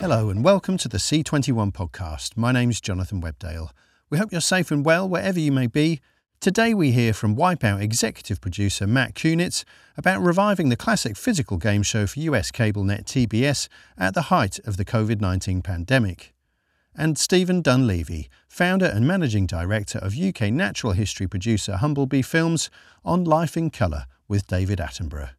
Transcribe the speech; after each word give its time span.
Hello 0.00 0.30
and 0.30 0.44
welcome 0.44 0.76
to 0.78 0.88
the 0.88 0.98
C21 0.98 1.72
podcast. 1.72 2.36
My 2.36 2.52
name's 2.52 2.80
Jonathan 2.80 3.20
Webdale. 3.20 3.70
We 4.08 4.18
hope 4.18 4.30
you're 4.30 4.40
safe 4.40 4.70
and 4.70 4.84
well 4.84 5.08
wherever 5.08 5.40
you 5.40 5.50
may 5.50 5.66
be. 5.66 6.00
Today 6.38 6.72
we 6.72 6.92
hear 6.92 7.12
from 7.12 7.34
Wipeout 7.34 7.82
executive 7.82 8.40
producer 8.40 8.86
Matt 8.86 9.14
Kunitz 9.16 9.64
about 9.96 10.20
reviving 10.20 10.68
the 10.68 10.76
classic 10.76 11.16
physical 11.16 11.56
game 11.56 11.82
show 11.82 12.06
for 12.06 12.20
US 12.20 12.52
cable 12.52 12.84
net 12.84 13.06
TBS 13.06 13.66
at 13.98 14.14
the 14.14 14.30
height 14.30 14.60
of 14.60 14.76
the 14.76 14.84
COVID 14.84 15.20
19 15.20 15.62
pandemic. 15.62 16.32
And 16.94 17.18
Stephen 17.18 17.60
Dunleavy, 17.60 18.30
founder 18.46 18.86
and 18.86 19.04
managing 19.04 19.46
director 19.46 19.98
of 19.98 20.16
UK 20.16 20.52
natural 20.52 20.92
history 20.92 21.26
producer 21.26 21.78
Humblebee 21.82 22.24
Films, 22.24 22.70
on 23.04 23.24
Life 23.24 23.56
in 23.56 23.68
Colour 23.68 24.04
with 24.28 24.46
David 24.46 24.78
Attenborough. 24.78 25.30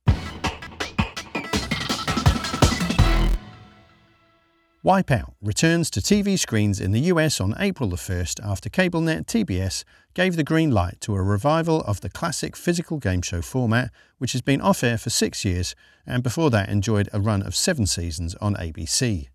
Wipeout 4.90 5.36
returns 5.40 5.92
to 5.92 6.00
TV 6.00 6.36
screens 6.40 6.80
in 6.80 6.90
the 6.90 7.12
US 7.12 7.40
on 7.40 7.54
April 7.60 7.90
the 7.90 7.96
1st 7.96 8.44
after 8.44 8.72
CableNet 8.72 9.28
TBS 9.28 9.84
gave 10.16 10.36
the 10.36 10.44
green 10.44 10.72
light 10.72 11.00
to 11.02 11.14
a 11.14 11.22
revival 11.22 11.82
of 11.82 12.02
the 12.02 12.10
classic 12.10 12.56
physical 12.56 12.98
game 12.98 13.22
show 13.22 13.44
format, 13.44 13.92
which 14.18 14.32
has 14.32 14.42
been 14.42 14.62
off 14.62 14.84
air 14.84 14.98
for 14.98 15.12
six 15.12 15.46
years 15.46 15.76
and 16.08 16.24
before 16.24 16.50
that 16.50 16.70
enjoyed 16.70 17.08
a 17.14 17.20
run 17.20 17.44
of 17.44 17.56
seven 17.56 17.86
seasons 17.86 18.34
on 18.42 18.56
ABC. 18.56 19.28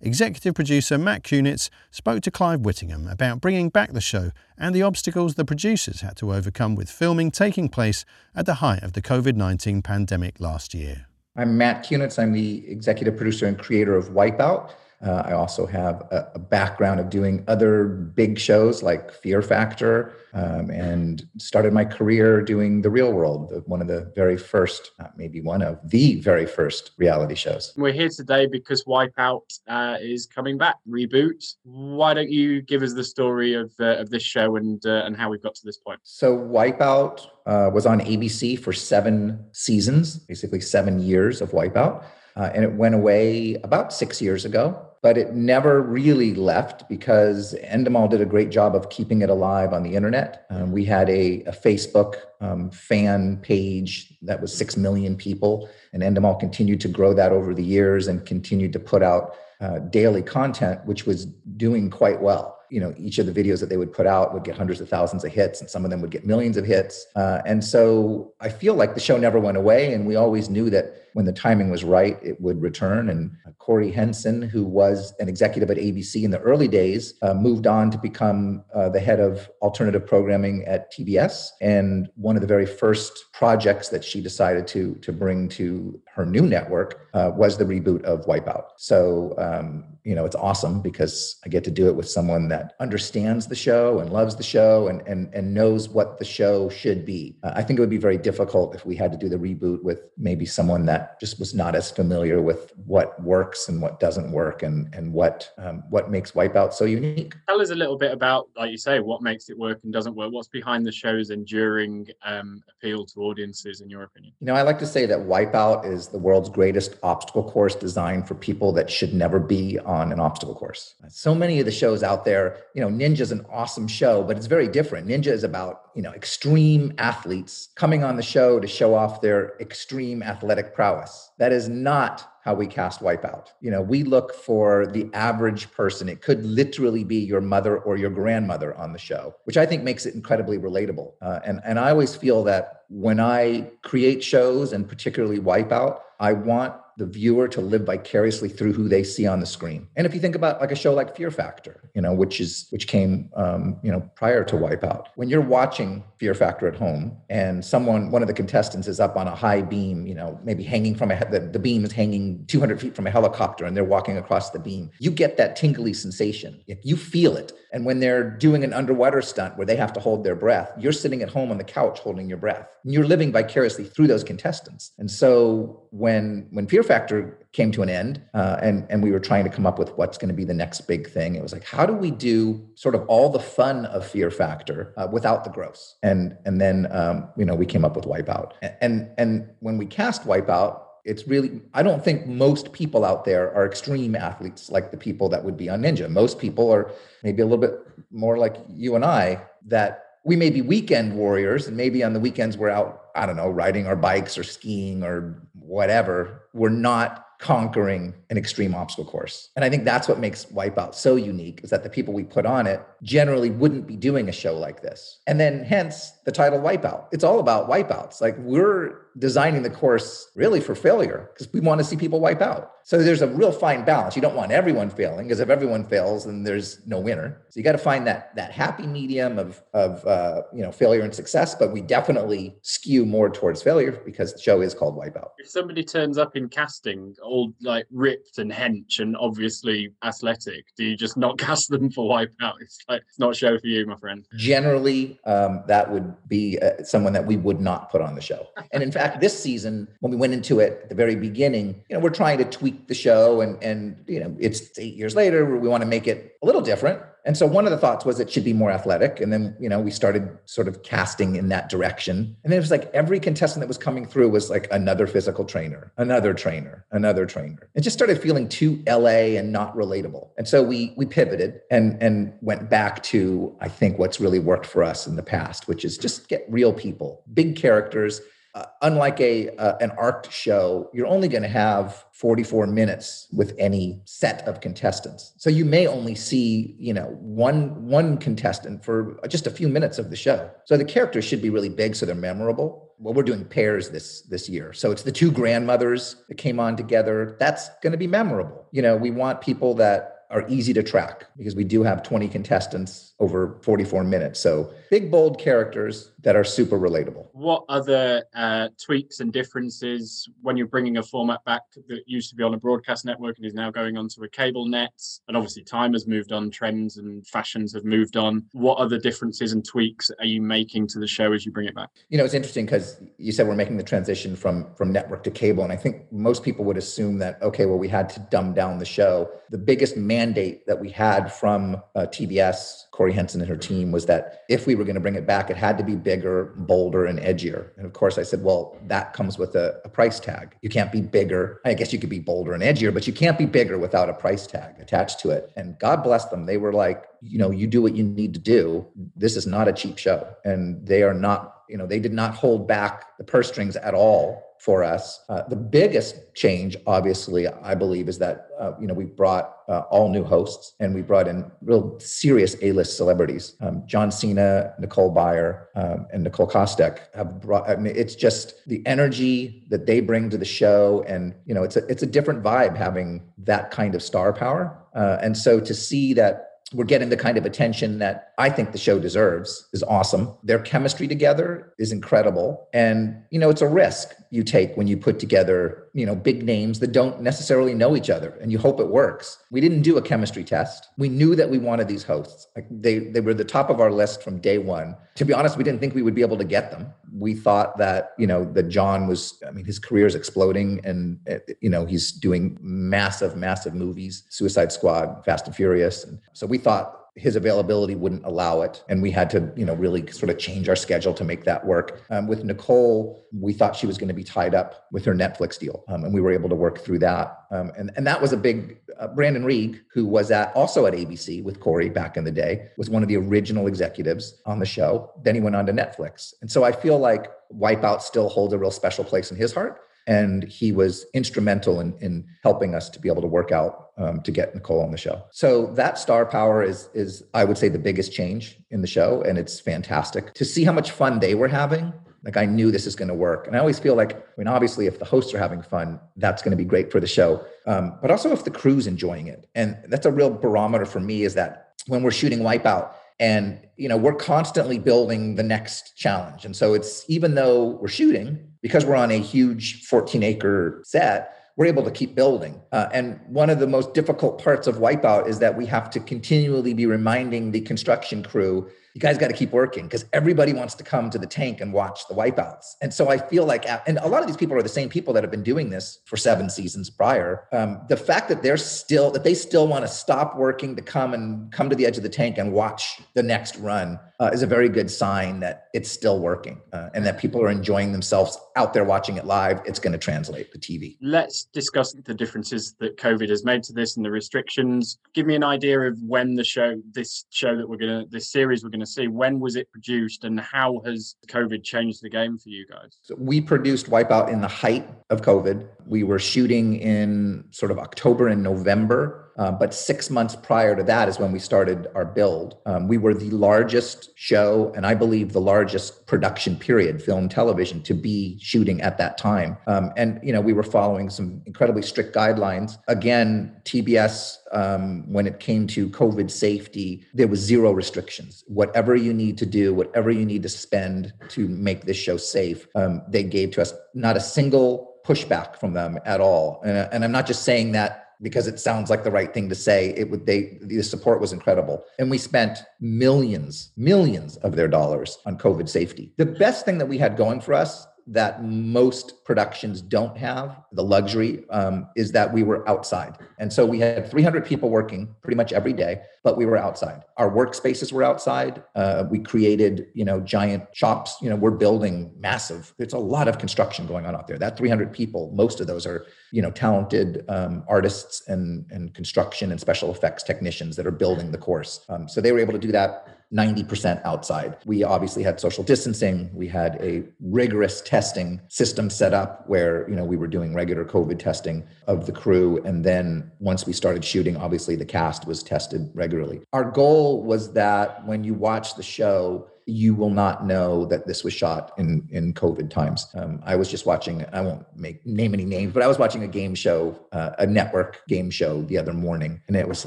Executive 0.00 0.54
producer 0.54 0.96
Matt 0.96 1.24
Kunitz 1.24 1.70
spoke 1.90 2.22
to 2.22 2.30
Clive 2.30 2.60
Whittingham 2.60 3.08
about 3.08 3.40
bringing 3.40 3.70
back 3.70 3.94
the 3.94 4.00
show 4.00 4.30
and 4.56 4.72
the 4.72 4.82
obstacles 4.82 5.34
the 5.34 5.44
producers 5.44 6.02
had 6.02 6.16
to 6.18 6.32
overcome 6.32 6.76
with 6.76 6.88
filming 6.88 7.32
taking 7.32 7.68
place 7.68 8.04
at 8.32 8.46
the 8.46 8.62
height 8.62 8.84
of 8.84 8.92
the 8.92 9.02
COVID 9.02 9.34
19 9.34 9.82
pandemic 9.82 10.38
last 10.38 10.72
year. 10.72 11.06
I'm 11.36 11.58
Matt 11.58 11.84
Kunitz. 11.84 12.16
I'm 12.22 12.30
the 12.30 12.64
executive 12.70 13.16
producer 13.16 13.46
and 13.46 13.58
creator 13.58 13.96
of 13.96 14.10
Wipeout. 14.10 14.70
Uh, 15.04 15.22
I 15.26 15.32
also 15.32 15.66
have 15.66 16.00
a, 16.10 16.30
a, 16.34 16.38
background 16.38 16.98
of 16.98 17.10
doing 17.10 17.44
other 17.46 17.84
big 17.84 18.38
shows 18.38 18.82
like 18.82 19.12
Fear 19.12 19.42
Factor, 19.42 20.14
um, 20.32 20.70
and 20.70 21.28
started 21.36 21.74
my 21.74 21.84
career 21.84 22.40
doing 22.40 22.80
The 22.80 22.88
Real 22.88 23.12
World, 23.12 23.62
one 23.66 23.82
of 23.82 23.86
the 23.86 24.10
very 24.14 24.38
first, 24.38 24.92
maybe 25.16 25.42
one 25.42 25.60
of 25.60 25.78
the 25.84 26.16
very 26.22 26.46
first 26.46 26.92
reality 26.96 27.34
shows. 27.34 27.74
We're 27.76 27.92
here 27.92 28.08
today 28.08 28.46
because 28.46 28.84
Wipeout 28.84 29.42
uh, 29.68 29.98
is 30.00 30.24
coming 30.24 30.56
back, 30.56 30.76
reboot. 30.88 31.54
Why 31.64 32.14
don't 32.14 32.30
you 32.30 32.62
give 32.62 32.82
us 32.82 32.94
the 32.94 33.04
story 33.04 33.52
of 33.52 33.72
uh, 33.78 33.96
of 33.96 34.08
this 34.08 34.22
show 34.22 34.56
and 34.56 34.84
uh, 34.86 35.02
and 35.04 35.14
how 35.16 35.28
we've 35.28 35.42
got 35.42 35.54
to 35.56 35.62
this 35.64 35.76
point? 35.76 36.00
So 36.02 36.36
Wipeout 36.36 37.26
uh, 37.44 37.70
was 37.74 37.84
on 37.84 38.00
ABC 38.00 38.58
for 38.58 38.72
seven 38.72 39.44
seasons, 39.52 40.18
basically 40.18 40.62
seven 40.62 40.98
years 40.98 41.42
of 41.42 41.50
Wipeout. 41.50 42.04
Uh, 42.36 42.50
and 42.52 42.64
it 42.64 42.72
went 42.72 42.96
away 42.96 43.54
about 43.62 43.92
six 43.92 44.20
years 44.20 44.44
ago 44.44 44.84
but 45.04 45.18
it 45.18 45.34
never 45.34 45.82
really 45.82 46.32
left 46.32 46.88
because 46.88 47.54
Endemol 47.62 48.08
did 48.08 48.22
a 48.22 48.24
great 48.24 48.48
job 48.48 48.74
of 48.74 48.88
keeping 48.88 49.20
it 49.20 49.28
alive 49.28 49.74
on 49.74 49.82
the 49.82 49.94
internet. 49.94 50.46
Um, 50.48 50.72
we 50.72 50.82
had 50.86 51.10
a, 51.10 51.42
a 51.42 51.52
Facebook 51.52 52.14
um, 52.40 52.70
fan 52.70 53.36
page 53.42 54.16
that 54.22 54.40
was 54.40 54.56
6 54.56 54.78
million 54.78 55.14
people, 55.14 55.68
and 55.92 56.02
Endemol 56.02 56.40
continued 56.40 56.80
to 56.80 56.88
grow 56.88 57.12
that 57.12 57.32
over 57.32 57.52
the 57.52 57.62
years 57.62 58.06
and 58.06 58.24
continued 58.24 58.72
to 58.72 58.78
put 58.78 59.02
out 59.02 59.34
uh, 59.60 59.80
daily 59.80 60.22
content, 60.22 60.80
which 60.86 61.04
was 61.04 61.26
doing 61.58 61.90
quite 61.90 62.22
well 62.22 62.52
you 62.70 62.80
know 62.80 62.94
each 62.96 63.18
of 63.18 63.26
the 63.26 63.32
videos 63.32 63.60
that 63.60 63.68
they 63.68 63.76
would 63.76 63.92
put 63.92 64.06
out 64.06 64.32
would 64.32 64.42
get 64.42 64.56
hundreds 64.56 64.80
of 64.80 64.88
thousands 64.88 65.22
of 65.22 65.30
hits 65.30 65.60
and 65.60 65.68
some 65.68 65.84
of 65.84 65.90
them 65.90 66.00
would 66.00 66.10
get 66.10 66.24
millions 66.24 66.56
of 66.56 66.64
hits 66.64 67.06
uh, 67.14 67.42
and 67.44 67.62
so 67.62 68.32
i 68.40 68.48
feel 68.48 68.72
like 68.74 68.94
the 68.94 69.00
show 69.00 69.18
never 69.18 69.38
went 69.38 69.58
away 69.58 69.92
and 69.92 70.06
we 70.06 70.16
always 70.16 70.48
knew 70.48 70.70
that 70.70 71.03
when 71.14 71.24
the 71.24 71.32
timing 71.32 71.70
was 71.70 71.82
right 71.82 72.18
it 72.22 72.40
would 72.40 72.60
return. 72.60 73.08
And 73.08 73.32
corie 73.58 73.90
henson 73.90 74.42
who 74.42 74.64
was 74.64 75.14
an 75.18 75.28
executive 75.28 75.70
at 75.70 75.78
abc 75.78 76.22
in 76.22 76.30
the 76.30 76.40
early 76.40 76.68
days 76.68 77.14
uh, 77.22 77.32
moved 77.32 77.66
on 77.66 77.90
to 77.90 77.98
become 77.98 78.62
uh, 78.74 78.90
the 78.90 79.00
head 79.00 79.20
of 79.20 79.48
alternative 79.62 80.06
programming 80.06 80.64
at 80.66 80.92
tbs 80.92 81.48
and 81.62 82.10
one 82.16 82.36
of 82.36 82.42
the 82.42 82.48
very 82.48 82.66
first 82.66 83.32
projects 83.32 83.88
that 83.88 84.04
she 84.04 84.20
decided 84.20 84.66
to 84.66 84.94
to 84.96 85.12
bring 85.12 85.48
to 85.48 86.00
her 86.14 86.26
new 86.26 86.42
network 86.42 87.08
uh, 87.14 87.30
was 87.34 87.56
the 87.56 87.64
reboot 87.64 88.02
of 88.04 88.24
wipeout. 88.26 88.66
So 88.76 89.34
um, 89.38 89.94
you 90.04 90.14
know 90.14 90.26
it's 90.26 90.36
awesome 90.36 90.82
because 90.82 91.40
i 91.44 91.48
get 91.48 91.64
to 91.64 91.70
do 91.70 91.88
it 91.88 91.96
with 91.96 92.08
someone 92.08 92.46
that 92.48 92.74
understands 92.78 93.46
the 93.46 93.54
show 93.54 93.98
and 94.00 94.12
loves 94.12 94.36
the 94.36 94.42
show 94.42 94.88
and 94.88 95.00
and, 95.08 95.32
and 95.34 95.54
knows 95.54 95.88
what 95.88 96.18
the 96.18 96.24
show 96.24 96.68
should 96.68 97.04
be. 97.04 97.36
Uh, 97.42 97.52
i 97.56 97.62
think 97.62 97.78
it 97.78 97.82
would 97.82 97.90
be 97.90 97.96
very 98.08 98.18
difficult 98.18 98.74
if 98.74 98.84
we 98.84 98.94
had 98.94 99.10
to 99.10 99.18
do 99.18 99.28
the 99.28 99.36
reboot 99.36 99.82
with 99.82 100.00
maybe 100.18 100.44
someone 100.44 100.84
that 100.86 101.03
just 101.20 101.38
was 101.38 101.54
not 101.54 101.74
as 101.74 101.90
familiar 101.90 102.40
with 102.40 102.72
what 102.86 103.20
works 103.22 103.68
and 103.68 103.80
what 103.80 103.98
doesn't 103.98 104.30
work 104.30 104.62
and 104.62 104.94
and 104.94 105.12
what 105.12 105.50
um, 105.58 105.82
what 105.90 106.10
makes 106.10 106.32
wipeout 106.32 106.72
so 106.72 106.84
unique 106.84 107.34
tell 107.48 107.60
us 107.60 107.70
a 107.70 107.74
little 107.74 107.98
bit 107.98 108.12
about 108.12 108.48
like 108.56 108.70
you 108.70 108.76
say 108.76 109.00
what 109.00 109.22
makes 109.22 109.48
it 109.48 109.58
work 109.58 109.80
and 109.84 109.92
doesn't 109.92 110.14
work 110.14 110.32
what's 110.32 110.48
behind 110.48 110.86
the 110.86 110.92
show's 110.92 111.30
enduring 111.30 112.06
um, 112.24 112.62
appeal 112.70 113.04
to 113.04 113.20
audiences 113.20 113.80
in 113.80 113.88
your 113.88 114.02
opinion 114.02 114.32
you 114.40 114.46
know 114.46 114.54
i 114.54 114.62
like 114.62 114.78
to 114.78 114.86
say 114.86 115.06
that 115.06 115.18
wipeout 115.18 115.84
is 115.84 116.08
the 116.08 116.18
world's 116.18 116.48
greatest 116.48 116.96
obstacle 117.02 117.42
course 117.42 117.74
designed 117.74 118.28
for 118.28 118.34
people 118.34 118.70
that 118.72 118.90
should 118.90 119.14
never 119.14 119.40
be 119.40 119.78
on 119.80 120.04
on 120.04 120.12
an 120.12 120.20
obstacle 120.20 120.54
course. 120.54 120.94
So 121.08 121.34
many 121.34 121.58
of 121.60 121.66
the 121.66 121.72
shows 121.72 122.02
out 122.02 122.24
there, 122.24 122.58
you 122.74 122.80
know, 122.80 122.88
Ninja's 122.88 123.32
an 123.32 123.44
awesome 123.50 123.88
show, 123.88 124.22
but 124.22 124.36
it's 124.36 124.46
very 124.46 124.68
different. 124.68 125.08
Ninja 125.08 125.28
is 125.28 125.44
about, 125.44 125.83
you 125.94 126.02
know, 126.02 126.12
extreme 126.12 126.92
athletes 126.98 127.68
coming 127.76 128.02
on 128.02 128.16
the 128.16 128.22
show 128.22 128.58
to 128.58 128.66
show 128.66 128.94
off 128.94 129.20
their 129.20 129.56
extreme 129.60 130.22
athletic 130.22 130.74
prowess. 130.74 131.30
That 131.38 131.52
is 131.52 131.68
not 131.68 132.28
how 132.44 132.54
we 132.54 132.66
cast 132.66 133.00
Wipeout. 133.00 133.48
You 133.60 133.70
know, 133.70 133.80
we 133.80 134.02
look 134.02 134.34
for 134.34 134.86
the 134.86 135.08
average 135.14 135.72
person. 135.72 136.08
It 136.08 136.20
could 136.20 136.44
literally 136.44 137.02
be 137.02 137.16
your 137.16 137.40
mother 137.40 137.78
or 137.78 137.96
your 137.96 138.10
grandmother 138.10 138.76
on 138.76 138.92
the 138.92 138.98
show, 138.98 139.34
which 139.44 139.56
I 139.56 139.64
think 139.64 139.82
makes 139.82 140.04
it 140.04 140.14
incredibly 140.14 140.58
relatable. 140.58 141.12
Uh, 141.22 141.40
and 141.44 141.60
and 141.64 141.78
I 141.78 141.90
always 141.90 142.14
feel 142.14 142.44
that 142.44 142.82
when 142.88 143.18
I 143.18 143.70
create 143.82 144.22
shows 144.22 144.72
and 144.72 144.86
particularly 144.86 145.38
Wipeout, 145.38 146.00
I 146.20 146.32
want 146.32 146.74
the 146.96 147.06
viewer 147.06 147.48
to 147.48 147.60
live 147.60 147.82
vicariously 147.82 148.48
through 148.48 148.72
who 148.72 148.88
they 148.88 149.02
see 149.02 149.26
on 149.26 149.40
the 149.40 149.46
screen. 149.46 149.88
And 149.96 150.06
if 150.06 150.14
you 150.14 150.20
think 150.20 150.34
about 150.34 150.60
like 150.60 150.70
a 150.70 150.76
show 150.76 150.94
like 150.94 151.16
Fear 151.16 151.30
Factor, 151.30 151.90
you 151.94 152.02
know, 152.02 152.12
which 152.12 152.40
is 152.40 152.66
which 152.70 152.86
came, 152.86 153.30
um, 153.36 153.78
you 153.82 153.90
know, 153.90 154.00
prior 154.14 154.44
to 154.44 154.56
Wipeout, 154.56 155.06
when 155.16 155.28
you're 155.28 155.40
watching 155.40 156.04
Fear 156.18 156.34
Factor 156.34 156.68
at 156.68 156.76
home 156.76 157.16
and 157.28 157.64
someone, 157.64 158.10
one 158.10 158.22
of 158.22 158.28
the 158.28 158.34
contestants, 158.34 158.88
is 158.88 159.00
up 159.00 159.16
on 159.16 159.26
a 159.26 159.34
high 159.34 159.62
beam, 159.62 160.06
you 160.06 160.14
know, 160.14 160.38
maybe 160.44 160.62
hanging 160.62 160.94
from 160.94 161.10
a 161.10 161.30
the, 161.30 161.40
the 161.40 161.58
beam 161.58 161.84
is 161.84 161.92
hanging 161.92 162.44
200 162.46 162.80
feet 162.80 162.94
from 162.94 163.06
a 163.06 163.10
helicopter, 163.10 163.64
and 163.64 163.76
they're 163.76 163.84
walking 163.84 164.16
across 164.16 164.50
the 164.50 164.58
beam, 164.58 164.90
you 164.98 165.10
get 165.10 165.36
that 165.36 165.56
tingly 165.56 165.92
sensation. 165.92 166.62
You 166.82 166.96
feel 166.96 167.36
it, 167.36 167.52
and 167.74 167.84
when 167.84 167.98
they're 167.98 168.30
doing 168.30 168.62
an 168.62 168.72
underwater 168.72 169.20
stunt 169.20 169.56
where 169.56 169.66
they 169.66 169.74
have 169.74 169.92
to 169.94 170.00
hold 170.00 170.22
their 170.22 170.36
breath, 170.36 170.72
you're 170.78 170.92
sitting 170.92 171.22
at 171.22 171.28
home 171.28 171.50
on 171.50 171.58
the 171.58 171.64
couch 171.64 171.98
holding 171.98 172.28
your 172.28 172.38
breath. 172.38 172.68
And 172.84 172.92
you're 172.92 173.04
living 173.04 173.32
vicariously 173.32 173.84
through 173.84 174.06
those 174.06 174.22
contestants. 174.22 174.92
And 174.98 175.10
so 175.10 175.82
when 175.90 176.46
when 176.50 176.68
Fear 176.68 176.83
Factor 176.84 177.38
came 177.52 177.72
to 177.72 177.82
an 177.82 177.88
end, 177.88 178.22
uh, 178.34 178.58
and 178.62 178.86
and 178.90 179.02
we 179.02 179.10
were 179.10 179.20
trying 179.20 179.44
to 179.44 179.50
come 179.50 179.66
up 179.66 179.78
with 179.78 179.90
what's 179.96 180.18
going 180.18 180.28
to 180.28 180.34
be 180.34 180.44
the 180.44 180.54
next 180.54 180.82
big 180.82 181.08
thing, 181.08 181.34
it 181.34 181.42
was 181.42 181.52
like, 181.52 181.64
how 181.64 181.86
do 181.86 181.92
we 181.92 182.10
do 182.10 182.64
sort 182.74 182.94
of 182.94 183.04
all 183.06 183.28
the 183.28 183.40
fun 183.40 183.86
of 183.86 184.06
Fear 184.06 184.30
Factor 184.30 184.92
uh, 184.96 185.08
without 185.10 185.44
the 185.44 185.50
gross? 185.50 185.96
And 186.02 186.36
and 186.44 186.60
then 186.60 186.88
um, 186.90 187.28
you 187.36 187.44
know 187.44 187.54
we 187.54 187.66
came 187.66 187.84
up 187.84 187.96
with 187.96 188.04
Wipeout. 188.04 188.52
And 188.80 189.10
and 189.18 189.50
when 189.60 189.78
we 189.78 189.86
cast 189.86 190.24
Wipeout, 190.24 190.80
it's 191.04 191.28
really 191.28 191.60
i 191.74 191.82
don't 191.82 192.02
think 192.02 192.26
most 192.26 192.72
people 192.72 193.04
out 193.04 193.24
there 193.24 193.54
are 193.54 193.66
extreme 193.66 194.16
athletes 194.16 194.70
like 194.70 194.90
the 194.90 194.96
people 194.96 195.28
that 195.28 195.44
would 195.44 195.56
be 195.56 195.68
on 195.68 195.82
ninja 195.82 196.08
most 196.08 196.38
people 196.38 196.70
are 196.72 196.90
maybe 197.22 197.42
a 197.42 197.44
little 197.44 197.58
bit 197.58 197.78
more 198.10 198.38
like 198.38 198.56
you 198.68 198.94
and 198.94 199.04
i 199.04 199.40
that 199.66 200.13
we 200.24 200.36
may 200.36 200.50
be 200.50 200.62
weekend 200.62 201.14
warriors 201.14 201.66
and 201.66 201.76
maybe 201.76 202.02
on 202.02 202.12
the 202.12 202.20
weekends 202.20 202.56
we're 202.56 202.70
out 202.70 203.06
i 203.14 203.26
don't 203.26 203.36
know 203.36 203.48
riding 203.48 203.86
our 203.86 203.96
bikes 203.96 204.36
or 204.38 204.44
skiing 204.44 205.02
or 205.02 205.42
whatever 205.54 206.42
we're 206.52 206.68
not 206.68 207.24
conquering 207.44 208.14
an 208.30 208.38
extreme 208.38 208.74
obstacle 208.74 209.04
course. 209.04 209.50
And 209.54 209.66
I 209.66 209.68
think 209.68 209.84
that's 209.84 210.08
what 210.08 210.18
makes 210.18 210.46
Wipeout 210.46 210.94
so 210.94 211.16
unique 211.16 211.60
is 211.62 211.68
that 211.68 211.82
the 211.82 211.90
people 211.90 212.14
we 212.14 212.24
put 212.24 212.46
on 212.46 212.66
it 212.66 212.80
generally 213.02 213.50
wouldn't 213.50 213.86
be 213.86 213.96
doing 213.96 214.30
a 214.30 214.32
show 214.32 214.56
like 214.56 214.80
this. 214.80 215.20
And 215.26 215.38
then 215.38 215.62
hence 215.62 216.12
the 216.24 216.32
title 216.32 216.60
Wipeout. 216.60 217.06
It's 217.12 217.24
all 217.24 217.40
about 217.40 217.68
wipeouts. 217.68 218.20
Like 218.20 218.36
we're 218.38 219.04
designing 219.18 219.62
the 219.62 219.70
course 219.70 220.30
really 220.34 220.60
for 220.60 220.74
failure 220.74 221.30
because 221.32 221.52
we 221.52 221.60
want 221.60 221.78
to 221.78 221.84
see 221.84 221.96
people 221.96 222.20
wipe 222.20 222.42
out. 222.42 222.72
So 222.86 223.02
there's 223.02 223.22
a 223.22 223.28
real 223.28 223.52
fine 223.52 223.84
balance. 223.84 224.14
You 224.14 224.20
don't 224.20 224.34
want 224.34 224.52
everyone 224.52 224.90
failing 224.90 225.26
because 225.26 225.40
if 225.40 225.48
everyone 225.48 225.84
fails, 225.84 226.26
then 226.26 226.42
there's 226.42 226.86
no 226.86 227.00
winner. 227.00 227.42
So 227.48 227.58
you 227.58 227.64
got 227.64 227.72
to 227.72 227.78
find 227.78 228.06
that 228.06 228.34
that 228.36 228.52
happy 228.52 228.86
medium 228.86 229.38
of 229.38 229.62
of 229.72 230.04
uh, 230.06 230.42
you 230.52 230.62
know 230.62 230.70
failure 230.70 231.00
and 231.02 231.14
success. 231.14 231.54
But 231.54 231.72
we 231.72 231.80
definitely 231.80 232.56
skew 232.60 233.06
more 233.06 233.30
towards 233.30 233.62
failure 233.62 233.92
because 234.04 234.34
the 234.34 234.40
show 234.40 234.60
is 234.60 234.74
called 234.74 234.98
Wipeout. 234.98 235.30
If 235.38 235.48
somebody 235.48 235.82
turns 235.82 236.18
up 236.18 236.36
in 236.36 236.48
casting 236.48 237.14
all 237.22 237.54
like 237.62 237.86
ripped 237.90 238.36
and 238.36 238.52
hench 238.52 238.98
and 238.98 239.16
obviously 239.16 239.90
athletic, 240.02 240.66
do 240.76 240.84
you 240.84 240.96
just 240.96 241.16
not 241.16 241.38
cast 241.46 241.70
them 241.70 241.90
for 241.90 242.10
Wipeout? 242.10 242.54
It's 242.60 242.78
like 242.86 243.02
it's 243.08 243.18
not 243.18 243.30
a 243.30 243.34
show 243.34 243.58
for 243.58 243.66
you, 243.66 243.86
my 243.86 243.96
friend. 243.96 244.26
Generally, 244.36 245.20
um, 245.24 245.62
that 245.68 245.90
would 245.90 246.13
be 246.28 246.58
uh, 246.60 246.82
someone 246.82 247.12
that 247.12 247.26
we 247.26 247.36
would 247.36 247.60
not 247.60 247.90
put 247.90 248.00
on 248.00 248.14
the 248.14 248.20
show. 248.20 248.48
And 248.72 248.82
in 248.82 248.92
fact, 248.92 249.20
this 249.20 249.38
season, 249.40 249.88
when 250.00 250.10
we 250.10 250.16
went 250.16 250.32
into 250.32 250.60
it 250.60 250.80
at 250.84 250.88
the 250.88 250.94
very 250.94 251.16
beginning, 251.16 251.82
you 251.88 251.96
know, 251.96 252.00
we're 252.00 252.10
trying 252.10 252.38
to 252.38 252.44
tweak 252.44 252.88
the 252.88 252.94
show, 252.94 253.40
and 253.40 253.62
and 253.62 254.04
you 254.06 254.20
know, 254.20 254.34
it's 254.38 254.78
eight 254.78 254.94
years 254.94 255.14
later. 255.14 255.58
We 255.58 255.68
want 255.68 255.82
to 255.82 255.88
make 255.88 256.06
it 256.06 256.36
a 256.42 256.46
little 256.46 256.62
different. 256.62 257.00
And 257.24 257.36
so 257.36 257.46
one 257.46 257.64
of 257.64 257.70
the 257.70 257.78
thoughts 257.78 258.04
was 258.04 258.20
it 258.20 258.30
should 258.30 258.44
be 258.44 258.52
more 258.52 258.70
athletic. 258.70 259.20
And 259.20 259.32
then, 259.32 259.56
you 259.58 259.68
know, 259.68 259.80
we 259.80 259.90
started 259.90 260.28
sort 260.44 260.68
of 260.68 260.82
casting 260.82 261.36
in 261.36 261.48
that 261.48 261.70
direction. 261.70 262.36
And 262.44 262.52
then 262.52 262.58
it 262.58 262.60
was 262.60 262.70
like 262.70 262.90
every 262.92 263.18
contestant 263.18 263.60
that 263.62 263.68
was 263.68 263.78
coming 263.78 264.06
through 264.06 264.28
was 264.28 264.50
like 264.50 264.68
another 264.70 265.06
physical 265.06 265.44
trainer, 265.44 265.90
another 265.96 266.34
trainer, 266.34 266.84
another 266.92 267.24
trainer. 267.24 267.70
It 267.74 267.80
just 267.80 267.96
started 267.96 268.20
feeling 268.20 268.48
too 268.48 268.82
LA 268.86 269.38
and 269.38 269.52
not 269.52 269.74
relatable. 269.74 270.28
And 270.36 270.46
so 270.46 270.62
we 270.62 270.92
we 270.96 271.06
pivoted 271.06 271.60
and 271.70 271.96
and 272.02 272.34
went 272.42 272.68
back 272.68 273.02
to 273.04 273.56
I 273.60 273.68
think 273.68 273.98
what's 273.98 274.20
really 274.20 274.38
worked 274.38 274.66
for 274.66 274.82
us 274.82 275.06
in 275.06 275.16
the 275.16 275.22
past, 275.22 275.66
which 275.66 275.84
is 275.84 275.96
just 275.96 276.28
get 276.28 276.44
real 276.48 276.72
people, 276.72 277.22
big 277.32 277.56
characters 277.56 278.20
uh, 278.54 278.66
unlike 278.82 279.20
a 279.20 279.50
uh, 279.56 279.76
an 279.80 279.90
arc 279.98 280.30
show, 280.30 280.88
you're 280.92 281.08
only 281.08 281.26
going 281.26 281.42
to 281.42 281.48
have 281.48 282.04
44 282.12 282.68
minutes 282.68 283.26
with 283.32 283.52
any 283.58 284.00
set 284.04 284.46
of 284.46 284.60
contestants. 284.60 285.32
So 285.38 285.50
you 285.50 285.64
may 285.64 285.88
only 285.88 286.14
see, 286.14 286.76
you 286.78 286.94
know, 286.94 287.16
one 287.20 287.86
one 287.86 288.16
contestant 288.16 288.84
for 288.84 289.18
just 289.28 289.48
a 289.48 289.50
few 289.50 289.68
minutes 289.68 289.98
of 289.98 290.10
the 290.10 290.16
show. 290.16 290.50
So 290.66 290.76
the 290.76 290.84
characters 290.84 291.24
should 291.24 291.42
be 291.42 291.50
really 291.50 291.68
big 291.68 291.96
so 291.96 292.06
they're 292.06 292.14
memorable. 292.14 292.92
Well, 292.98 293.12
we're 293.12 293.24
doing 293.24 293.44
pairs 293.44 293.90
this 293.90 294.22
this 294.22 294.48
year. 294.48 294.72
So 294.72 294.92
it's 294.92 295.02
the 295.02 295.10
two 295.10 295.32
grandmothers 295.32 296.16
that 296.28 296.36
came 296.36 296.60
on 296.60 296.76
together. 296.76 297.36
That's 297.40 297.70
going 297.82 297.90
to 297.90 297.98
be 297.98 298.06
memorable. 298.06 298.68
You 298.70 298.82
know, 298.82 298.96
we 298.96 299.10
want 299.10 299.40
people 299.40 299.74
that 299.74 300.13
are 300.30 300.44
easy 300.48 300.72
to 300.74 300.82
track 300.82 301.26
because 301.36 301.54
we 301.54 301.64
do 301.64 301.82
have 301.82 302.02
20 302.02 302.28
contestants 302.28 303.14
over 303.20 303.58
44 303.62 304.04
minutes. 304.04 304.40
So 304.40 304.72
big, 304.90 305.10
bold 305.10 305.38
characters 305.38 306.12
that 306.22 306.36
are 306.36 306.44
super 306.44 306.78
relatable. 306.78 307.26
What 307.32 307.64
other 307.68 308.24
uh, 308.34 308.68
tweaks 308.82 309.20
and 309.20 309.32
differences 309.32 310.28
when 310.42 310.56
you're 310.56 310.66
bringing 310.66 310.96
a 310.96 311.02
format 311.02 311.44
back 311.44 311.62
that 311.88 312.02
used 312.06 312.30
to 312.30 312.36
be 312.36 312.42
on 312.42 312.54
a 312.54 312.56
broadcast 312.56 313.04
network 313.04 313.36
and 313.36 313.46
is 313.46 313.54
now 313.54 313.70
going 313.70 313.96
onto 313.96 314.24
a 314.24 314.28
cable 314.28 314.66
net? 314.66 314.92
And 315.28 315.36
obviously, 315.36 315.62
time 315.62 315.92
has 315.92 316.06
moved 316.06 316.32
on, 316.32 316.50
trends 316.50 316.96
and 316.96 317.26
fashions 317.26 317.72
have 317.74 317.84
moved 317.84 318.16
on. 318.16 318.44
What 318.52 318.78
other 318.78 318.98
differences 318.98 319.52
and 319.52 319.64
tweaks 319.64 320.10
are 320.18 320.24
you 320.24 320.40
making 320.40 320.88
to 320.88 320.98
the 320.98 321.06
show 321.06 321.32
as 321.32 321.46
you 321.46 321.52
bring 321.52 321.68
it 321.68 321.74
back? 321.74 321.90
You 322.08 322.18
know, 322.18 322.24
it's 322.24 322.34
interesting 322.34 322.64
because 322.64 323.00
you 323.18 323.32
said 323.32 323.46
we're 323.46 323.54
making 323.54 323.76
the 323.76 323.84
transition 323.84 324.34
from 324.34 324.74
from 324.74 324.92
network 324.92 325.22
to 325.24 325.30
cable, 325.30 325.62
and 325.62 325.72
I 325.72 325.76
think 325.76 326.10
most 326.10 326.42
people 326.42 326.64
would 326.64 326.76
assume 326.76 327.18
that 327.18 327.40
okay, 327.42 327.66
well, 327.66 327.78
we 327.78 327.88
had 327.88 328.08
to 328.10 328.20
dumb 328.30 328.54
down 328.54 328.78
the 328.78 328.84
show. 328.84 329.30
The 329.50 329.58
biggest 329.58 329.96
mandate 330.14 330.64
that 330.66 330.80
we 330.80 330.90
had 330.90 331.32
from 331.32 331.82
uh, 331.96 332.06
TBS 332.16 332.84
Corie 332.92 333.12
Henson 333.12 333.40
and 333.40 333.50
her 333.50 333.56
team 333.56 333.90
was 333.90 334.06
that 334.06 334.44
if 334.48 334.68
we 334.68 334.76
were 334.76 334.84
going 334.84 334.94
to 334.94 335.00
bring 335.00 335.16
it 335.16 335.26
back, 335.26 335.50
it 335.50 335.56
had 335.56 335.76
to 335.78 335.82
be 335.82 335.96
bigger, 335.96 336.54
bolder, 336.56 337.06
and 337.06 337.18
edgier. 337.18 337.70
And 337.76 337.84
of 337.84 337.92
course, 337.92 338.16
I 338.18 338.22
said, 338.22 338.44
well, 338.44 338.78
that 338.86 339.12
comes 339.12 339.36
with 339.36 339.56
a, 339.56 339.80
a, 339.84 339.88
price 339.88 340.20
tag. 340.20 340.54
You 340.62 340.68
can't 340.68 340.92
be 340.92 341.00
bigger. 341.00 341.60
I 341.64 341.74
guess 341.74 341.92
you 341.92 341.98
could 341.98 342.10
be 342.10 342.20
bolder 342.20 342.52
and 342.52 342.62
edgier, 342.62 342.94
but 342.94 343.08
you 343.08 343.12
can't 343.12 343.36
be 343.36 343.46
bigger 343.46 343.78
without 343.78 344.08
a 344.08 344.14
price 344.14 344.46
tag 344.46 344.76
attached 344.78 345.18
to 345.20 345.30
it. 345.30 345.50
And 345.56 345.76
God 345.80 346.04
bless 346.04 346.26
them. 346.26 346.46
They 346.46 346.56
were 346.56 346.72
like, 346.72 347.04
you 347.20 347.38
know, 347.38 347.50
you 347.50 347.66
do 347.66 347.82
what 347.82 347.96
you 347.96 348.04
need 348.04 348.32
to 348.34 348.40
do. 348.40 348.86
This 349.16 349.36
is 349.36 349.46
not 349.46 349.66
a 349.66 349.72
cheap 349.72 349.98
show. 349.98 350.28
And 350.44 350.86
they 350.86 351.02
are 351.02 351.14
not, 351.14 351.62
you 351.68 351.76
know, 351.76 351.86
they 351.86 351.98
did 351.98 352.12
not 352.12 352.36
hold 352.36 352.68
back 352.68 353.16
the 353.18 353.24
purse 353.24 353.48
strings 353.48 353.74
at 353.74 353.94
all 353.94 354.43
for 354.64 354.82
us. 354.82 355.22
Uh, 355.28 355.42
the 355.46 355.56
biggest 355.56 356.34
change, 356.34 356.74
obviously, 356.86 357.46
I 357.46 357.74
believe, 357.74 358.08
is 358.08 358.18
that 358.18 358.48
uh, 358.58 358.72
you 358.80 358.86
know 358.86 358.94
we 358.94 359.04
brought 359.04 359.58
uh, 359.68 359.80
all 359.90 360.08
new 360.08 360.24
hosts 360.24 360.72
and 360.80 360.94
we 360.94 361.02
brought 361.02 361.28
in 361.28 361.50
real 361.60 362.00
serious 362.00 362.56
A-list 362.62 362.96
celebrities. 362.96 363.56
Um, 363.60 363.82
John 363.86 364.10
Cena, 364.10 364.72
Nicole 364.78 365.14
Byer, 365.14 365.66
um, 365.74 366.06
and 366.14 366.24
Nicole 366.24 366.48
Kostek 366.48 367.00
have 367.14 367.42
brought. 367.42 367.68
I 367.68 367.76
mean, 367.76 367.94
it's 367.94 368.14
just 368.14 368.66
the 368.66 368.82
energy 368.86 369.66
that 369.68 369.84
they 369.84 370.00
bring 370.00 370.30
to 370.30 370.38
the 370.38 370.46
show, 370.46 371.04
and 371.06 371.34
you 371.44 371.52
know, 371.54 371.62
it's 371.62 371.76
a 371.76 371.84
it's 371.88 372.02
a 372.02 372.06
different 372.06 372.42
vibe 372.42 372.74
having 372.74 373.22
that 373.38 373.70
kind 373.70 373.94
of 373.94 374.02
star 374.02 374.32
power. 374.32 374.78
Uh, 374.94 375.18
and 375.20 375.36
so 375.36 375.60
to 375.60 375.74
see 375.74 376.14
that 376.14 376.53
we're 376.74 376.84
getting 376.84 377.08
the 377.08 377.16
kind 377.16 377.38
of 377.38 377.46
attention 377.46 377.98
that 378.00 378.32
I 378.36 378.50
think 378.50 378.72
the 378.72 378.78
show 378.78 378.98
deserves 378.98 379.68
is 379.72 379.82
awesome. 379.84 380.36
Their 380.42 380.58
chemistry 380.58 381.06
together 381.06 381.72
is 381.78 381.92
incredible. 381.92 382.68
And, 382.74 383.22
you 383.30 383.38
know, 383.38 383.48
it's 383.48 383.62
a 383.62 383.68
risk 383.68 384.12
you 384.30 384.42
take 384.42 384.76
when 384.76 384.88
you 384.88 384.96
put 384.96 385.20
together, 385.20 385.83
you 385.94 386.04
know, 386.04 386.16
big 386.16 386.42
names 386.42 386.80
that 386.80 386.90
don't 386.90 387.20
necessarily 387.20 387.72
know 387.72 387.96
each 387.96 388.10
other 388.10 388.36
and 388.42 388.50
you 388.50 388.58
hope 388.58 388.80
it 388.80 388.88
works. 388.88 389.38
We 389.52 389.60
didn't 389.60 389.82
do 389.82 389.96
a 389.96 390.02
chemistry 390.02 390.42
test. 390.42 390.88
We 390.98 391.08
knew 391.08 391.36
that 391.36 391.48
we 391.48 391.58
wanted 391.58 391.86
these 391.86 392.02
hosts. 392.02 392.48
Like 392.56 392.66
they 392.68 392.98
they 392.98 393.20
were 393.20 393.32
the 393.32 393.44
top 393.44 393.70
of 393.70 393.80
our 393.80 393.92
list 393.92 394.20
from 394.20 394.40
day 394.40 394.58
1. 394.58 394.96
To 395.14 395.24
be 395.24 395.32
honest, 395.32 395.56
we 395.56 395.62
didn't 395.62 395.78
think 395.78 395.94
we 395.94 396.02
would 396.02 396.14
be 396.14 396.22
able 396.22 396.36
to 396.38 396.44
get 396.44 396.72
them. 396.72 396.92
We 397.16 397.32
thought 397.32 397.78
that, 397.78 398.14
you 398.18 398.26
know, 398.26 398.44
that 398.54 398.64
John 398.64 399.06
was 399.06 399.40
I 399.46 399.52
mean, 399.52 399.64
his 399.64 399.78
career 399.78 400.06
is 400.06 400.16
exploding 400.16 400.80
and 400.84 401.20
eh, 401.28 401.38
you 401.60 401.70
know, 401.70 401.86
he's 401.86 402.10
doing 402.10 402.58
massive 402.60 403.36
massive 403.36 403.74
movies, 403.74 404.24
Suicide 404.30 404.72
Squad, 404.72 405.24
Fast 405.24 405.46
and 405.46 405.54
Furious. 405.54 406.02
And 406.02 406.18
so 406.32 406.44
we 406.44 406.58
thought 406.58 407.03
his 407.16 407.36
availability 407.36 407.94
wouldn't 407.94 408.24
allow 408.24 408.62
it. 408.62 408.82
And 408.88 409.00
we 409.00 409.10
had 409.10 409.30
to 409.30 409.52
you 409.56 409.64
know 409.64 409.74
really 409.74 410.10
sort 410.10 410.30
of 410.30 410.38
change 410.38 410.68
our 410.68 410.76
schedule 410.76 411.14
to 411.14 411.24
make 411.24 411.44
that 411.44 411.64
work. 411.64 412.02
Um, 412.10 412.26
with 412.26 412.44
nicole 412.44 413.24
we 413.32 413.52
thought 413.52 413.74
she 413.74 413.86
was 413.86 413.98
going 413.98 414.08
to 414.08 414.14
be 414.14 414.22
tied 414.22 414.54
up 414.54 414.86
with 414.92 415.04
her 415.04 415.14
netflix 415.14 415.58
deal 415.58 415.84
um, 415.88 416.04
and 416.04 416.14
we 416.14 416.20
were 416.20 416.30
able 416.30 416.48
to 416.48 416.54
work 416.54 416.78
through 416.78 417.00
that. 417.00 417.38
Um, 417.50 417.72
and, 417.76 417.90
and 417.96 418.06
that 418.06 418.20
was 418.20 418.32
a 418.32 418.36
big 418.36 418.78
uh, 418.98 419.08
brandon 419.08 419.44
riegg 419.44 419.80
who 419.92 420.06
was 420.06 420.30
at 420.30 420.54
also 420.54 420.86
at 420.86 420.94
abc 420.94 421.42
with 421.42 421.60
corie 421.60 421.88
back 421.88 422.16
in 422.16 422.24
the 422.24 422.30
day 422.30 422.68
was 422.76 422.90
one 422.90 423.02
of 423.02 423.08
the 423.08 423.16
original 423.16 423.66
executives 423.66 424.40
on 424.46 424.58
the 424.58 424.66
show. 424.66 425.10
Then 425.22 425.34
he 425.34 425.40
went 425.40 425.56
on 425.56 425.66
to 425.66 425.72
netflix. 425.72 426.34
And 426.40 426.50
so 426.50 426.64
i 426.64 426.72
feel 426.72 426.98
like 426.98 427.30
wipeout 427.52 428.02
still 428.02 428.28
holds 428.28 428.52
a 428.52 428.58
real 428.58 428.70
special 428.70 429.04
place 429.04 429.30
in 429.30 429.36
his 429.36 429.52
heart 429.52 429.80
and 430.06 430.44
he 430.44 430.72
was 430.72 431.06
instrumental 431.14 431.80
in, 431.80 431.96
in 432.00 432.26
helping 432.42 432.74
us 432.74 432.88
to 432.90 433.00
be 433.00 433.08
able 433.08 433.22
to 433.22 433.28
work 433.28 433.52
out 433.52 433.90
um, 433.96 434.20
to 434.22 434.30
get 434.30 434.54
Nicole 434.54 434.82
on 434.82 434.90
the 434.90 434.96
show. 434.96 435.22
So 435.30 435.66
that 435.74 435.98
star 435.98 436.26
power 436.26 436.62
is 436.62 436.88
is 436.94 437.22
I 437.32 437.44
would 437.44 437.58
say 437.58 437.68
the 437.68 437.78
biggest 437.78 438.12
change 438.12 438.58
in 438.70 438.80
the 438.80 438.86
show, 438.86 439.22
and 439.22 439.38
it's 439.38 439.60
fantastic 439.60 440.34
to 440.34 440.44
see 440.44 440.64
how 440.64 440.72
much 440.72 440.90
fun 440.90 441.20
they 441.20 441.34
were 441.34 441.48
having. 441.48 441.92
Like 442.24 442.36
I 442.38 442.46
knew 442.46 442.70
this 442.70 442.86
is 442.86 442.96
going 442.96 443.08
to 443.08 443.14
work, 443.14 443.46
and 443.46 443.54
I 443.56 443.58
always 443.60 443.78
feel 443.78 443.94
like 443.94 444.16
I 444.16 444.22
mean, 444.36 444.48
obviously, 444.48 444.86
if 444.86 444.98
the 444.98 445.04
hosts 445.04 445.32
are 445.34 445.38
having 445.38 445.62
fun, 445.62 446.00
that's 446.16 446.42
going 446.42 446.52
to 446.52 446.56
be 446.56 446.64
great 446.64 446.90
for 446.90 447.00
the 447.00 447.06
show. 447.06 447.44
Um, 447.66 447.98
but 448.00 448.10
also 448.10 448.32
if 448.32 448.44
the 448.44 448.50
crew's 448.50 448.86
enjoying 448.86 449.26
it, 449.26 449.48
and 449.54 449.76
that's 449.88 450.06
a 450.06 450.12
real 450.12 450.30
barometer 450.30 450.86
for 450.86 451.00
me 451.00 451.22
is 451.22 451.34
that 451.34 451.74
when 451.86 452.02
we're 452.02 452.10
shooting 452.10 452.40
Wipeout, 452.40 452.92
and 453.20 453.60
you 453.76 453.88
know 453.88 453.96
we're 453.96 454.14
constantly 454.14 454.78
building 454.78 455.36
the 455.36 455.42
next 455.42 455.96
challenge, 455.96 456.44
and 456.44 456.56
so 456.56 456.74
it's 456.74 457.04
even 457.08 457.34
though 457.34 457.78
we're 457.80 457.88
shooting 457.88 458.53
because 458.64 458.84
we're 458.84 458.96
on 458.96 459.10
a 459.10 459.18
huge 459.18 459.84
14 459.84 460.22
acre 460.22 460.80
set 460.84 461.34
we're 461.56 461.66
able 461.66 461.84
to 461.84 461.90
keep 461.90 462.14
building. 462.14 462.60
Uh, 462.72 462.88
and 462.92 463.20
one 463.28 463.48
of 463.48 463.60
the 463.60 463.66
most 463.66 463.94
difficult 463.94 464.42
parts 464.42 464.66
of 464.66 464.76
Wipeout 464.76 465.28
is 465.28 465.38
that 465.38 465.56
we 465.56 465.66
have 465.66 465.88
to 465.90 466.00
continually 466.00 466.74
be 466.74 466.86
reminding 466.86 467.52
the 467.52 467.60
construction 467.60 468.22
crew 468.22 468.68
you 468.94 469.00
guys 469.00 469.18
got 469.18 469.26
to 469.26 469.34
keep 469.34 469.50
working 469.50 469.84
because 469.84 470.04
everybody 470.12 470.52
wants 470.52 470.74
to 470.76 470.84
come 470.84 471.10
to 471.10 471.18
the 471.18 471.26
tank 471.26 471.60
and 471.60 471.72
watch 471.72 472.06
the 472.08 472.14
wipeouts. 472.14 472.76
And 472.80 472.94
so 472.94 473.10
I 473.10 473.18
feel 473.18 473.44
like, 473.44 473.66
and 473.88 473.98
a 473.98 474.06
lot 474.06 474.22
of 474.22 474.28
these 474.28 474.36
people 474.36 474.56
are 474.56 474.62
the 474.62 474.68
same 474.68 474.88
people 474.88 475.12
that 475.14 475.24
have 475.24 475.32
been 475.32 475.42
doing 475.42 475.68
this 475.68 475.98
for 476.04 476.16
seven 476.16 476.48
seasons 476.48 476.90
prior. 476.90 477.48
Um, 477.52 477.80
the 477.88 477.96
fact 477.96 478.28
that 478.28 478.42
they're 478.42 478.56
still, 478.56 479.10
that 479.10 479.24
they 479.24 479.34
still 479.34 479.66
want 479.66 479.84
to 479.84 479.88
stop 479.88 480.36
working 480.36 480.76
to 480.76 480.82
come 480.82 481.12
and 481.12 481.50
come 481.50 481.68
to 481.68 481.74
the 481.74 481.84
edge 481.86 481.96
of 481.96 482.04
the 482.04 482.08
tank 482.08 482.38
and 482.38 482.52
watch 482.52 483.00
the 483.14 483.22
next 483.22 483.56
run 483.56 483.98
uh, 484.20 484.30
is 484.32 484.42
a 484.42 484.46
very 484.46 484.68
good 484.68 484.90
sign 484.90 485.40
that 485.40 485.68
it's 485.74 485.90
still 485.90 486.20
working 486.20 486.60
uh, 486.72 486.88
and 486.94 487.04
that 487.04 487.18
people 487.18 487.42
are 487.42 487.50
enjoying 487.50 487.90
themselves 487.90 488.38
out 488.54 488.72
there 488.72 488.84
watching 488.84 489.16
it 489.16 489.24
live. 489.24 489.60
It's 489.64 489.80
going 489.80 489.92
to 489.92 489.98
translate 489.98 490.52
to 490.52 490.58
TV. 490.58 490.96
Let's 491.00 491.44
discuss 491.46 491.92
the 491.92 492.14
differences 492.14 492.76
that 492.78 492.96
COVID 492.96 493.28
has 493.28 493.44
made 493.44 493.64
to 493.64 493.72
this 493.72 493.96
and 493.96 494.04
the 494.04 494.10
restrictions. 494.10 494.98
Give 495.14 495.26
me 495.26 495.34
an 495.34 495.42
idea 495.42 495.80
of 495.80 496.00
when 496.02 496.36
the 496.36 496.44
show, 496.44 496.80
this 496.92 497.24
show 497.30 497.56
that 497.56 497.68
we're 497.68 497.76
going 497.76 498.04
to, 498.04 498.10
this 498.10 498.30
series 498.30 498.62
we're 498.62 498.70
going 498.70 498.80
to 498.80 498.83
to 498.84 498.90
see 498.90 499.08
when 499.08 499.40
was 499.40 499.56
it 499.56 499.70
produced 499.70 500.24
and 500.24 500.38
how 500.40 500.80
has 500.84 501.16
COVID 501.28 501.62
changed 501.62 502.02
the 502.02 502.10
game 502.10 502.38
for 502.38 502.48
you 502.48 502.66
guys? 502.66 502.98
So 503.02 503.14
we 503.18 503.40
produced 503.40 503.90
Wipeout 503.90 504.28
in 504.30 504.40
the 504.40 504.48
height 504.48 504.88
of 505.10 505.22
COVID. 505.22 505.66
We 505.86 506.02
were 506.02 506.18
shooting 506.18 506.76
in 506.76 507.44
sort 507.50 507.70
of 507.70 507.78
October 507.78 508.28
and 508.28 508.42
November 508.42 509.23
uh, 509.38 509.50
but 509.50 509.74
six 509.74 510.10
months 510.10 510.36
prior 510.36 510.76
to 510.76 510.82
that 510.82 511.08
is 511.08 511.18
when 511.18 511.32
we 511.32 511.38
started 511.38 511.88
our 511.94 512.04
build. 512.04 512.56
Um, 512.66 512.88
we 512.88 512.98
were 512.98 513.14
the 513.14 513.30
largest 513.30 514.10
show, 514.14 514.72
and 514.76 514.86
I 514.86 514.94
believe 514.94 515.32
the 515.32 515.40
largest 515.40 516.06
production 516.06 516.56
period, 516.56 517.02
film, 517.02 517.28
television, 517.28 517.82
to 517.82 517.94
be 517.94 518.38
shooting 518.40 518.80
at 518.80 518.98
that 518.98 519.18
time. 519.18 519.56
Um, 519.66 519.92
and 519.96 520.20
you 520.22 520.32
know, 520.32 520.40
we 520.40 520.52
were 520.52 520.62
following 520.62 521.10
some 521.10 521.42
incredibly 521.46 521.82
strict 521.82 522.14
guidelines. 522.14 522.78
Again, 522.88 523.56
TBS, 523.64 524.38
um, 524.52 525.10
when 525.12 525.26
it 525.26 525.40
came 525.40 525.66
to 525.68 525.88
COVID 525.90 526.30
safety, 526.30 527.04
there 527.12 527.28
was 527.28 527.40
zero 527.40 527.72
restrictions. 527.72 528.44
Whatever 528.46 528.94
you 528.94 529.12
need 529.12 529.38
to 529.38 529.46
do, 529.46 529.74
whatever 529.74 530.10
you 530.10 530.24
need 530.24 530.42
to 530.42 530.48
spend 530.48 531.12
to 531.30 531.48
make 531.48 531.84
this 531.84 531.96
show 531.96 532.16
safe, 532.16 532.66
um, 532.74 533.02
they 533.08 533.24
gave 533.24 533.50
to 533.52 533.62
us. 533.62 533.72
Not 533.94 534.16
a 534.16 534.20
single 534.20 534.94
pushback 535.04 535.56
from 535.56 535.74
them 535.74 535.98
at 536.04 536.20
all. 536.20 536.60
And, 536.64 536.88
and 536.92 537.04
I'm 537.04 537.12
not 537.12 537.26
just 537.26 537.42
saying 537.42 537.72
that 537.72 538.03
because 538.22 538.46
it 538.46 538.60
sounds 538.60 538.90
like 538.90 539.04
the 539.04 539.10
right 539.10 539.32
thing 539.32 539.48
to 539.48 539.54
say. 539.54 539.90
It 539.96 540.10
would 540.10 540.26
they 540.26 540.58
the 540.62 540.82
support 540.82 541.20
was 541.20 541.32
incredible. 541.32 541.84
And 541.98 542.10
we 542.10 542.18
spent 542.18 542.58
millions, 542.80 543.72
millions 543.76 544.36
of 544.38 544.56
their 544.56 544.68
dollars 544.68 545.18
on 545.26 545.38
COVID 545.38 545.68
safety. 545.68 546.12
The 546.16 546.26
best 546.26 546.64
thing 546.64 546.78
that 546.78 546.86
we 546.86 546.98
had 546.98 547.16
going 547.16 547.40
for 547.40 547.54
us 547.54 547.86
that 548.06 548.44
most 548.44 549.24
productions 549.24 549.80
don't 549.80 550.16
have 550.16 550.62
the 550.72 550.82
luxury 550.82 551.44
um, 551.50 551.88
is 551.96 552.12
that 552.12 552.32
we 552.32 552.42
were 552.42 552.68
outside. 552.68 553.16
And 553.38 553.52
so 553.52 553.64
we 553.64 553.80
had 553.80 554.10
300 554.10 554.44
people 554.44 554.70
working 554.70 555.14
pretty 555.22 555.36
much 555.36 555.52
every 555.52 555.72
day 555.72 556.02
but 556.24 556.38
we 556.38 556.46
were 556.46 556.56
outside. 556.56 557.02
Our 557.18 557.30
workspaces 557.30 557.92
were 557.92 558.02
outside. 558.02 558.62
Uh, 558.74 559.04
we 559.08 559.18
created 559.18 559.88
you 559.92 560.06
know 560.06 560.20
giant 560.20 560.64
shops. 560.72 561.18
You 561.20 561.28
know 561.28 561.36
we're 561.36 561.50
building 561.50 562.12
massive. 562.18 562.72
There's 562.78 562.94
a 562.94 562.98
lot 562.98 563.28
of 563.28 563.38
construction 563.38 563.86
going 563.86 564.06
on 564.06 564.16
out 564.16 564.26
there. 564.26 564.38
That 564.38 564.56
300 564.56 564.92
people 564.92 565.30
most 565.34 565.60
of 565.60 565.66
those 565.66 565.86
are 565.86 566.06
you 566.32 566.40
know 566.40 566.50
talented 566.50 567.24
um, 567.28 567.62
artists 567.68 568.26
and 568.26 568.64
and 568.70 568.94
construction 568.94 569.52
and 569.52 569.60
special 569.60 569.90
effects 569.90 570.22
technicians 570.22 570.76
that 570.76 570.86
are 570.86 570.90
building 571.04 571.30
the 571.30 571.38
course. 571.38 571.84
Um, 571.90 572.08
so 572.08 572.22
they 572.22 572.32
were 572.32 572.40
able 572.40 572.54
to 572.54 572.58
do 572.58 572.72
that 572.72 573.06
90% 573.34 574.00
outside. 574.04 574.56
We 574.64 574.84
obviously 574.84 575.22
had 575.22 575.40
social 575.40 575.64
distancing. 575.64 576.30
We 576.32 576.46
had 576.46 576.76
a 576.80 577.02
rigorous 577.20 577.80
testing 577.80 578.40
system 578.48 578.88
set 578.88 579.12
up 579.12 579.48
where, 579.48 579.88
you 579.88 579.96
know, 579.96 580.04
we 580.04 580.16
were 580.16 580.28
doing 580.28 580.54
regular 580.54 580.84
COVID 580.84 581.18
testing 581.18 581.66
of 581.86 582.06
the 582.06 582.12
crew. 582.12 582.62
And 582.64 582.84
then 582.84 583.32
once 583.40 583.66
we 583.66 583.72
started 583.72 584.04
shooting, 584.04 584.36
obviously 584.36 584.76
the 584.76 584.84
cast 584.84 585.26
was 585.26 585.42
tested 585.42 585.90
regularly. 585.94 586.42
Our 586.52 586.70
goal 586.70 587.22
was 587.22 587.52
that 587.54 588.06
when 588.06 588.22
you 588.22 588.34
watch 588.34 588.76
the 588.76 588.82
show, 588.82 589.48
you 589.66 589.94
will 589.94 590.10
not 590.10 590.46
know 590.46 590.84
that 590.84 591.06
this 591.06 591.24
was 591.24 591.32
shot 591.32 591.72
in 591.78 592.06
in 592.10 592.34
COVID 592.34 592.68
times. 592.68 593.06
Um, 593.14 593.40
I 593.44 593.56
was 593.56 593.70
just 593.70 593.86
watching. 593.86 594.24
I 594.32 594.42
won't 594.42 594.66
make 594.76 595.04
name 595.06 595.32
any 595.32 595.46
names, 595.46 595.72
but 595.72 595.82
I 595.82 595.86
was 595.86 595.98
watching 595.98 596.22
a 596.22 596.28
game 596.28 596.54
show, 596.54 596.98
uh, 597.12 597.30
a 597.38 597.46
network 597.46 598.02
game 598.06 598.30
show 598.30 598.60
the 598.62 598.76
other 598.76 598.92
morning, 598.92 599.40
and 599.48 599.56
it 599.56 599.66
was 599.66 599.86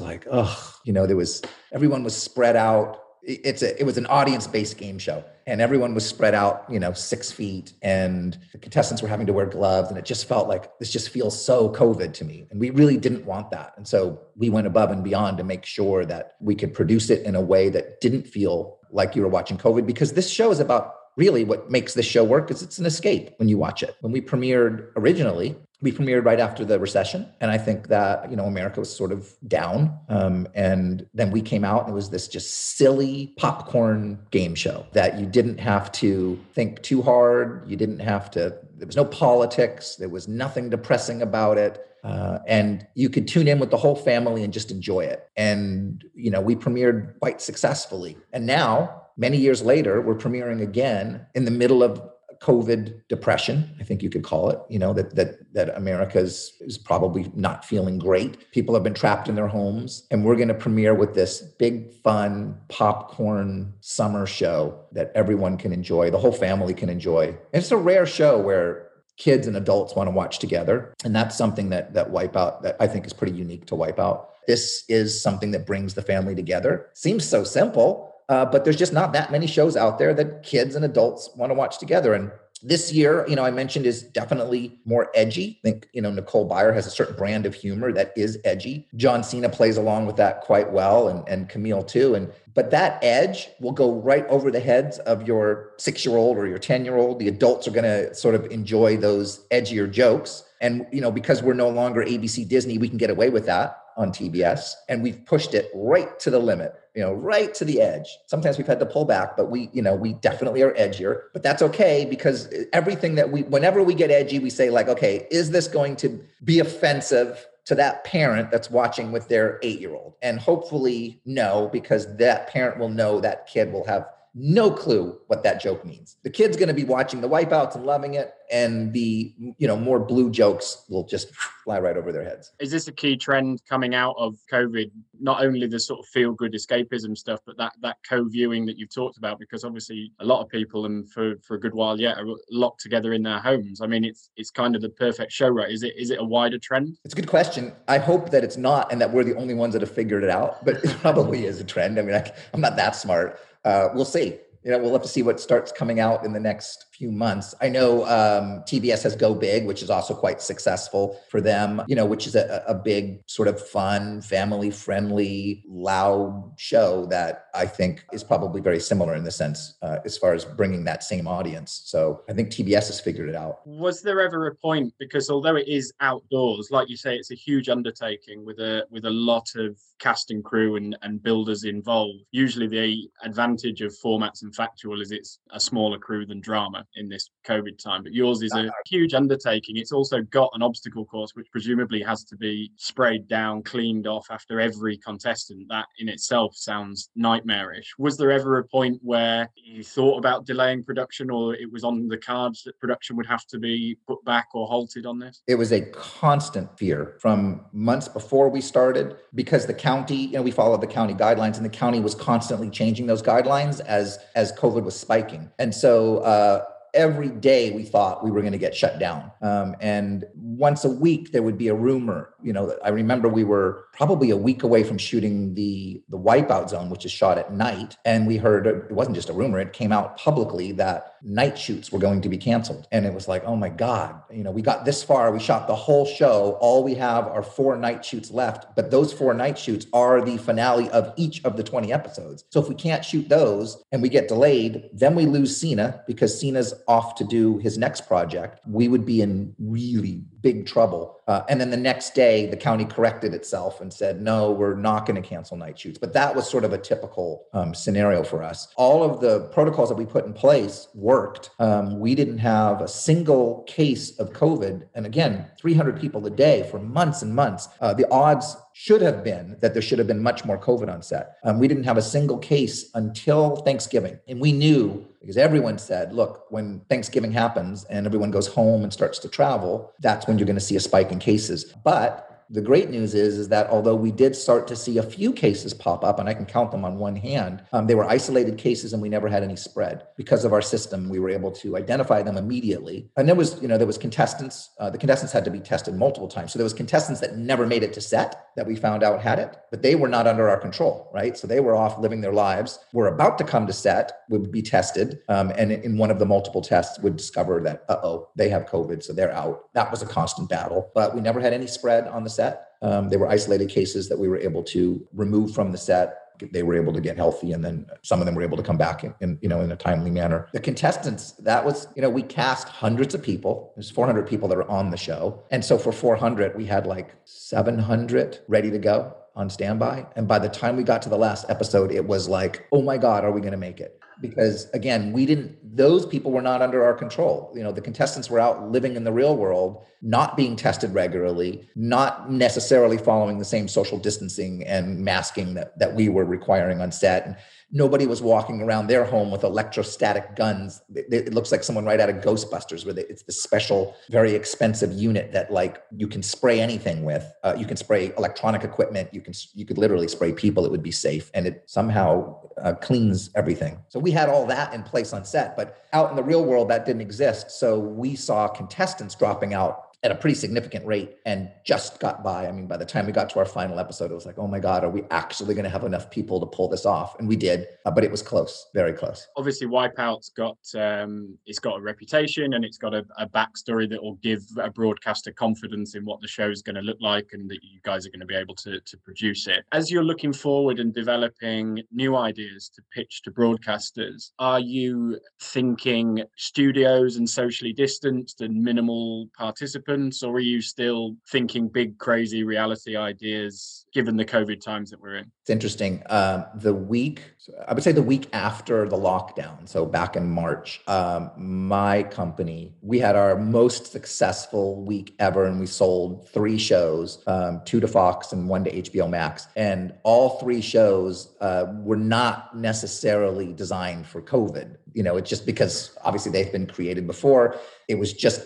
like, 0.00 0.26
oh, 0.32 0.74
you 0.84 0.92
know, 0.92 1.06
there 1.06 1.16
was 1.16 1.42
everyone 1.72 2.02
was 2.02 2.16
spread 2.16 2.56
out 2.56 2.98
it's 3.28 3.62
a 3.62 3.78
it 3.78 3.84
was 3.84 3.98
an 3.98 4.06
audience 4.06 4.46
based 4.46 4.78
game 4.78 4.98
show 4.98 5.22
and 5.46 5.60
everyone 5.60 5.94
was 5.94 6.04
spread 6.04 6.34
out 6.34 6.64
you 6.70 6.80
know 6.80 6.94
six 6.94 7.30
feet 7.30 7.74
and 7.82 8.38
the 8.52 8.58
contestants 8.58 9.02
were 9.02 9.08
having 9.08 9.26
to 9.26 9.34
wear 9.34 9.44
gloves 9.44 9.90
and 9.90 9.98
it 9.98 10.04
just 10.06 10.26
felt 10.26 10.48
like 10.48 10.78
this 10.78 10.90
just 10.90 11.10
feels 11.10 11.38
so 11.44 11.68
covid 11.68 12.14
to 12.14 12.24
me 12.24 12.46
and 12.50 12.58
we 12.58 12.70
really 12.70 12.96
didn't 12.96 13.26
want 13.26 13.50
that 13.50 13.74
and 13.76 13.86
so 13.86 14.18
we 14.34 14.48
went 14.48 14.66
above 14.66 14.90
and 14.90 15.04
beyond 15.04 15.36
to 15.36 15.44
make 15.44 15.66
sure 15.66 16.06
that 16.06 16.36
we 16.40 16.54
could 16.54 16.72
produce 16.72 17.10
it 17.10 17.24
in 17.26 17.34
a 17.34 17.40
way 17.40 17.68
that 17.68 18.00
didn't 18.00 18.26
feel 18.26 18.78
like 18.90 19.14
you 19.14 19.20
were 19.20 19.28
watching 19.28 19.58
covid 19.58 19.86
because 19.86 20.14
this 20.14 20.30
show 20.30 20.50
is 20.50 20.58
about 20.58 20.94
really 21.18 21.44
what 21.44 21.70
makes 21.70 21.94
this 21.94 22.06
show 22.06 22.22
work 22.24 22.50
is 22.50 22.62
it's 22.62 22.78
an 22.78 22.86
escape 22.86 23.34
when 23.38 23.48
you 23.48 23.58
watch 23.58 23.82
it. 23.82 23.96
When 24.00 24.12
we 24.12 24.20
premiered 24.20 24.92
originally 24.96 25.56
we 25.80 25.92
premiered 25.92 26.24
right 26.24 26.40
after 26.40 26.64
the 26.64 26.78
recession. 26.78 27.26
And 27.40 27.50
i 27.50 27.58
think 27.58 27.88
that 27.88 28.30
you 28.30 28.36
know 28.36 28.44
america 28.44 28.80
was 28.80 28.94
sort 28.94 29.12
of 29.12 29.34
down. 29.46 29.96
Um, 30.08 30.48
and 30.54 31.06
then 31.14 31.30
we 31.30 31.42
came 31.42 31.64
out 31.64 31.82
and 31.82 31.92
it 31.92 31.94
was 31.94 32.10
this 32.10 32.28
just 32.28 32.76
silly 32.76 33.34
popcorn 33.36 34.18
game 34.30 34.54
show 34.54 34.86
that 34.92 35.18
you 35.18 35.26
didn't 35.26 35.58
have 35.58 35.92
to 35.92 36.38
think 36.54 36.82
too 36.82 37.02
hard. 37.02 37.68
You 37.68 37.76
didn't 37.76 38.00
have 38.00 38.30
to 38.32 38.56
there 38.76 38.86
was 38.86 38.96
no 38.96 39.04
politics. 39.04 39.96
There 39.96 40.08
was 40.08 40.28
nothing 40.28 40.70
depressing 40.70 41.22
about 41.22 41.58
it. 41.58 41.84
Uh, 42.04 42.38
and 42.46 42.86
you 42.94 43.10
could 43.10 43.26
tune 43.26 43.48
in 43.48 43.58
with 43.58 43.70
the 43.70 43.76
whole 43.76 43.96
family 43.96 44.44
and 44.44 44.52
just 44.52 44.70
enjoy 44.70 45.00
it. 45.00 45.28
And 45.36 46.04
you 46.14 46.30
know 46.30 46.40
we 46.40 46.56
premiered 46.56 47.18
quite 47.20 47.40
successfully. 47.40 48.16
And 48.32 48.46
now 48.46 49.02
many 49.16 49.36
years 49.36 49.62
later 49.62 50.00
we're 50.00 50.16
premiering 50.16 50.62
again 50.62 51.26
in 51.34 51.44
the 51.44 51.50
middle 51.50 51.82
of 51.82 52.00
COVID 52.42 53.02
depression, 53.08 53.74
I 53.80 53.84
think 53.84 54.02
you 54.02 54.10
could 54.10 54.22
call 54.22 54.50
it, 54.50 54.58
you 54.68 54.78
know, 54.78 54.92
that 54.92 55.14
that 55.16 55.52
that 55.54 55.76
America 55.76 56.18
is, 56.18 56.52
probably 56.84 57.30
not 57.34 57.64
feeling 57.64 57.98
great. 57.98 58.50
People 58.52 58.74
have 58.74 58.84
been 58.84 58.94
trapped 58.94 59.28
in 59.28 59.34
their 59.34 59.48
homes. 59.48 60.06
And 60.10 60.24
we're 60.24 60.36
going 60.36 60.48
to 60.48 60.54
premiere 60.54 60.94
with 60.94 61.14
this 61.14 61.40
big, 61.40 61.92
fun 62.02 62.56
popcorn 62.68 63.72
summer 63.80 64.26
show 64.26 64.78
that 64.92 65.10
everyone 65.14 65.56
can 65.56 65.72
enjoy, 65.72 66.10
the 66.10 66.18
whole 66.18 66.32
family 66.32 66.74
can 66.74 66.88
enjoy. 66.88 67.26
And 67.52 67.62
it's 67.62 67.72
a 67.72 67.76
rare 67.76 68.06
show 68.06 68.38
where 68.38 68.88
kids 69.16 69.46
and 69.46 69.56
adults 69.56 69.94
want 69.96 70.06
to 70.06 70.12
watch 70.12 70.38
together. 70.38 70.94
And 71.04 71.14
that's 71.14 71.36
something 71.36 71.70
that 71.70 71.94
that 71.94 72.10
Wipeout 72.10 72.62
that 72.62 72.76
I 72.80 72.86
think 72.86 73.06
is 73.06 73.12
pretty 73.12 73.36
unique 73.36 73.66
to 73.66 73.74
Wipeout. 73.74 74.26
This 74.46 74.84
is 74.88 75.20
something 75.20 75.50
that 75.50 75.66
brings 75.66 75.94
the 75.94 76.02
family 76.02 76.34
together. 76.34 76.86
Seems 76.94 77.24
so 77.24 77.44
simple, 77.44 78.14
uh, 78.28 78.44
but 78.44 78.64
there's 78.64 78.76
just 78.76 78.92
not 78.92 79.12
that 79.12 79.32
many 79.32 79.46
shows 79.46 79.76
out 79.76 79.98
there 79.98 80.12
that 80.14 80.42
kids 80.42 80.74
and 80.74 80.84
adults 80.84 81.30
want 81.36 81.50
to 81.50 81.54
watch 81.54 81.78
together. 81.78 82.12
And 82.14 82.30
this 82.62 82.92
year, 82.92 83.24
you 83.28 83.36
know, 83.36 83.44
I 83.44 83.50
mentioned 83.50 83.86
is 83.86 84.02
definitely 84.02 84.78
more 84.84 85.10
edgy. 85.14 85.60
I 85.60 85.70
think, 85.70 85.88
you 85.92 86.02
know, 86.02 86.10
Nicole 86.10 86.48
Byer 86.48 86.74
has 86.74 86.86
a 86.86 86.90
certain 86.90 87.14
brand 87.16 87.46
of 87.46 87.54
humor 87.54 87.92
that 87.92 88.12
is 88.16 88.38
edgy. 88.44 88.88
John 88.96 89.22
Cena 89.22 89.48
plays 89.48 89.76
along 89.76 90.06
with 90.06 90.16
that 90.16 90.40
quite 90.40 90.70
well 90.72 91.08
and, 91.08 91.26
and 91.28 91.48
Camille 91.48 91.84
too. 91.84 92.14
And 92.14 92.32
but 92.54 92.70
that 92.72 93.02
edge 93.02 93.48
will 93.60 93.72
go 93.72 94.00
right 94.00 94.26
over 94.26 94.50
the 94.50 94.60
heads 94.60 94.98
of 95.00 95.26
your 95.26 95.70
six-year-old 95.78 96.36
or 96.36 96.48
your 96.48 96.58
10-year-old. 96.58 97.20
The 97.20 97.28
adults 97.28 97.68
are 97.68 97.70
gonna 97.70 98.12
sort 98.12 98.34
of 98.34 98.46
enjoy 98.46 98.96
those 98.96 99.46
edgier 99.50 99.90
jokes. 99.90 100.42
And 100.60 100.84
you 100.92 101.00
know, 101.00 101.12
because 101.12 101.42
we're 101.42 101.54
no 101.54 101.68
longer 101.68 102.04
ABC 102.04 102.48
Disney, 102.48 102.76
we 102.76 102.88
can 102.88 102.98
get 102.98 103.10
away 103.10 103.30
with 103.30 103.46
that 103.46 103.80
on 103.98 104.10
TBS. 104.10 104.72
And 104.88 105.02
we've 105.02 105.22
pushed 105.26 105.52
it 105.52 105.70
right 105.74 106.18
to 106.20 106.30
the 106.30 106.38
limit 106.38 106.74
you 106.98 107.04
know, 107.04 107.12
right 107.12 107.54
to 107.54 107.64
the 107.64 107.80
edge. 107.80 108.18
Sometimes 108.26 108.58
we've 108.58 108.66
had 108.66 108.80
to 108.80 108.86
pull 108.86 109.04
back, 109.04 109.36
but 109.36 109.52
we, 109.52 109.70
you 109.72 109.80
know, 109.80 109.94
we 109.94 110.14
definitely 110.14 110.62
are 110.62 110.72
edgier. 110.72 111.20
But 111.32 111.44
that's 111.44 111.62
okay 111.62 112.04
because 112.04 112.52
everything 112.72 113.14
that 113.14 113.30
we, 113.30 113.44
whenever 113.44 113.84
we 113.84 113.94
get 113.94 114.10
edgy, 114.10 114.40
we 114.40 114.50
say 114.50 114.68
like, 114.68 114.88
okay, 114.88 115.28
is 115.30 115.52
this 115.52 115.68
going 115.68 115.94
to 115.96 116.20
be 116.42 116.58
offensive 116.58 117.46
to 117.66 117.76
that 117.76 118.02
parent 118.02 118.50
that's 118.50 118.68
watching 118.68 119.12
with 119.12 119.28
their 119.28 119.60
eight-year-old? 119.62 120.14
And 120.22 120.40
hopefully, 120.40 121.20
no, 121.24 121.68
because 121.72 122.16
that 122.16 122.48
parent 122.48 122.80
will 122.80 122.88
know 122.88 123.20
that 123.20 123.46
kid 123.46 123.72
will 123.72 123.86
have 123.86 124.08
no 124.34 124.70
clue 124.70 125.18
what 125.26 125.42
that 125.42 125.60
joke 125.60 125.84
means. 125.84 126.16
The 126.22 126.30
kid's 126.30 126.56
going 126.56 126.68
to 126.68 126.74
be 126.74 126.84
watching 126.84 127.20
the 127.20 127.28
wipeouts 127.28 127.74
and 127.74 127.84
loving 127.84 128.14
it, 128.14 128.32
and 128.50 128.92
the 128.92 129.34
you 129.58 129.66
know 129.66 129.76
more 129.76 129.98
blue 129.98 130.30
jokes 130.30 130.84
will 130.88 131.04
just 131.04 131.34
fly 131.34 131.78
right 131.78 131.96
over 131.96 132.12
their 132.12 132.24
heads. 132.24 132.52
Is 132.60 132.70
this 132.70 132.88
a 132.88 132.92
key 132.92 133.16
trend 133.16 133.62
coming 133.68 133.94
out 133.94 134.14
of 134.18 134.36
COVID? 134.50 134.90
Not 135.20 135.44
only 135.44 135.66
the 135.66 135.80
sort 135.80 136.00
of 136.00 136.06
feel 136.06 136.32
good 136.32 136.52
escapism 136.52 137.16
stuff, 137.16 137.40
but 137.46 137.56
that 137.58 137.72
that 137.82 137.96
co-viewing 138.08 138.66
that 138.66 138.78
you've 138.78 138.94
talked 138.94 139.18
about, 139.18 139.38
because 139.38 139.64
obviously 139.64 140.12
a 140.20 140.24
lot 140.24 140.42
of 140.42 140.48
people 140.48 140.86
and 140.86 141.10
for 141.10 141.34
for 141.46 141.54
a 141.54 141.60
good 141.60 141.74
while 141.74 142.00
yet 142.00 142.18
are 142.18 142.26
locked 142.50 142.80
together 142.80 143.12
in 143.12 143.22
their 143.22 143.38
homes. 143.38 143.80
I 143.80 143.86
mean, 143.86 144.04
it's 144.04 144.30
it's 144.36 144.50
kind 144.50 144.76
of 144.76 144.82
the 144.82 144.90
perfect 144.90 145.32
show, 145.32 145.48
right? 145.48 145.70
Is 145.70 145.82
it 145.82 145.94
is 145.96 146.10
it 146.10 146.20
a 146.20 146.24
wider 146.24 146.58
trend? 146.58 146.96
It's 147.04 147.14
a 147.14 147.16
good 147.16 147.28
question. 147.28 147.72
I 147.88 147.98
hope 147.98 148.30
that 148.30 148.44
it's 148.44 148.56
not, 148.56 148.92
and 148.92 149.00
that 149.00 149.12
we're 149.12 149.24
the 149.24 149.36
only 149.36 149.54
ones 149.54 149.72
that 149.72 149.82
have 149.82 149.90
figured 149.90 150.24
it 150.24 150.30
out. 150.30 150.64
But 150.64 150.84
it 150.84 150.96
probably 151.00 151.44
is 151.46 151.60
a 151.60 151.64
trend. 151.64 151.98
I 151.98 152.02
mean, 152.02 152.14
I, 152.14 152.32
I'm 152.52 152.60
not 152.60 152.76
that 152.76 152.94
smart 152.96 153.40
uh, 153.64 153.88
we'll 153.94 154.04
see. 154.04 154.38
You 154.64 154.72
know, 154.72 154.78
we'll 154.78 154.92
have 154.92 155.02
to 155.02 155.08
see 155.08 155.22
what 155.22 155.40
starts 155.40 155.72
coming 155.72 156.00
out 156.00 156.24
in 156.24 156.32
the 156.32 156.40
next 156.40 156.86
few 156.98 157.12
months. 157.12 157.54
I 157.60 157.68
know 157.68 158.04
um, 158.04 158.62
TBS 158.66 159.04
has 159.04 159.14
Go 159.14 159.34
Big, 159.34 159.66
which 159.66 159.82
is 159.82 159.90
also 159.90 160.14
quite 160.14 160.42
successful 160.42 161.18
for 161.30 161.40
them, 161.40 161.82
you 161.86 161.94
know, 161.94 162.04
which 162.04 162.26
is 162.26 162.34
a, 162.34 162.64
a 162.66 162.74
big 162.74 163.22
sort 163.26 163.46
of 163.46 163.64
fun, 163.68 164.20
family 164.20 164.70
friendly, 164.70 165.64
loud 165.68 166.52
show 166.56 167.06
that 167.06 167.46
I 167.54 167.66
think 167.66 168.04
is 168.12 168.24
probably 168.24 168.60
very 168.60 168.80
similar 168.80 169.14
in 169.14 169.22
the 169.22 169.30
sense 169.30 169.76
uh, 169.82 169.98
as 170.04 170.18
far 170.18 170.34
as 170.34 170.44
bringing 170.44 170.84
that 170.84 171.04
same 171.04 171.28
audience. 171.28 171.82
So 171.84 172.22
I 172.28 172.32
think 172.32 172.50
TBS 172.50 172.88
has 172.88 173.00
figured 173.00 173.28
it 173.28 173.36
out. 173.36 173.66
Was 173.66 174.02
there 174.02 174.20
ever 174.20 174.48
a 174.48 174.54
point 174.56 174.92
because 174.98 175.30
although 175.30 175.56
it 175.56 175.68
is 175.68 175.92
outdoors, 176.00 176.68
like 176.70 176.88
you 176.88 176.96
say, 176.96 177.14
it's 177.14 177.30
a 177.30 177.36
huge 177.36 177.68
undertaking 177.68 178.44
with 178.44 178.58
a 178.58 178.86
with 178.90 179.04
a 179.04 179.10
lot 179.10 179.48
of 179.54 179.78
cast 179.98 180.30
and 180.30 180.44
crew 180.44 180.76
and, 180.76 180.96
and 181.02 181.22
builders 181.22 181.64
involved. 181.64 182.20
Usually 182.30 182.66
the 182.66 183.08
advantage 183.22 183.82
of 183.82 183.94
formats 184.04 184.42
and 184.42 184.54
factual 184.54 185.00
is 185.00 185.10
it's 185.10 185.40
a 185.50 185.60
smaller 185.60 185.98
crew 185.98 186.24
than 186.24 186.40
drama 186.40 186.86
in 186.96 187.08
this 187.08 187.30
COVID 187.46 187.82
time, 187.82 188.02
but 188.02 188.12
yours 188.12 188.42
is 188.42 188.52
a 188.52 188.70
huge 188.86 189.14
undertaking. 189.14 189.76
It's 189.76 189.92
also 189.92 190.22
got 190.22 190.50
an 190.54 190.62
obstacle 190.62 191.04
course, 191.04 191.32
which 191.34 191.46
presumably 191.50 192.02
has 192.02 192.24
to 192.24 192.36
be 192.36 192.70
sprayed 192.76 193.28
down, 193.28 193.62
cleaned 193.62 194.06
off 194.06 194.26
after 194.30 194.60
every 194.60 194.96
contestant. 194.98 195.66
That 195.68 195.86
in 195.98 196.08
itself 196.08 196.54
sounds 196.56 197.10
nightmarish. 197.16 197.94
Was 197.98 198.16
there 198.16 198.30
ever 198.30 198.58
a 198.58 198.64
point 198.64 198.98
where 199.02 199.48
you 199.56 199.82
thought 199.82 200.18
about 200.18 200.46
delaying 200.46 200.84
production, 200.84 201.30
or 201.30 201.54
it 201.54 201.70
was 201.70 201.84
on 201.84 202.08
the 202.08 202.18
cards 202.18 202.62
that 202.64 202.78
production 202.78 203.16
would 203.16 203.26
have 203.26 203.46
to 203.46 203.58
be 203.58 203.96
put 204.06 204.24
back 204.24 204.48
or 204.54 204.66
halted 204.66 205.06
on 205.06 205.18
this? 205.18 205.42
It 205.46 205.56
was 205.56 205.72
a 205.72 205.82
constant 205.92 206.76
fear 206.78 207.16
from 207.20 207.64
months 207.72 208.08
before 208.08 208.48
we 208.48 208.60
started 208.60 209.16
because 209.34 209.66
the 209.66 209.74
county, 209.74 210.16
you 210.16 210.32
know, 210.32 210.42
we 210.42 210.50
followed 210.50 210.80
the 210.80 210.86
county 210.86 211.14
guidelines, 211.14 211.56
and 211.56 211.64
the 211.64 211.70
county 211.70 212.00
was 212.00 212.14
constantly 212.14 212.70
changing 212.70 213.06
those 213.06 213.22
guidelines 213.22 213.80
as 213.80 214.18
as 214.34 214.52
COVID 214.52 214.84
was 214.84 214.98
spiking, 214.98 215.50
and 215.58 215.74
so. 215.74 216.18
Uh, 216.18 216.64
every 216.98 217.28
day 217.28 217.70
we 217.70 217.84
thought 217.84 218.24
we 218.24 218.30
were 218.30 218.40
going 218.40 218.52
to 218.52 218.58
get 218.58 218.74
shut 218.74 218.98
down. 218.98 219.30
Um, 219.40 219.76
and 219.80 220.24
once 220.34 220.84
a 220.84 220.90
week 220.90 221.30
there 221.30 221.44
would 221.44 221.56
be 221.56 221.68
a 221.68 221.74
rumor. 221.74 222.34
You 222.42 222.52
know, 222.52 222.76
I 222.84 222.88
remember 222.88 223.28
we 223.28 223.44
were 223.44 223.84
probably 223.92 224.30
a 224.30 224.36
week 224.36 224.64
away 224.64 224.82
from 224.82 224.98
shooting 224.98 225.54
the 225.54 226.02
the 226.08 226.18
Wipeout 226.18 226.68
Zone, 226.70 226.90
which 226.90 227.04
is 227.04 227.12
shot 227.12 227.38
at 227.38 227.52
night, 227.52 227.96
and 228.04 228.26
we 228.26 228.36
heard 228.36 228.66
it 228.66 228.90
wasn't 228.90 229.14
just 229.14 229.30
a 229.30 229.32
rumor; 229.32 229.60
it 229.60 229.72
came 229.72 229.92
out 229.92 230.18
publicly 230.18 230.72
that 230.72 231.14
night 231.22 231.58
shoots 231.58 231.90
were 231.90 231.98
going 231.98 232.20
to 232.20 232.28
be 232.28 232.36
canceled. 232.36 232.86
And 232.92 233.04
it 233.06 233.12
was 233.12 233.28
like, 233.28 233.44
oh 233.44 233.56
my 233.56 233.68
god, 233.68 234.20
you 234.30 234.42
know, 234.42 234.50
we 234.50 234.62
got 234.62 234.84
this 234.84 235.02
far, 235.02 235.32
we 235.32 235.40
shot 235.40 235.66
the 235.66 235.74
whole 235.74 236.06
show. 236.06 236.56
All 236.60 236.84
we 236.84 236.94
have 236.94 237.26
are 237.26 237.42
four 237.42 237.76
night 237.76 238.04
shoots 238.04 238.30
left, 238.30 238.76
but 238.76 238.90
those 238.90 239.12
four 239.12 239.34
night 239.34 239.58
shoots 239.58 239.86
are 239.92 240.24
the 240.24 240.36
finale 240.36 240.88
of 240.90 241.12
each 241.16 241.44
of 241.44 241.56
the 241.56 241.62
20 241.62 241.92
episodes. 241.92 242.44
So 242.50 242.60
if 242.60 242.68
we 242.68 242.74
can't 242.74 243.04
shoot 243.04 243.28
those 243.28 243.82
and 243.92 244.02
we 244.02 244.08
get 244.08 244.28
delayed, 244.28 244.88
then 244.92 245.14
we 245.14 245.26
lose 245.26 245.56
Cena 245.56 246.02
because 246.06 246.38
Cena's 246.38 246.74
off 246.88 247.14
to 247.16 247.24
do 247.24 247.58
his 247.58 247.76
next 247.76 248.08
project. 248.08 248.60
We 248.66 248.88
would 248.88 249.04
be 249.04 249.20
in 249.20 249.54
really 249.58 250.24
big 250.40 250.66
trouble. 250.66 251.20
Uh, 251.28 251.42
and 251.48 251.60
then 251.60 251.70
the 251.70 251.76
next 251.76 252.14
day, 252.14 252.46
the 252.46 252.56
county 252.56 252.86
corrected 252.86 253.34
itself 253.34 253.82
and 253.82 253.92
said, 253.92 254.22
no, 254.22 254.50
we're 254.50 254.74
not 254.74 255.04
going 255.04 255.20
to 255.20 255.28
cancel 255.28 255.56
night 255.56 255.78
shoots. 255.78 255.98
But 255.98 256.14
that 256.14 256.34
was 256.34 256.48
sort 256.48 256.64
of 256.64 256.72
a 256.72 256.78
typical 256.78 257.44
um, 257.52 257.74
scenario 257.74 258.22
for 258.22 258.42
us. 258.42 258.72
All 258.76 259.02
of 259.02 259.20
the 259.20 259.40
protocols 259.48 259.90
that 259.90 259.96
we 259.96 260.06
put 260.06 260.24
in 260.24 260.32
place 260.32 260.88
worked. 260.94 261.50
Um, 261.58 262.00
we 262.00 262.14
didn't 262.14 262.38
have 262.38 262.80
a 262.80 262.88
single 262.88 263.64
case 263.66 264.18
of 264.18 264.32
COVID. 264.32 264.88
And 264.94 265.04
again, 265.04 265.46
300 265.60 266.00
people 266.00 266.24
a 266.26 266.30
day 266.30 266.66
for 266.70 266.78
months 266.78 267.20
and 267.22 267.34
months. 267.34 267.68
Uh, 267.80 267.92
the 267.92 268.10
odds 268.10 268.56
should 268.72 269.02
have 269.02 269.24
been 269.24 269.56
that 269.60 269.72
there 269.72 269.82
should 269.82 269.98
have 269.98 270.06
been 270.06 270.22
much 270.22 270.44
more 270.44 270.56
COVID 270.56 270.88
on 270.88 271.02
set. 271.02 271.36
Um, 271.44 271.58
we 271.58 271.68
didn't 271.68 271.84
have 271.84 271.96
a 271.98 272.02
single 272.02 272.38
case 272.38 272.90
until 272.94 273.56
Thanksgiving. 273.56 274.18
And 274.28 274.40
we 274.40 274.52
knew 274.52 275.04
because 275.20 275.36
everyone 275.36 275.78
said, 275.78 276.12
look, 276.12 276.46
when 276.50 276.80
Thanksgiving 276.88 277.32
happens 277.32 277.84
and 277.84 278.06
everyone 278.06 278.30
goes 278.30 278.46
home 278.46 278.84
and 278.84 278.92
starts 278.92 279.18
to 279.20 279.28
travel, 279.28 279.92
that's 280.00 280.26
when 280.26 280.38
you're 280.38 280.46
going 280.46 280.56
to 280.56 280.60
see 280.60 280.76
a 280.76 280.80
spike 280.80 281.10
in 281.10 281.18
cases. 281.18 281.74
But 281.84 282.27
the 282.50 282.62
great 282.62 282.90
news 282.90 283.14
is, 283.14 283.38
is 283.38 283.48
that 283.48 283.68
although 283.68 283.94
we 283.94 284.10
did 284.10 284.34
start 284.34 284.66
to 284.68 284.76
see 284.76 284.98
a 284.98 285.02
few 285.02 285.32
cases 285.32 285.74
pop 285.74 286.04
up, 286.04 286.18
and 286.18 286.28
I 286.28 286.34
can 286.34 286.46
count 286.46 286.70
them 286.70 286.84
on 286.84 286.98
one 286.98 287.16
hand, 287.16 287.62
um, 287.72 287.86
they 287.86 287.94
were 287.94 288.04
isolated 288.04 288.56
cases 288.56 288.92
and 288.92 289.02
we 289.02 289.08
never 289.08 289.28
had 289.28 289.42
any 289.42 289.56
spread. 289.56 290.06
Because 290.16 290.44
of 290.44 290.52
our 290.52 290.62
system, 290.62 291.08
we 291.08 291.18
were 291.18 291.30
able 291.30 291.50
to 291.52 291.76
identify 291.76 292.22
them 292.22 292.36
immediately. 292.36 293.10
And 293.16 293.28
there 293.28 293.34
was, 293.34 293.60
you 293.60 293.68
know, 293.68 293.76
there 293.76 293.86
was 293.86 293.98
contestants. 293.98 294.70
Uh, 294.78 294.90
the 294.90 294.98
contestants 294.98 295.32
had 295.32 295.44
to 295.44 295.50
be 295.50 295.60
tested 295.60 295.94
multiple 295.94 296.28
times. 296.28 296.52
So 296.52 296.58
there 296.58 296.64
was 296.64 296.72
contestants 296.72 297.20
that 297.20 297.36
never 297.36 297.66
made 297.66 297.82
it 297.82 297.92
to 297.94 298.00
set 298.00 298.48
that 298.56 298.66
we 298.66 298.76
found 298.76 299.02
out 299.02 299.20
had 299.20 299.38
it, 299.38 299.56
but 299.70 299.82
they 299.82 299.94
were 299.94 300.08
not 300.08 300.26
under 300.26 300.48
our 300.48 300.58
control, 300.58 301.10
right? 301.14 301.36
So 301.36 301.46
they 301.46 301.60
were 301.60 301.76
off 301.76 301.98
living 301.98 302.20
their 302.20 302.32
lives. 302.32 302.78
Were 302.92 303.08
about 303.08 303.38
to 303.38 303.44
come 303.44 303.66
to 303.66 303.72
set, 303.72 304.12
would 304.30 304.50
be 304.50 304.62
tested, 304.62 305.20
um, 305.28 305.52
and 305.56 305.70
in 305.70 305.96
one 305.96 306.10
of 306.10 306.18
the 306.18 306.26
multiple 306.26 306.60
tests 306.60 306.98
would 306.98 307.16
discover 307.16 307.60
that, 307.60 307.84
uh 307.88 308.00
oh, 308.02 308.28
they 308.34 308.48
have 308.48 308.66
COVID, 308.66 309.02
so 309.02 309.12
they're 309.12 309.32
out. 309.32 309.72
That 309.74 309.90
was 309.90 310.02
a 310.02 310.06
constant 310.06 310.48
battle, 310.48 310.90
but 310.94 311.14
we 311.14 311.20
never 311.20 311.40
had 311.40 311.52
any 311.52 311.66
spread 311.66 312.08
on 312.08 312.24
the 312.24 312.30
set. 312.38 312.52
Um, 312.80 313.08
there 313.10 313.18
were 313.18 313.30
isolated 313.38 313.68
cases 313.68 314.08
that 314.08 314.18
we 314.22 314.28
were 314.28 314.38
able 314.48 314.62
to 314.74 314.80
remove 315.24 315.48
from 315.56 315.72
the 315.72 315.78
set. 315.88 316.06
They 316.52 316.62
were 316.62 316.76
able 316.82 316.92
to 316.92 317.00
get 317.00 317.16
healthy, 317.16 317.50
and 317.54 317.64
then 317.64 317.76
some 318.02 318.20
of 318.20 318.26
them 318.26 318.36
were 318.36 318.46
able 318.48 318.56
to 318.62 318.62
come 318.62 318.78
back 318.78 319.02
in, 319.02 319.12
in, 319.20 319.38
you 319.42 319.48
know, 319.48 319.60
in 319.60 319.72
a 319.72 319.76
timely 319.88 320.12
manner. 320.20 320.38
The 320.52 320.60
contestants, 320.60 321.32
that 321.50 321.64
was, 321.64 321.88
you 321.96 322.02
know, 322.02 322.10
we 322.18 322.22
cast 322.22 322.68
hundreds 322.68 323.12
of 323.16 323.20
people. 323.30 323.72
There's 323.74 323.90
400 323.90 324.24
people 324.32 324.46
that 324.50 324.58
are 324.62 324.70
on 324.70 324.90
the 324.90 324.96
show, 324.96 325.42
and 325.50 325.64
so 325.64 325.76
for 325.78 325.90
400, 325.90 326.56
we 326.56 326.64
had 326.64 326.86
like 326.86 327.10
700 327.24 328.38
ready 328.46 328.70
to 328.70 328.78
go 328.78 329.16
on 329.38 329.48
standby. 329.48 330.06
And 330.16 330.28
by 330.28 330.38
the 330.38 330.48
time 330.48 330.76
we 330.76 330.82
got 330.82 331.00
to 331.02 331.08
the 331.08 331.16
last 331.16 331.46
episode, 331.48 331.90
it 331.90 332.04
was 332.04 332.28
like, 332.28 332.66
oh 332.72 332.82
my 332.82 332.98
God, 332.98 333.24
are 333.24 333.32
we 333.32 333.40
going 333.40 333.52
to 333.52 333.56
make 333.56 333.80
it? 333.80 333.98
because 334.20 334.68
again 334.70 335.12
we 335.12 335.24
didn't 335.24 335.56
those 335.76 336.04
people 336.04 336.32
were 336.32 336.42
not 336.42 336.60
under 336.60 336.84
our 336.84 336.94
control 336.94 337.52
you 337.54 337.62
know 337.62 337.72
the 337.72 337.80
contestants 337.80 338.28
were 338.28 338.40
out 338.40 338.70
living 338.70 338.96
in 338.96 339.04
the 339.04 339.12
real 339.12 339.36
world 339.36 339.84
not 340.02 340.36
being 340.36 340.56
tested 340.56 340.92
regularly 340.92 341.68
not 341.76 342.30
necessarily 342.30 342.98
following 342.98 343.38
the 343.38 343.44
same 343.44 343.68
social 343.68 343.98
distancing 343.98 344.64
and 344.64 344.98
masking 344.98 345.54
that, 345.54 345.78
that 345.78 345.94
we 345.94 346.08
were 346.08 346.24
requiring 346.24 346.80
on 346.80 346.90
set 346.90 347.26
and 347.26 347.36
nobody 347.70 348.06
was 348.06 348.22
walking 348.22 348.62
around 348.62 348.86
their 348.86 349.04
home 349.04 349.30
with 349.30 349.44
electrostatic 349.44 350.36
guns. 350.36 350.80
It, 350.94 351.12
it 351.12 351.34
looks 351.34 351.52
like 351.52 351.62
someone 351.62 351.84
right 351.84 352.00
out 352.00 352.08
of 352.08 352.16
Ghostbusters, 352.16 352.84
where 352.84 352.94
they, 352.94 353.02
it's 353.02 353.22
the 353.22 353.32
special, 353.32 353.94
very 354.10 354.34
expensive 354.34 354.92
unit 354.92 355.32
that 355.32 355.52
like 355.52 355.82
you 355.94 356.08
can 356.08 356.22
spray 356.22 356.60
anything 356.60 357.04
with. 357.04 357.30
Uh, 357.44 357.54
you 357.58 357.66
can 357.66 357.76
spray 357.76 358.12
electronic 358.16 358.64
equipment. 358.64 359.12
You 359.12 359.20
can 359.20 359.34
you 359.54 359.66
could 359.66 359.78
literally 359.78 360.08
spray 360.08 360.32
people. 360.32 360.64
It 360.64 360.70
would 360.70 360.82
be 360.82 360.92
safe, 360.92 361.30
and 361.34 361.46
it 361.46 361.64
somehow 361.66 362.40
uh, 362.62 362.74
cleans 362.74 363.30
everything. 363.34 363.78
So 363.88 363.98
we 363.98 364.10
had 364.10 364.28
all 364.28 364.46
that 364.46 364.72
in 364.72 364.82
place 364.82 365.12
on 365.12 365.24
set, 365.24 365.56
but 365.56 365.84
out 365.92 366.10
in 366.10 366.16
the 366.16 366.22
real 366.22 366.44
world 366.44 366.68
that 366.70 366.86
didn't 366.86 367.02
exist. 367.02 367.50
So 367.52 367.78
we 367.78 368.14
saw 368.14 368.48
contestants 368.48 369.14
dropping 369.14 369.54
out 369.54 369.87
at 370.04 370.12
a 370.12 370.14
pretty 370.14 370.34
significant 370.34 370.86
rate 370.86 371.16
and 371.26 371.50
just 371.64 371.98
got 371.98 372.22
by. 372.22 372.46
I 372.46 372.52
mean, 372.52 372.68
by 372.68 372.76
the 372.76 372.84
time 372.84 373.06
we 373.06 373.12
got 373.12 373.28
to 373.30 373.40
our 373.40 373.44
final 373.44 373.80
episode, 373.80 374.12
it 374.12 374.14
was 374.14 374.26
like, 374.26 374.38
oh 374.38 374.46
my 374.46 374.60
God, 374.60 374.84
are 374.84 374.90
we 374.90 375.02
actually 375.10 375.54
going 375.54 375.64
to 375.64 375.70
have 375.70 375.82
enough 375.82 376.08
people 376.08 376.38
to 376.38 376.46
pull 376.46 376.68
this 376.68 376.86
off? 376.86 377.18
And 377.18 377.26
we 377.26 377.34
did, 377.34 377.66
uh, 377.84 377.90
but 377.90 378.04
it 378.04 378.10
was 378.10 378.22
close, 378.22 378.68
very 378.74 378.92
close. 378.92 379.26
Obviously, 379.36 379.66
Wipeout's 379.66 380.30
got 380.30 380.56
um, 380.76 381.36
it's 381.46 381.58
got 381.58 381.78
a 381.78 381.82
reputation 381.82 382.54
and 382.54 382.64
it's 382.64 382.78
got 382.78 382.94
a, 382.94 383.04
a 383.16 383.28
backstory 383.28 383.90
that 383.90 384.00
will 384.00 384.16
give 384.16 384.42
a 384.60 384.70
broadcaster 384.70 385.32
confidence 385.32 385.96
in 385.96 386.04
what 386.04 386.20
the 386.20 386.28
show 386.28 386.48
is 386.48 386.62
going 386.62 386.76
to 386.76 386.82
look 386.82 386.98
like 387.00 387.30
and 387.32 387.50
that 387.50 387.58
you 387.62 387.80
guys 387.82 388.06
are 388.06 388.10
going 388.10 388.20
to 388.20 388.26
be 388.26 388.36
able 388.36 388.54
to, 388.54 388.80
to 388.80 388.96
produce 388.98 389.48
it. 389.48 389.64
As 389.72 389.90
you're 389.90 390.04
looking 390.04 390.32
forward 390.32 390.78
and 390.78 390.94
developing 390.94 391.82
new 391.92 392.16
ideas 392.16 392.70
to 392.76 392.82
pitch 392.92 393.22
to 393.22 393.32
broadcasters, 393.32 394.30
are 394.38 394.60
you 394.60 395.18
thinking 395.42 396.22
studios 396.36 397.16
and 397.16 397.28
socially 397.28 397.72
distanced 397.72 398.42
and 398.42 398.62
minimal 398.62 399.28
participants? 399.36 399.87
Or 399.88 400.34
are 400.34 400.40
you 400.40 400.60
still 400.60 401.16
thinking 401.30 401.68
big, 401.68 401.98
crazy 401.98 402.44
reality 402.44 402.96
ideas 402.96 403.86
given 403.92 404.16
the 404.16 404.24
COVID 404.24 404.60
times 404.60 404.90
that 404.90 405.00
we're 405.00 405.16
in? 405.16 405.30
It's 405.40 405.50
interesting. 405.50 406.02
Um, 406.10 406.44
the 406.56 406.74
week, 406.74 407.22
I 407.66 407.72
would 407.72 407.82
say 407.82 407.92
the 407.92 408.02
week 408.02 408.28
after 408.34 408.86
the 408.86 408.96
lockdown, 408.96 409.66
so 409.66 409.86
back 409.86 410.14
in 410.14 410.28
March, 410.30 410.82
um, 410.86 411.30
my 411.36 412.02
company, 412.02 412.74
we 412.82 412.98
had 412.98 413.16
our 413.16 413.36
most 413.38 413.90
successful 413.90 414.84
week 414.84 415.14
ever, 415.18 415.46
and 415.46 415.58
we 415.58 415.66
sold 415.66 416.28
three 416.28 416.58
shows, 416.58 417.22
um, 417.26 417.62
two 417.64 417.80
to 417.80 417.88
Fox 417.88 418.32
and 418.32 418.46
one 418.46 418.64
to 418.64 418.82
HBO 418.82 419.08
Max. 419.08 419.48
And 419.56 419.94
all 420.02 420.38
three 420.38 420.60
shows 420.60 421.34
uh, 421.40 421.66
were 421.78 421.96
not 421.96 422.54
necessarily 422.54 423.54
designed 423.54 424.06
for 424.06 424.20
COVID. 424.20 424.76
You 424.98 425.04
know, 425.04 425.16
it's 425.16 425.30
just 425.30 425.46
because 425.46 425.96
obviously 426.02 426.32
they've 426.32 426.50
been 426.50 426.66
created 426.66 427.06
before. 427.06 427.54
It 427.86 428.00
was 428.00 428.12
just 428.12 428.40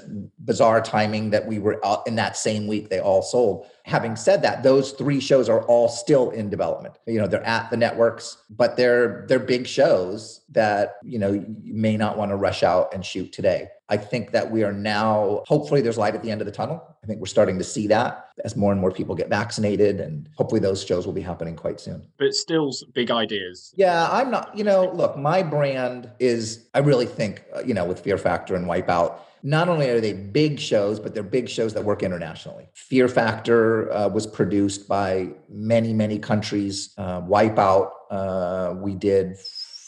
bizarre 0.45 0.83
timing 0.83 1.31
that 1.31 1.47
we 1.47 1.59
were 1.59 1.81
in 2.07 2.15
that 2.17 2.37
same 2.37 2.67
week, 2.67 2.91
they 2.91 3.01
all 3.01 3.23
sold. 3.23 3.67
Having 3.87 4.17
said 4.17 4.43
that, 4.43 4.63
those 4.63 4.93
three 4.93 5.19
shows 5.19 5.49
are 5.49 5.63
all 5.63 5.89
still 5.89 6.29
in 6.29 6.51
development. 6.51 6.99
You 7.07 7.21
know, 7.21 7.27
they're 7.27 7.47
at 7.47 7.71
the 7.71 7.79
networks, 7.79 8.37
but 8.51 8.77
they're 8.77 9.25
they're 9.29 9.39
big 9.39 9.67
shows 9.67 10.43
that, 10.51 10.97
you 11.03 11.19
know, 11.19 11.33
you 11.33 11.73
may 11.73 11.97
not 11.97 12.19
want 12.19 12.33
to 12.33 12.37
rush 12.37 12.63
out 12.63 12.93
and 12.93 13.03
shoot 13.03 13.33
today. 13.33 13.69
I 13.93 13.99
think 13.99 14.31
that 14.31 14.51
we 14.51 14.65
are 14.65 14.73
now, 14.73 15.43
hopefully, 15.47 15.83
there's 15.83 15.99
light 15.99 16.15
at 16.15 16.23
the 16.23 16.31
end 16.31 16.41
of 16.41 16.47
the 16.47 16.53
tunnel. 16.53 16.83
I 17.05 17.07
think 17.07 17.21
we're 17.21 17.27
starting 17.27 17.59
to 17.59 17.65
see 17.65 17.87
that 17.89 18.31
as 18.43 18.57
more 18.57 18.73
and 18.73 18.81
more 18.81 18.91
people 18.91 19.15
get 19.15 19.29
vaccinated, 19.29 20.01
and 20.01 20.31
hopefully, 20.35 20.63
those 20.63 20.83
shows 20.83 21.05
will 21.05 21.13
be 21.13 21.21
happening 21.21 21.57
quite 21.57 21.79
soon. 21.79 22.09
But 22.19 22.33
still, 22.33 22.73
big 22.95 23.11
ideas. 23.11 23.75
Yeah, 23.77 24.09
I'm 24.11 24.31
not, 24.31 24.57
you 24.57 24.65
know, 24.65 24.91
look, 24.95 25.19
my 25.19 25.43
brand 25.43 26.11
is, 26.19 26.69
I 26.73 26.79
really 26.79 27.05
think, 27.05 27.45
uh, 27.55 27.61
you 27.69 27.75
know, 27.75 27.85
with 27.85 28.01
Fear 28.01 28.17
Factor 28.17 28.55
and 28.55 28.65
Wipeout, 28.67 29.19
not 29.43 29.69
only 29.69 29.91
are 29.91 30.01
they 30.01 30.15
big 30.15 30.59
shows, 30.59 30.99
but 30.99 31.13
they're 31.13 31.23
big 31.23 31.51
shows 31.51 31.75
that 31.75 31.85
work 31.85 32.03
internationally. 32.03 32.71
Fear 32.73 33.09
Factor 33.09 33.93
uh, 33.93 34.09
was 34.09 34.27
produced 34.27 34.89
by 34.89 35.29
many, 35.51 35.93
many 35.93 36.19
countries. 36.19 36.95
Uh, 36.97 37.21
Wipeout, 37.21 37.91
uh, 38.11 38.75
we 38.75 38.95
did 38.95 39.37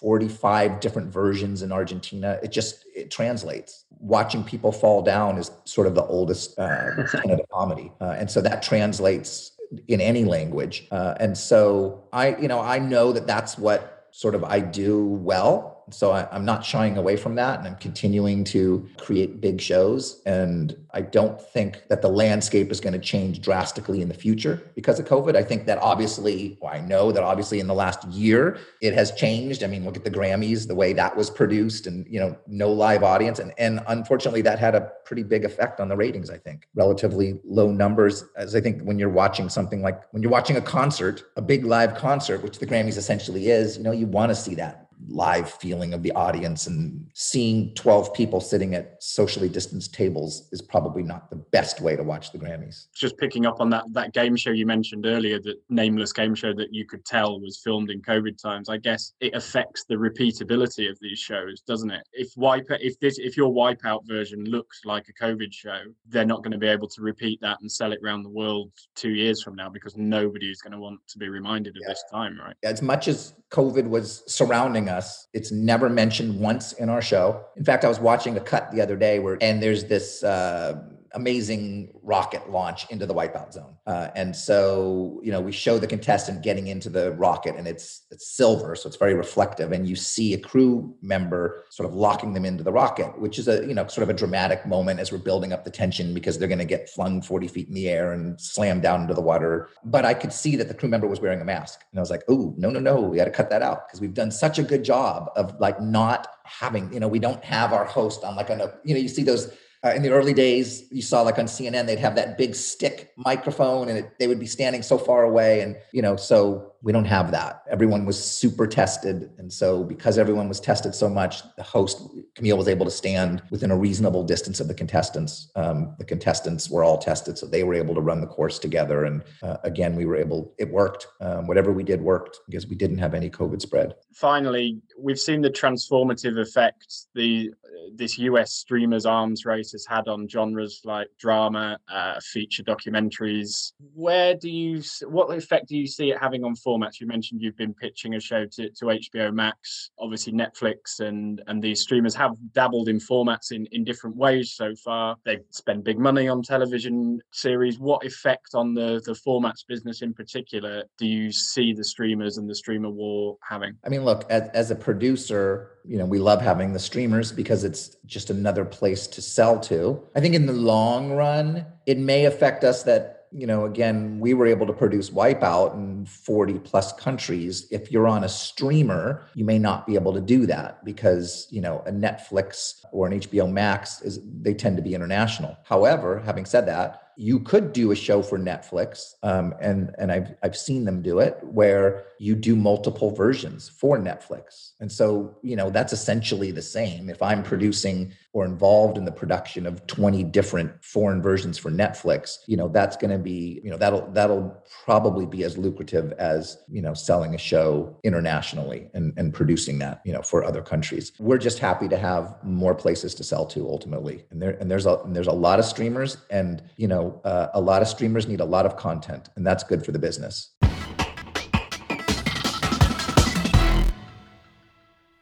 45 0.04 0.80
different 0.80 1.10
versions 1.10 1.62
in 1.62 1.72
Argentina. 1.72 2.38
It 2.42 2.52
just 2.52 2.84
it 2.94 3.10
translates. 3.10 3.86
Watching 4.00 4.44
people 4.44 4.70
fall 4.70 5.00
down 5.00 5.38
is 5.38 5.50
sort 5.64 5.86
of 5.86 5.94
the 5.94 6.04
oldest 6.04 6.58
uh, 6.58 7.06
tenet 7.10 7.40
of 7.40 7.48
comedy, 7.48 7.90
uh, 8.02 8.16
and 8.18 8.30
so 8.30 8.42
that 8.42 8.62
translates 8.62 9.52
in 9.88 10.02
any 10.02 10.26
language. 10.26 10.86
Uh, 10.90 11.14
and 11.20 11.36
so 11.36 12.04
I, 12.12 12.36
you 12.36 12.48
know, 12.48 12.60
I 12.60 12.78
know 12.78 13.12
that 13.12 13.26
that's 13.26 13.56
what 13.56 14.08
sort 14.10 14.34
of 14.34 14.44
I 14.44 14.60
do 14.60 15.02
well 15.02 15.73
so 15.90 16.12
I, 16.12 16.34
am 16.34 16.44
not 16.44 16.64
shying 16.64 16.96
away 16.96 17.16
from 17.16 17.34
that. 17.36 17.58
And 17.58 17.68
I'm 17.68 17.76
continuing 17.76 18.44
to 18.44 18.88
create 18.98 19.40
big 19.40 19.60
shows. 19.60 20.22
And 20.26 20.76
I 20.92 21.02
don't 21.02 21.40
think 21.40 21.88
that 21.88 22.02
the 22.02 22.08
landscape 22.08 22.70
is 22.70 22.80
going 22.80 22.92
to 22.92 22.98
change 22.98 23.40
drastically 23.40 24.00
in 24.00 24.08
the 24.08 24.14
future 24.14 24.62
because 24.74 24.98
of 24.98 25.06
COVID. 25.06 25.36
I 25.36 25.42
think 25.42 25.66
that 25.66 25.78
obviously, 25.78 26.58
well, 26.60 26.72
I 26.72 26.80
know 26.80 27.12
that 27.12 27.22
obviously 27.22 27.60
in 27.60 27.66
the 27.66 27.74
last 27.74 28.04
year, 28.08 28.58
it 28.80 28.94
has 28.94 29.12
changed. 29.12 29.62
I 29.62 29.66
mean, 29.66 29.84
look 29.84 29.96
at 29.96 30.04
the 30.04 30.10
Grammys, 30.10 30.66
the 30.66 30.74
way 30.74 30.92
that 30.94 31.16
was 31.16 31.30
produced 31.30 31.86
and, 31.86 32.06
you 32.08 32.20
know, 32.20 32.36
no 32.46 32.70
live 32.70 33.02
audience. 33.02 33.38
And, 33.38 33.52
and 33.58 33.80
unfortunately, 33.88 34.42
that 34.42 34.58
had 34.58 34.74
a 34.74 34.92
pretty 35.04 35.22
big 35.22 35.44
effect 35.44 35.80
on 35.80 35.88
the 35.88 35.96
ratings, 35.96 36.30
I 36.30 36.38
think. 36.38 36.68
Relatively 36.74 37.38
low 37.44 37.70
numbers, 37.70 38.24
as 38.36 38.54
I 38.54 38.60
think 38.60 38.82
when 38.82 38.98
you're 38.98 39.08
watching 39.08 39.48
something 39.48 39.82
like 39.82 40.02
when 40.12 40.22
you're 40.22 40.32
watching 40.32 40.56
a 40.56 40.60
concert, 40.60 41.24
a 41.36 41.42
big 41.42 41.64
live 41.64 41.94
concert, 41.94 42.42
which 42.42 42.58
the 42.58 42.66
Grammys 42.66 42.96
essentially 42.96 43.50
is, 43.50 43.76
you 43.76 43.82
know, 43.82 43.92
you 43.92 44.06
want 44.06 44.30
to 44.30 44.34
see 44.34 44.54
that 44.54 44.83
live 45.08 45.50
feeling 45.50 45.94
of 45.94 46.02
the 46.02 46.12
audience 46.12 46.66
and 46.66 47.06
seeing 47.14 47.74
12 47.74 48.12
people 48.14 48.40
sitting 48.40 48.74
at 48.74 49.02
socially 49.02 49.48
distanced 49.48 49.94
tables 49.94 50.48
is 50.52 50.62
probably 50.62 51.02
not 51.02 51.30
the 51.30 51.36
best 51.36 51.80
way 51.80 51.96
to 51.96 52.02
watch 52.02 52.32
the 52.32 52.38
Grammys. 52.38 52.86
Just 52.94 53.16
picking 53.18 53.46
up 53.46 53.60
on 53.60 53.70
that 53.70 53.84
that 53.92 54.12
game 54.12 54.36
show 54.36 54.50
you 54.50 54.66
mentioned 54.66 55.06
earlier, 55.06 55.38
that 55.40 55.56
nameless 55.68 56.12
game 56.12 56.34
show 56.34 56.52
that 56.54 56.72
you 56.72 56.86
could 56.86 57.04
tell 57.04 57.40
was 57.40 57.60
filmed 57.62 57.90
in 57.90 58.00
COVID 58.02 58.40
times. 58.40 58.68
I 58.68 58.78
guess 58.78 59.12
it 59.20 59.34
affects 59.34 59.84
the 59.84 59.94
repeatability 59.94 60.90
of 60.90 60.98
these 61.00 61.18
shows, 61.18 61.60
doesn't 61.62 61.90
it? 61.90 62.06
If 62.12 62.32
wipe 62.36 62.66
if 62.70 62.98
this 63.00 63.18
if 63.18 63.36
your 63.36 63.52
wipeout 63.52 64.06
version 64.06 64.44
looks 64.44 64.80
like 64.84 65.08
a 65.08 65.24
COVID 65.24 65.52
show, 65.52 65.80
they're 66.08 66.24
not 66.24 66.42
going 66.42 66.52
to 66.52 66.58
be 66.58 66.68
able 66.68 66.88
to 66.88 67.02
repeat 67.02 67.40
that 67.40 67.60
and 67.60 67.70
sell 67.70 67.92
it 67.92 68.00
around 68.02 68.22
the 68.22 68.30
world 68.30 68.72
two 68.94 69.10
years 69.10 69.42
from 69.42 69.54
now 69.54 69.68
because 69.68 69.96
nobody 69.96 70.50
is 70.50 70.60
going 70.60 70.72
to 70.72 70.78
want 70.78 71.00
to 71.08 71.18
be 71.18 71.28
reminded 71.28 71.76
of 71.76 71.82
yeah. 71.82 71.88
this 71.88 72.04
time, 72.10 72.38
right? 72.38 72.54
As 72.62 72.82
much 72.82 73.08
as 73.08 73.34
COVID 73.50 73.88
was 73.88 74.22
surrounding 74.26 74.83
us, 74.88 75.26
it's 75.32 75.50
never 75.52 75.88
mentioned 75.88 76.38
once 76.38 76.72
in 76.72 76.88
our 76.88 77.02
show. 77.02 77.44
In 77.56 77.64
fact, 77.64 77.84
I 77.84 77.88
was 77.88 78.00
watching 78.00 78.36
a 78.36 78.40
cut 78.40 78.70
the 78.72 78.80
other 78.80 78.96
day 78.96 79.18
where, 79.18 79.38
and 79.40 79.62
there's 79.62 79.84
this 79.84 80.22
uh, 80.22 80.82
amazing 81.14 81.92
rocket 82.02 82.50
launch 82.50 82.90
into 82.90 83.06
the 83.06 83.14
wipeout 83.14 83.52
zone. 83.52 83.74
Uh, 83.86 84.08
and 84.14 84.34
so, 84.34 85.20
you 85.22 85.32
know, 85.32 85.40
we 85.40 85.52
show 85.52 85.78
the 85.78 85.86
contestant 85.86 86.42
getting 86.42 86.66
into 86.66 86.90
the 86.90 87.12
rocket 87.12 87.56
and 87.56 87.66
it's 87.66 88.02
it's 88.10 88.26
silver, 88.36 88.74
so 88.76 88.88
it's 88.88 88.96
very 88.96 89.14
reflective. 89.14 89.72
And 89.72 89.88
you 89.88 89.96
see 89.96 90.34
a 90.34 90.38
crew 90.38 90.94
member 91.02 91.64
sort 91.70 91.88
of 91.88 91.94
locking 91.94 92.34
them 92.34 92.44
into 92.44 92.62
the 92.62 92.72
rocket, 92.72 93.18
which 93.20 93.38
is 93.38 93.48
a, 93.48 93.66
you 93.66 93.74
know, 93.74 93.86
sort 93.86 94.02
of 94.02 94.10
a 94.10 94.14
dramatic 94.14 94.66
moment 94.66 95.00
as 95.00 95.10
we're 95.10 95.18
building 95.18 95.52
up 95.52 95.64
the 95.64 95.70
tension 95.70 96.14
because 96.14 96.38
they're 96.38 96.48
going 96.48 96.58
to 96.58 96.64
get 96.64 96.88
flung 96.90 97.22
40 97.22 97.48
feet 97.48 97.68
in 97.68 97.74
the 97.74 97.88
air 97.88 98.12
and 98.12 98.40
slam 98.40 98.80
down 98.80 99.02
into 99.02 99.14
the 99.14 99.20
water. 99.20 99.68
But 99.84 100.04
I 100.04 100.14
could 100.14 100.32
see 100.32 100.56
that 100.56 100.68
the 100.68 100.74
crew 100.74 100.88
member 100.88 101.06
was 101.06 101.20
wearing 101.20 101.40
a 101.40 101.44
mask. 101.44 101.84
And 101.90 101.98
I 101.98 102.02
was 102.02 102.10
like, 102.10 102.22
oh, 102.28 102.54
no, 102.56 102.70
no, 102.70 102.80
no, 102.80 103.00
we 103.00 103.16
got 103.16 103.24
to 103.24 103.30
cut 103.30 103.50
that 103.50 103.62
out 103.62 103.88
because 103.88 104.00
we've 104.00 104.14
done 104.14 104.30
such 104.30 104.58
a 104.58 104.62
good 104.62 104.84
job 104.84 105.30
of 105.36 105.58
like 105.60 105.80
not 105.80 106.28
having, 106.44 106.92
you 106.92 107.00
know, 107.00 107.08
we 107.08 107.18
don't 107.18 107.42
have 107.44 107.72
our 107.72 107.84
host 107.84 108.24
on 108.24 108.36
like 108.36 108.50
a, 108.50 108.74
you 108.84 108.94
know, 108.94 109.00
you 109.00 109.08
see 109.08 109.22
those 109.22 109.52
uh, 109.84 109.90
in 109.90 110.02
the 110.02 110.10
early 110.10 110.32
days, 110.32 110.84
you 110.90 111.02
saw 111.02 111.20
like 111.20 111.38
on 111.38 111.44
CNN, 111.44 111.86
they'd 111.86 111.98
have 111.98 112.14
that 112.14 112.38
big 112.38 112.54
stick 112.54 113.12
microphone 113.18 113.88
and 113.88 113.98
it, 113.98 114.18
they 114.18 114.26
would 114.26 114.40
be 114.40 114.46
standing 114.46 114.82
so 114.82 114.96
far 114.96 115.24
away. 115.24 115.60
And, 115.60 115.76
you 115.92 116.00
know, 116.00 116.16
so 116.16 116.72
we 116.82 116.92
don't 116.92 117.04
have 117.04 117.30
that. 117.32 117.62
Everyone 117.70 118.06
was 118.06 118.22
super 118.22 118.66
tested. 118.66 119.30
And 119.36 119.52
so 119.52 119.84
because 119.84 120.16
everyone 120.16 120.48
was 120.48 120.58
tested 120.58 120.94
so 120.94 121.08
much, 121.08 121.42
the 121.56 121.62
host, 121.62 122.02
Camille, 122.34 122.56
was 122.56 122.68
able 122.68 122.86
to 122.86 122.90
stand 122.90 123.42
within 123.50 123.70
a 123.70 123.76
reasonable 123.76 124.22
distance 124.22 124.58
of 124.58 124.68
the 124.68 124.74
contestants. 124.74 125.50
Um, 125.54 125.94
the 125.98 126.04
contestants 126.04 126.70
were 126.70 126.82
all 126.82 126.96
tested. 126.96 127.36
So 127.36 127.46
they 127.46 127.62
were 127.62 127.74
able 127.74 127.94
to 127.94 128.00
run 128.00 128.22
the 128.22 128.26
course 128.26 128.58
together. 128.58 129.04
And 129.04 129.22
uh, 129.42 129.58
again, 129.64 129.96
we 129.96 130.06
were 130.06 130.16
able, 130.16 130.54
it 130.58 130.70
worked. 130.70 131.08
Um, 131.20 131.46
whatever 131.46 131.72
we 131.72 131.84
did 131.84 132.00
worked 132.00 132.40
because 132.46 132.66
we 132.66 132.74
didn't 132.76 132.98
have 132.98 133.12
any 133.12 133.28
COVID 133.28 133.60
spread. 133.60 133.94
Finally, 134.14 134.80
we've 134.98 135.18
seen 135.18 135.42
the 135.42 135.50
transformative 135.50 136.38
effect 136.40 136.86
the 137.14 137.52
this 137.94 138.18
US 138.18 138.52
streamers 138.52 139.06
arms 139.06 139.44
race 139.44 139.72
has 139.72 139.86
had 139.86 140.08
on 140.08 140.28
genres 140.28 140.80
like 140.84 141.08
drama, 141.18 141.78
uh, 141.92 142.20
feature 142.20 142.62
documentaries. 142.62 143.72
Where 143.94 144.34
do 144.34 144.50
you, 144.50 144.82
what 145.06 145.36
effect 145.36 145.68
do 145.68 145.76
you 145.76 145.86
see 145.86 146.10
it 146.10 146.18
having 146.18 146.44
on 146.44 146.54
formats? 146.54 147.00
You 147.00 147.06
mentioned 147.06 147.42
you've 147.42 147.56
been 147.56 147.74
pitching 147.74 148.14
a 148.14 148.20
show 148.20 148.46
to, 148.52 148.70
to 148.70 148.84
HBO 148.86 149.32
Max. 149.32 149.90
Obviously, 149.98 150.32
Netflix 150.32 151.00
and 151.00 151.42
and 151.46 151.62
these 151.62 151.80
streamers 151.80 152.14
have 152.14 152.32
dabbled 152.52 152.88
in 152.88 152.98
formats 152.98 153.52
in 153.52 153.66
in 153.72 153.84
different 153.84 154.16
ways 154.16 154.52
so 154.52 154.74
far. 154.84 155.16
They 155.24 155.38
spend 155.50 155.84
big 155.84 155.98
money 155.98 156.28
on 156.28 156.42
television 156.42 157.20
series. 157.32 157.78
What 157.78 158.04
effect 158.04 158.54
on 158.54 158.74
the 158.74 159.00
the 159.04 159.12
formats 159.12 159.66
business 159.66 160.02
in 160.02 160.14
particular 160.14 160.84
do 160.98 161.06
you 161.06 161.30
see 161.32 161.72
the 161.72 161.84
streamers 161.84 162.38
and 162.38 162.48
the 162.48 162.54
streamer 162.54 162.90
war 162.90 163.36
having? 163.48 163.76
I 163.84 163.88
mean, 163.88 164.04
look, 164.04 164.24
as, 164.30 164.48
as 164.50 164.70
a 164.70 164.76
producer, 164.76 165.70
you 165.86 165.98
know, 165.98 166.06
we 166.06 166.18
love 166.18 166.40
having 166.40 166.72
the 166.72 166.78
streamers 166.78 167.30
because 167.30 167.64
it's 167.64 167.96
just 168.06 168.30
another 168.30 168.64
place 168.64 169.06
to 169.08 169.22
sell 169.22 169.60
to. 169.60 170.02
I 170.14 170.20
think 170.20 170.34
in 170.34 170.46
the 170.46 170.52
long 170.52 171.12
run, 171.12 171.66
it 171.86 171.98
may 171.98 172.24
affect 172.24 172.64
us 172.64 172.82
that 172.84 173.14
you 173.34 173.48
know, 173.48 173.64
again, 173.64 174.20
we 174.20 174.32
were 174.32 174.46
able 174.46 174.64
to 174.64 174.72
produce 174.72 175.10
Wipeout 175.10 175.74
in 175.74 176.06
40 176.06 176.60
plus 176.60 176.92
countries. 176.92 177.66
If 177.72 177.90
you're 177.90 178.06
on 178.06 178.22
a 178.22 178.28
streamer, 178.28 179.24
you 179.34 179.44
may 179.44 179.58
not 179.58 179.88
be 179.88 179.96
able 179.96 180.12
to 180.12 180.20
do 180.20 180.46
that 180.46 180.84
because, 180.84 181.48
you 181.50 181.60
know, 181.60 181.82
a 181.84 181.90
Netflix 181.90 182.84
or 182.92 183.08
an 183.08 183.20
HBO 183.20 183.50
Max 183.50 184.00
is 184.02 184.20
they 184.40 184.54
tend 184.54 184.76
to 184.76 184.84
be 184.84 184.94
international. 184.94 185.56
However, 185.64 186.22
having 186.24 186.44
said 186.44 186.66
that, 186.66 187.10
you 187.16 187.40
could 187.40 187.72
do 187.72 187.92
a 187.92 187.96
show 187.96 188.22
for 188.22 188.38
Netflix, 188.38 189.14
um, 189.22 189.54
and 189.60 189.94
and 189.98 190.10
I've 190.10 190.34
I've 190.42 190.56
seen 190.56 190.84
them 190.84 191.02
do 191.02 191.20
it 191.20 191.38
where 191.42 192.04
you 192.18 192.34
do 192.34 192.56
multiple 192.56 193.10
versions 193.10 193.68
for 193.68 193.98
Netflix, 193.98 194.72
and 194.80 194.90
so 194.90 195.36
you 195.42 195.56
know 195.56 195.70
that's 195.70 195.92
essentially 195.92 196.50
the 196.50 196.62
same. 196.62 197.08
If 197.08 197.22
I'm 197.22 197.42
producing 197.42 198.12
or 198.32 198.44
involved 198.44 198.98
in 198.98 199.04
the 199.04 199.12
production 199.12 199.64
of 199.64 199.86
20 199.86 200.24
different 200.24 200.84
foreign 200.84 201.22
versions 201.22 201.56
for 201.56 201.70
Netflix, 201.70 202.38
you 202.46 202.56
know 202.56 202.68
that's 202.68 202.96
going 202.96 203.10
to 203.10 203.18
be 203.18 203.60
you 203.62 203.70
know 203.70 203.76
that'll 203.76 204.10
that'll 204.12 204.64
probably 204.84 205.26
be 205.26 205.44
as 205.44 205.56
lucrative 205.56 206.12
as 206.12 206.58
you 206.68 206.82
know 206.82 206.94
selling 206.94 207.34
a 207.34 207.38
show 207.38 207.96
internationally 208.02 208.90
and 208.94 209.12
and 209.16 209.32
producing 209.32 209.78
that 209.78 210.00
you 210.04 210.12
know 210.12 210.22
for 210.22 210.44
other 210.44 210.62
countries. 210.62 211.12
We're 211.18 211.38
just 211.38 211.58
happy 211.58 211.88
to 211.88 211.96
have 211.96 212.36
more 212.42 212.74
places 212.74 213.14
to 213.16 213.24
sell 213.24 213.46
to 213.46 213.68
ultimately, 213.68 214.24
and 214.30 214.42
there 214.42 214.56
and 214.60 214.70
there's 214.70 214.86
a 214.86 214.98
and 215.04 215.14
there's 215.14 215.28
a 215.28 215.32
lot 215.32 215.58
of 215.58 215.64
streamers, 215.64 216.16
and 216.30 216.62
you 216.76 216.88
know 216.88 217.03
uh, 217.24 217.48
a 217.54 217.60
lot 217.60 217.82
of 217.82 217.88
streamers 217.88 218.26
need 218.26 218.40
a 218.40 218.44
lot 218.44 218.66
of 218.66 218.76
content, 218.76 219.28
and 219.36 219.46
that's 219.46 219.64
good 219.64 219.84
for 219.84 219.92
the 219.92 219.98
business. 219.98 220.50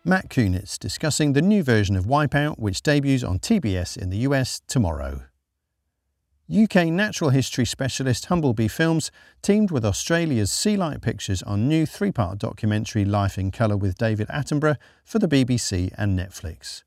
Matt 0.05 0.29
Kunitz 0.29 0.79
discussing 0.79 1.33
the 1.33 1.43
new 1.43 1.63
version 1.63 1.95
of 1.95 2.07
Wipeout, 2.07 2.59
which 2.59 2.83
debuts 2.83 3.23
on 3.23 3.39
TBS 3.39 3.97
in 3.97 4.11
the 4.11 4.19
US 4.29 4.61
tomorrow. 4.67 5.23
UK 6.53 6.87
natural 6.87 7.31
history 7.31 7.65
specialist 7.65 8.29
Humblebee 8.29 8.71
Films 8.71 9.11
teamed 9.43 9.71
with 9.71 9.85
Australia's 9.85 10.51
Sea 10.51 10.77
Sealight 10.77 11.01
Pictures 11.01 11.43
on 11.45 11.69
new 11.69 11.87
three-part 11.87 12.39
documentary 12.39 13.05
Life 13.05 13.39
in 13.39 13.53
Colour 13.53 13.77
with 13.77 13.97
David 13.97 14.27
Attenborough 14.29 14.77
for 15.05 15.19
the 15.19 15.29
BBC 15.29 15.95
and 15.97 16.19
Netflix. 16.19 16.83